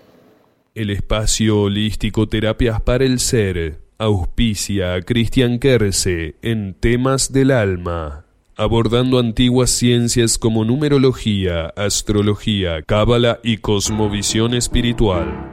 [0.73, 8.24] El espacio holístico Terapias para el Ser auspicia a Cristian Kerse en temas del alma,
[8.56, 15.52] abordando antiguas ciencias como numerología, astrología, cábala y cosmovisión espiritual.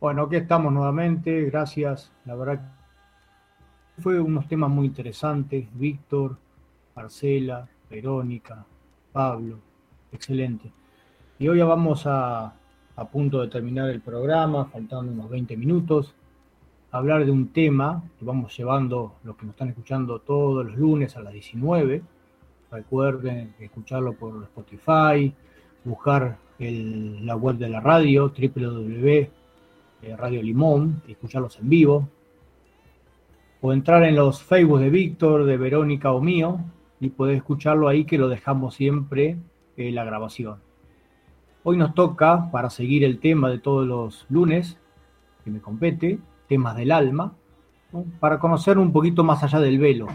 [0.00, 2.10] Bueno, aquí estamos nuevamente, gracias.
[2.24, 2.60] La verdad
[4.00, 5.68] fue unos temas muy interesantes.
[5.74, 6.36] Víctor,
[6.96, 8.66] Marcela, Verónica,
[9.12, 9.60] Pablo,
[10.16, 10.72] excelente.
[11.38, 12.54] Y hoy ya vamos a,
[12.96, 16.14] a punto de terminar el programa, faltando unos 20 minutos,
[16.90, 21.14] hablar de un tema que vamos llevando los que nos están escuchando todos los lunes
[21.16, 22.02] a las 19.
[22.70, 25.32] Recuerden escucharlo por Spotify,
[25.84, 29.32] buscar la web de la radio, www.radio
[30.42, 32.08] Limón, y escucharlos en vivo.
[33.60, 36.60] O entrar en los Facebook de Víctor, de Verónica o mío,
[36.98, 39.36] y poder escucharlo ahí que lo dejamos siempre
[39.76, 40.60] en la grabación.
[41.62, 44.78] Hoy nos toca, para seguir el tema de todos los lunes,
[45.44, 47.34] que me compete, temas del alma,
[48.20, 50.06] para conocer un poquito más allá del velo,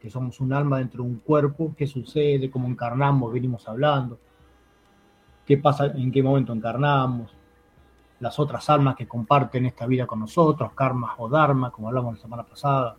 [0.00, 4.18] que somos un alma dentro de un cuerpo, qué sucede, cómo encarnamos, venimos hablando,
[5.44, 7.34] qué pasa, en qué momento encarnamos,
[8.20, 12.20] las otras almas que comparten esta vida con nosotros, karmas o dharma, como hablamos la
[12.20, 12.96] semana pasada,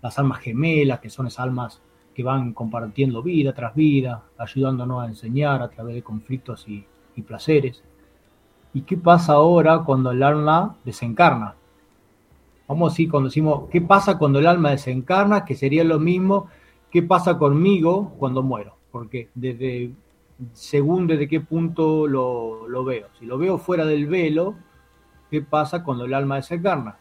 [0.00, 1.82] las almas gemelas, que son esas almas
[2.14, 6.86] que van compartiendo vida tras vida, ayudándonos a enseñar a través de conflictos y,
[7.26, 7.82] placeres.
[8.74, 11.54] ¿Y qué pasa ahora cuando el alma desencarna?
[12.66, 15.44] Vamos a decir, cuando decimos, ¿qué pasa cuando el alma desencarna?
[15.44, 16.48] Que sería lo mismo,
[16.90, 18.76] ¿qué pasa conmigo cuando muero?
[18.90, 19.92] Porque desde,
[20.52, 23.08] según desde qué punto lo, lo veo.
[23.18, 24.54] Si lo veo fuera del velo,
[25.30, 26.96] ¿qué pasa cuando el alma desencarna?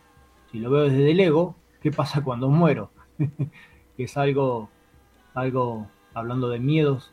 [0.52, 2.92] Si lo veo desde el ego, ¿qué pasa cuando muero?
[3.98, 4.70] que es algo
[5.34, 7.12] algo, hablando de miedos,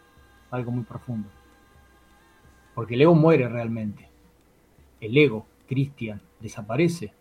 [0.51, 1.29] algo muy profundo.
[2.75, 4.09] Porque el ego muere realmente.
[5.01, 7.13] El ego, Cristian, desaparece,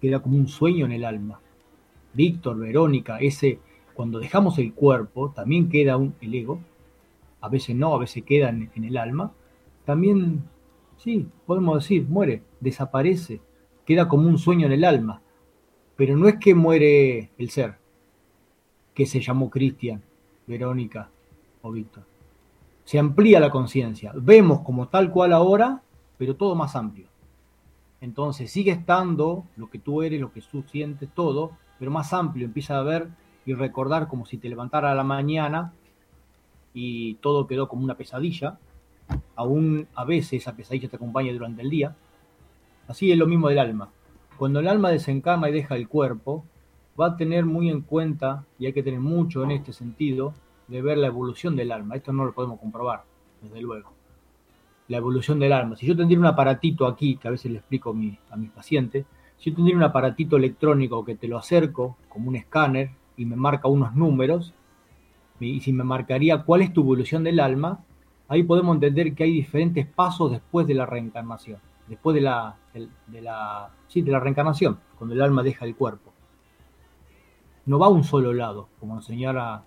[0.00, 1.40] queda como un sueño en el alma.
[2.12, 3.58] Víctor, Verónica, ese,
[3.94, 6.60] cuando dejamos el cuerpo, también queda un, el ego,
[7.40, 9.32] a veces no, a veces queda en, en el alma,
[9.84, 10.42] también,
[10.96, 13.40] sí, podemos decir, muere, desaparece,
[13.84, 15.22] queda como un sueño en el alma.
[15.96, 17.76] Pero no es que muere el ser,
[18.94, 20.02] que se llamó Cristian,
[20.46, 21.10] Verónica
[21.62, 22.04] o Víctor.
[22.84, 24.12] Se amplía la conciencia.
[24.14, 25.82] Vemos como tal cual ahora,
[26.18, 27.08] pero todo más amplio.
[28.00, 32.46] Entonces sigue estando lo que tú eres, lo que tú sientes, todo, pero más amplio.
[32.46, 33.08] Empieza a ver
[33.44, 35.72] y recordar como si te levantara a la mañana
[36.74, 38.58] y todo quedó como una pesadilla.
[39.34, 41.96] Aún a veces esa pesadilla te acompaña durante el día.
[42.86, 43.90] Así es lo mismo del alma.
[44.36, 46.44] Cuando el alma desencarna y deja el cuerpo,
[46.98, 50.32] va a tener muy en cuenta, y hay que tener mucho en este sentido,
[50.68, 51.94] de ver la evolución del alma.
[51.94, 53.04] Esto no lo podemos comprobar,
[53.42, 53.92] desde luego.
[54.88, 55.76] La evolución del alma.
[55.76, 59.04] Si yo tendría un aparatito aquí, que a veces le explico a, a mis pacientes,
[59.38, 63.36] si yo tendría un aparatito electrónico que te lo acerco, como un escáner, y me
[63.36, 64.54] marca unos números,
[65.38, 67.80] y si me marcaría cuál es tu evolución del alma,
[68.28, 71.58] ahí podemos entender que hay diferentes pasos después de la reencarnación,
[71.88, 76.15] después de la, de la, sí, de la reencarnación, cuando el alma deja el cuerpo
[77.66, 79.64] no va a un solo lado, como enseñara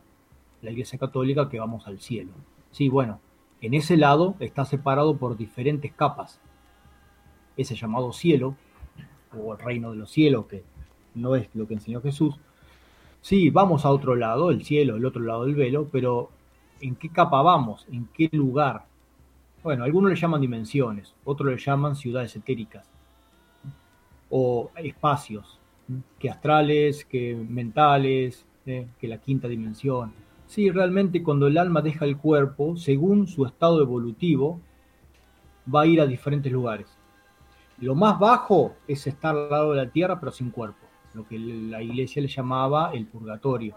[0.62, 2.32] la Iglesia Católica que vamos al cielo.
[2.72, 3.20] Sí, bueno,
[3.62, 6.40] en ese lado está separado por diferentes capas.
[7.58, 8.56] Ese llamado cielo,
[9.38, 10.64] o el reino de los cielos, que
[11.14, 12.40] no es lo que enseñó Jesús.
[13.22, 16.30] Sí, vamos a otro lado, el cielo, el otro lado del velo, pero
[16.80, 17.86] ¿en qué capa vamos?
[17.92, 18.86] ¿En qué lugar?
[19.62, 22.90] Bueno, algunos le llaman dimensiones, otros le llaman ciudades etéricas
[24.30, 25.59] o espacios
[26.18, 30.14] que astrales, que mentales, eh, que la quinta dimensión.
[30.48, 34.60] Sí, realmente cuando el alma deja el cuerpo, según su estado evolutivo,
[35.74, 36.88] va a ir a diferentes lugares.
[37.80, 41.40] Lo más bajo es estar al lado de la tierra pero sin cuerpo, lo que
[41.40, 43.76] la iglesia le llamaba el purgatorio,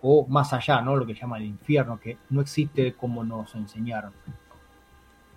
[0.00, 0.96] o más allá, ¿no?
[0.96, 4.12] lo que llama el infierno, que no existe como nos enseñaron.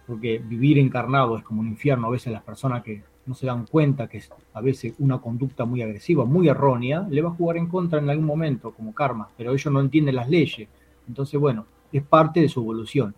[0.07, 3.67] Porque vivir encarnado es como un infierno, a veces las personas que no se dan
[3.67, 7.57] cuenta que es a veces una conducta muy agresiva, muy errónea, le va a jugar
[7.57, 10.67] en contra en algún momento como karma, pero ellos no entienden las leyes.
[11.07, 13.13] Entonces, bueno, es parte de su evolución.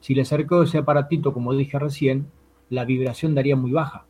[0.00, 2.26] Si le acerco ese aparatito, como dije recién,
[2.70, 4.04] la vibración daría muy baja.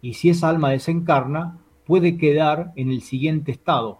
[0.00, 3.98] Y si esa alma desencarna, puede quedar en el siguiente estado,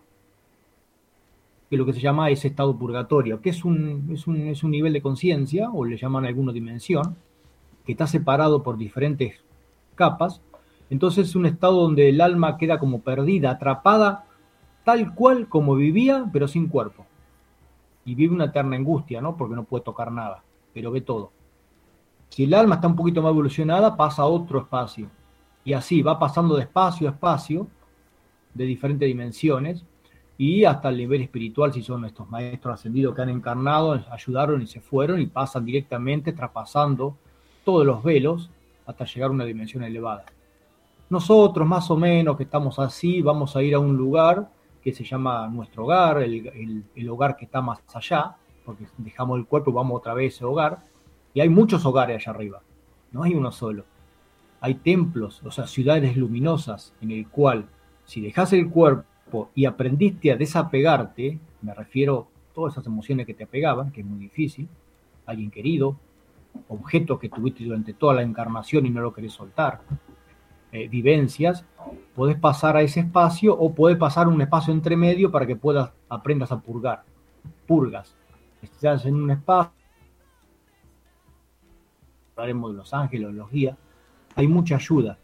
[1.69, 4.63] que es lo que se llama ese estado purgatorio, que es un, es un, es
[4.63, 7.17] un nivel de conciencia, o le llaman alguna dimensión,
[7.85, 9.43] que está separado por diferentes
[9.97, 10.41] capas,
[10.95, 14.27] entonces es un estado donde el alma queda como perdida, atrapada,
[14.85, 17.05] tal cual como vivía, pero sin cuerpo.
[18.05, 19.37] Y vive una eterna angustia, ¿no?
[19.37, 21.33] Porque no puede tocar nada, pero ve todo.
[22.29, 25.11] Si el alma está un poquito más evolucionada, pasa a otro espacio.
[25.65, 27.67] Y así va pasando de espacio a espacio,
[28.55, 29.85] de diferentes dimensiones,
[30.39, 34.69] y hasta el nivel espiritual, si son estos maestros ascendidos que han encarnado, ayudaron y
[34.69, 37.17] se fueron y pasan directamente, traspasando
[37.65, 38.49] todos los velos
[38.87, 40.25] hasta llegar a una dimensión elevada.
[41.11, 44.49] Nosotros, más o menos, que estamos así, vamos a ir a un lugar
[44.83, 49.47] que se llama nuestro hogar, el, el, hogar que está más allá, porque dejamos el
[49.47, 50.79] cuerpo y vamos otra vez a ese hogar,
[51.33, 52.61] y hay muchos hogares allá arriba,
[53.13, 53.85] no hay uno solo.
[54.61, 57.67] Hay templos, o sea, ciudades luminosas, en el cual,
[58.05, 63.35] si dejas el cuerpo y aprendiste a desapegarte, me refiero a todas esas emociones que
[63.35, 64.69] te apegaban, que es muy difícil,
[65.27, 65.97] alguien querido,
[66.69, 69.81] objetos que tuviste durante toda la encarnación y no lo querés soltar,
[70.75, 71.65] eh, vivencias,
[72.17, 75.93] puedes pasar a ese espacio o puedes pasar un espacio entre medio para que puedas
[76.09, 77.05] aprendas a purgar.
[77.65, 78.17] Purgas.
[78.61, 79.73] Estás en un espacio,
[82.33, 83.77] hablaremos de los ángeles, los guías,
[84.35, 85.17] hay mucha ayuda.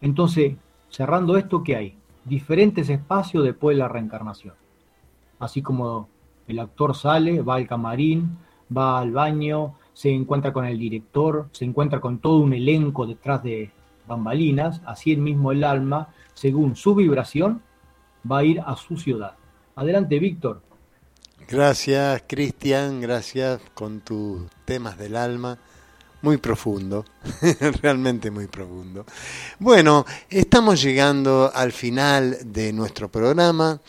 [0.00, 0.56] Entonces,
[0.88, 1.98] cerrando esto, ¿qué hay?
[2.24, 4.54] Diferentes espacios después de la reencarnación.
[5.38, 6.08] Así como
[6.48, 8.38] el actor sale, va al camarín,
[8.76, 13.44] va al baño, se encuentra con el director, se encuentra con todo un elenco detrás
[13.44, 13.70] de,
[14.06, 17.62] bambalinas, así el mismo el alma, según su vibración,
[18.30, 19.34] va a ir a su ciudad.
[19.74, 20.62] Adelante, Víctor.
[21.48, 25.58] Gracias, Cristian, gracias con tus temas del alma.
[26.22, 27.04] Muy profundo,
[27.82, 29.04] realmente muy profundo.
[29.60, 33.80] Bueno, estamos llegando al final de nuestro programa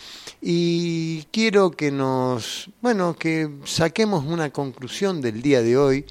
[0.41, 6.05] y quiero que nos, bueno, que saquemos una conclusión del día de hoy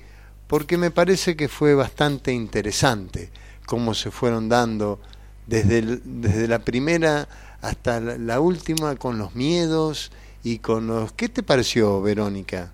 [0.47, 3.31] porque me parece que fue bastante interesante
[3.67, 5.01] cómo se fueron dando
[5.47, 7.29] desde, desde la primera
[7.61, 10.13] hasta la, última con los miedos
[10.43, 11.13] y con los...
[11.13, 12.71] ¿Qué te pareció, Verónica?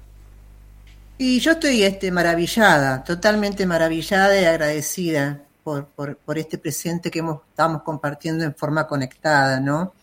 [1.18, 7.40] Y yo estoy este, maravillada, totalmente maravillada y agradecida por, por, este presente que hemos,
[7.48, 9.94] estamos compartiendo en forma conectada, ¿no?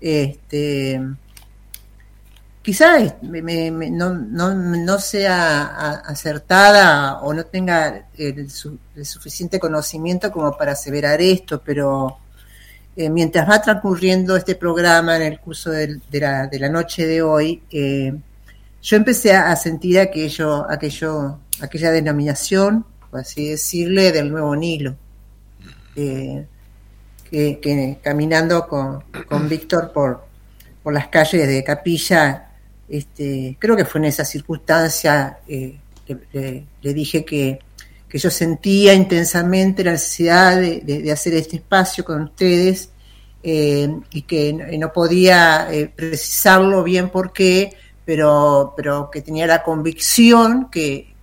[0.00, 1.00] Este,
[2.68, 12.18] quizás no, sea acertada o no tenga el, suficiente conocimiento como para aseverar esto, pero
[12.94, 18.12] eh, mientras va transcurriendo este programa en el curso de, la, noche de hoy, eh,
[18.82, 24.94] yo empecé a, sentir aquello, aquella denominación, por así decirle, del nuevo Nilo.
[25.96, 26.46] Eh,
[27.30, 30.26] que, caminando con, con Víctor por,
[30.82, 32.47] por las calles de Capilla
[32.88, 37.58] este, creo que fue en esa circunstancia eh, que le, dije que,
[38.10, 42.88] yo sentía intensamente la necesidad de, hacer este espacio con ustedes
[43.42, 49.62] eh, y que no, podía eh, precisarlo bien por qué, pero, pero que tenía la
[49.62, 51.14] convicción que,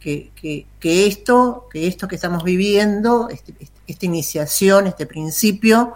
[0.83, 5.95] esto, que esto que estamos viviendo, este, este, esta iniciación, este principio,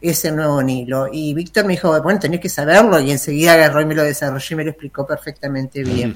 [0.00, 1.08] ese nuevo Nilo.
[1.12, 4.46] Y Víctor me dijo, bueno, tenés que saberlo, y enseguida agarró y me lo desarrolló
[4.50, 6.14] y me lo explicó perfectamente bien.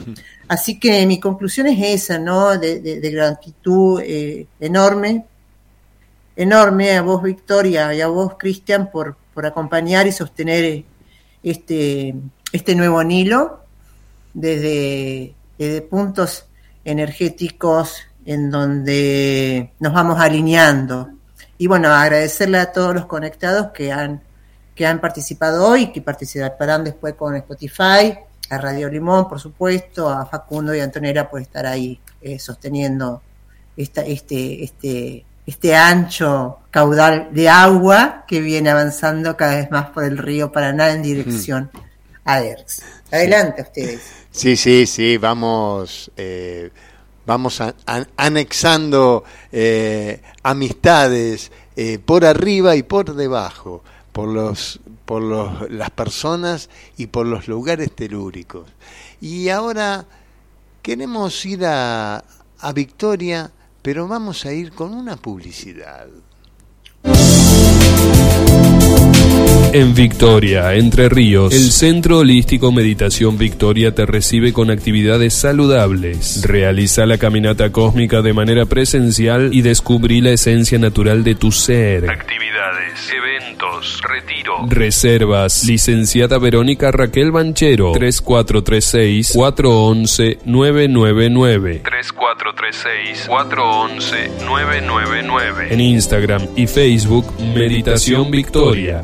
[0.49, 2.59] Así que mi conclusión es esa, ¿no?
[2.59, 5.25] De, de, gratitud eh, enorme,
[6.37, 10.85] enorme a vos, Victoria, y a vos, Cristian, por, por acompañar y sostener
[11.43, 12.15] este,
[12.53, 13.61] este nuevo Nilo
[14.33, 16.47] desde, desde puntos
[16.85, 21.12] energéticos en donde nos vamos alineando
[21.63, 24.21] y bueno, agradecerle a todos los conectados que han,
[24.75, 28.19] que han participado hoy, que participarán después con Spotify,
[28.51, 33.23] a Radio Limón, por supuesto, a Facundo y a Antonera por estar ahí eh, sosteniendo
[33.77, 40.03] esta, este, este, este ancho caudal de agua que viene avanzando cada vez más por
[40.03, 41.71] el río Paraná en dirección
[42.25, 42.83] a ERX.
[43.13, 44.01] Adelante ustedes.
[44.33, 46.11] Sí, sí, sí, vamos.
[46.17, 46.73] Eh,
[47.27, 47.61] vamos
[48.17, 53.83] anexando eh, amistades eh, por arriba y por debajo,
[54.13, 58.69] por, los, por los, las personas y por los lugares telúricos.
[59.21, 60.07] Y ahora
[60.83, 62.25] queremos ir a,
[62.59, 63.51] a Victoria,
[63.83, 66.09] pero vamos a ir con una publicidad.
[69.75, 76.43] En Victoria, Entre Ríos, el Centro Holístico Meditación Victoria te recibe con actividades saludables.
[76.47, 82.11] Realiza la caminata cósmica de manera presencial y descubrí la esencia natural de tu ser.
[82.11, 84.67] Actividades, eventos, retiro.
[84.69, 85.65] Reservas.
[85.65, 91.81] Licenciada Verónica Raquel Banchero, 3436 411 999.
[91.83, 95.69] 3436 411 999.
[95.71, 97.25] En Instagram y Facebook,
[97.55, 99.03] Meditación Victoria.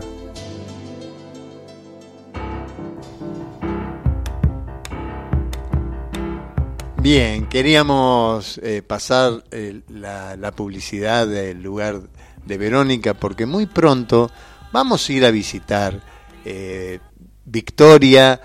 [7.10, 12.02] Bien, queríamos eh, pasar eh, la, publicidad del lugar
[12.44, 14.30] de Verónica porque muy pronto
[14.72, 16.02] vamos a ir a visitar
[16.44, 16.98] eh,
[17.46, 18.42] Victoria,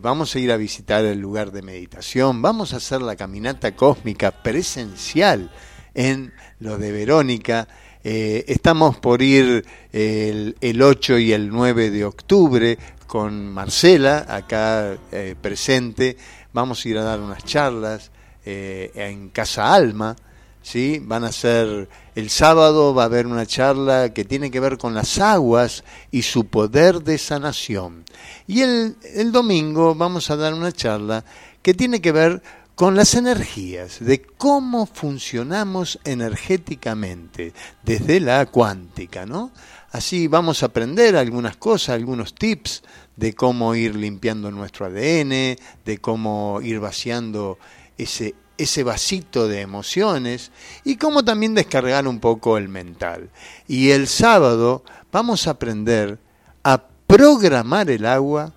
[0.00, 4.30] vamos a ir a visitar el lugar de meditación, vamos a hacer la caminata cósmica
[4.30, 5.50] presencial
[5.92, 7.66] en lo de Verónica
[8.06, 12.76] Eh, estamos por ir el, el, 8 y el 9 de octubre
[13.06, 16.16] con Marcela, acá eh, presente.
[16.54, 18.12] Vamos a ir a dar unas charlas
[18.46, 20.14] eh, en Casa Alma.
[20.62, 21.00] ¿sí?
[21.02, 24.94] Van a ser el sábado va a haber una charla que tiene que ver con
[24.94, 25.82] las aguas
[26.12, 28.04] y su poder de sanación.
[28.46, 31.24] Y el, el domingo vamos a dar una charla
[31.60, 32.40] que tiene que ver
[32.76, 37.52] con las energías, de cómo funcionamos energéticamente
[37.82, 39.52] desde la cuántica, ¿no?
[39.92, 42.82] Así vamos a aprender algunas cosas, algunos tips
[43.16, 47.58] de cómo ir limpiando nuestro ADN, de cómo ir vaciando
[47.96, 50.52] ese ese vasito de emociones
[50.84, 53.30] y cómo también descargar un poco el mental.
[53.66, 56.18] Y el sábado vamos a aprender
[56.62, 58.52] a programar el agua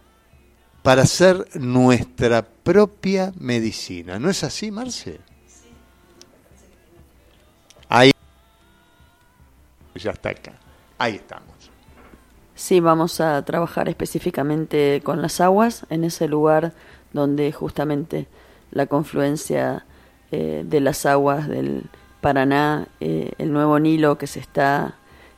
[0.84, 4.20] para hacer nuestra propia medicina.
[4.20, 5.20] ¿No es así, Marce?
[7.90, 8.12] Ahí
[9.96, 10.54] ya está acá.
[10.98, 11.57] Ahí estamos.
[12.58, 16.74] Sí, vamos a trabajar específicamente con las aguas en ese lugar
[17.14, 18.26] donde justamente
[18.72, 19.86] la confluencia
[20.32, 21.84] eh, de las aguas del
[22.20, 24.96] Paraná, eh, el nuevo Nilo que se está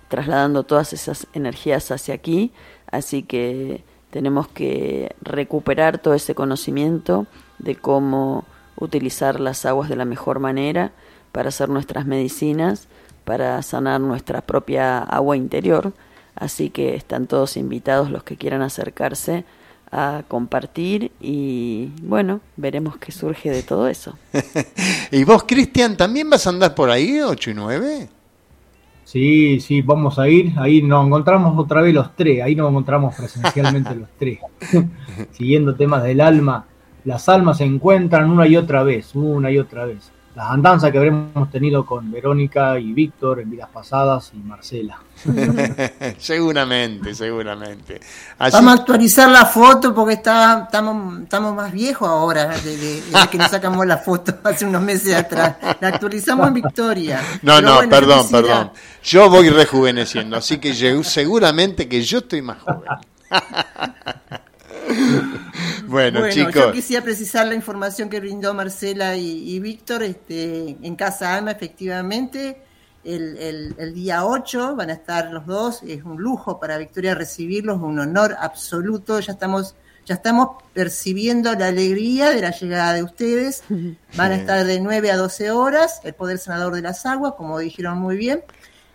[0.08, 2.54] trasladando todas esas energías hacia aquí,
[2.90, 7.28] así que tenemos que recuperar todo ese conocimiento
[7.58, 8.46] de cómo
[8.78, 10.94] utilizar las aguas de la mejor manera
[11.34, 12.88] para hacer nuestras medicinas,
[13.26, 15.91] para sanar nuestra propia agua interior,
[16.40, 19.45] así que están todos invitados los que quieran acercarse
[19.91, 24.18] a compartir y bueno, veremos qué surge de todo eso.
[25.11, 28.10] ¿Y vos, Cristian, también vas a andar por ahí, 8 y 9?
[29.03, 30.53] Sí, sí, vamos a ir.
[30.57, 34.40] Ahí nos encontramos otra vez los tres, ahí nos encontramos presencialmente los tres.
[35.32, 36.68] Siguiendo temas del alma,
[37.06, 40.97] las almas se encuentran una y otra vez, una y otra vez las andanzas que
[40.97, 44.99] habremos tenido con Verónica y Víctor en vidas pasadas y Marcela.
[46.18, 47.99] seguramente, seguramente.
[48.38, 53.49] Vamos a actualizar la foto porque está, estamos, estamos más viejos ahora, desde, que nos
[53.49, 55.56] sacamos la foto hace unos meses atrás.
[55.80, 57.22] La actualizamos en Victoria.
[57.41, 58.72] No, no, perdón, perdón.
[59.03, 60.73] Yo voy rejuveneciendo, así que
[61.03, 62.89] seguramente que yo estoy más joven.
[65.90, 66.53] bueno, chicos.
[66.53, 72.61] Yo quisiera precisar la información que brindó Marcela y, Víctor este, en Casa Alma, efectivamente.
[73.03, 77.82] El, el, día 8 van a estar los dos, es un lujo para Victoria recibirlos,
[77.82, 79.76] un honor absoluto, ya estamos,
[80.06, 83.64] ya estamos percibiendo la alegría de la llegada de ustedes,
[84.18, 87.57] van a estar de 9 a 12 horas, el Poder Senador de las Aguas, como
[87.57, 88.44] dijeron muy bien,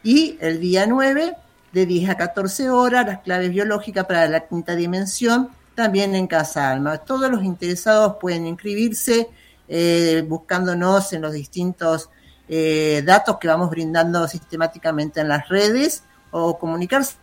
[0.02, 1.34] y el día 9
[1.72, 6.70] de 10 a 14 horas, las claves biológicas para la quinta dimensión, también en Casa
[6.70, 6.98] Alma.
[6.98, 9.28] Todos los interesados pueden inscribirse
[9.68, 12.10] eh, buscándonos en los distintos
[12.48, 17.16] eh, datos que vamos brindando sistemáticamente en las redes o comunicarse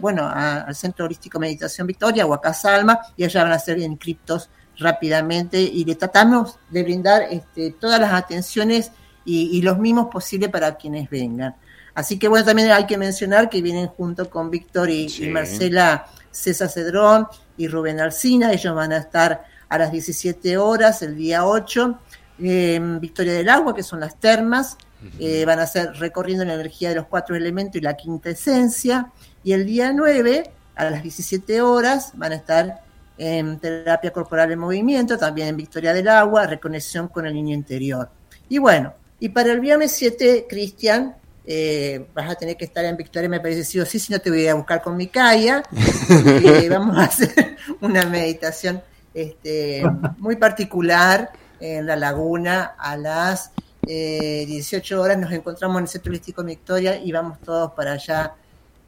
[0.00, 3.78] bueno, al Centro Holístico Meditación Victoria o a Casa Alma y allá van a ser
[3.78, 8.90] inscriptos rápidamente y le tratamos de brindar este, todas las atenciones
[9.24, 11.54] y, los mismos posibles para quienes vengan.
[11.94, 16.68] Así que bueno, también hay que mencionar que vienen junto con Víctor y Marcela César
[16.68, 18.52] Cedrón y Rubén Alcina.
[18.52, 21.98] Ellos van a estar a las 17 horas el día 8
[22.40, 24.76] en Victoria del Agua, que son las termas.
[25.18, 29.10] Eh, van a ser recorriendo la energía de los cuatro elementos y la quinta esencia.
[29.44, 32.82] Y el día 9, a las 17 horas, van a estar
[33.18, 38.10] en terapia corporal en movimiento, también en Victoria del Agua, reconexión con el niño interior.
[38.48, 42.96] Y bueno, y para el viernes 7, Cristian, eh, vas a tener que estar en
[42.96, 45.62] Victoria, me parece sí o sí, si no te voy a buscar con mi calla.
[46.70, 48.82] vamos a hacer una meditación
[49.12, 49.82] este,
[50.18, 53.50] muy particular en la laguna a las
[53.82, 55.18] 18 eh, horas.
[55.18, 58.34] Nos encontramos en el Centro Holístico Victoria y vamos todos para allá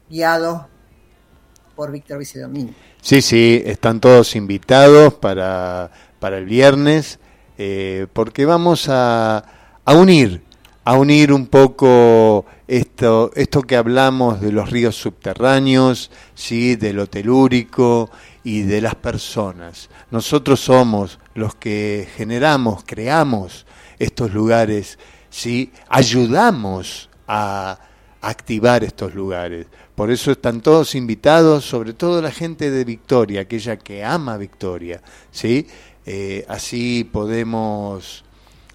[0.09, 0.61] guiados
[1.75, 2.73] por Víctor Vicedomín.
[3.01, 7.19] Sí, sí, están todos invitados para, para el viernes,
[7.57, 9.43] eh, porque vamos a,
[9.83, 10.41] a unir
[10.85, 16.75] a unir un poco esto, esto que hablamos de los ríos subterráneos, ¿sí?
[16.75, 18.11] de lo telúrico
[18.43, 19.89] y de las personas.
[20.11, 23.65] Nosotros somos los que generamos, creamos
[23.97, 24.99] estos lugares,
[25.31, 25.71] ¿sí?
[25.89, 27.79] ayudamos a
[28.21, 29.65] activar estos lugares.
[29.95, 35.01] Por eso están todos invitados, sobre todo la gente de Victoria, aquella que ama Victoria.
[35.31, 35.65] ¿sí?
[36.05, 38.23] Eh, así podemos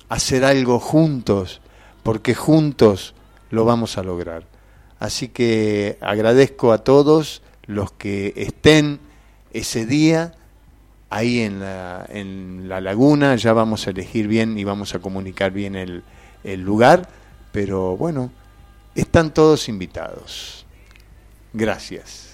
[0.08, 1.60] hacer algo juntos
[2.02, 3.14] porque juntos
[3.50, 4.44] lo vamos a lograr.
[4.98, 9.00] Así que agradezco a todos los que estén
[9.52, 10.34] ese día
[11.08, 15.50] ahí en la, en la laguna, ya vamos a elegir bien y vamos a comunicar
[15.50, 16.04] bien el,
[16.44, 17.08] el lugar,
[17.52, 18.30] pero bueno,
[18.94, 20.64] están todos invitados.
[21.52, 22.30] Gracias.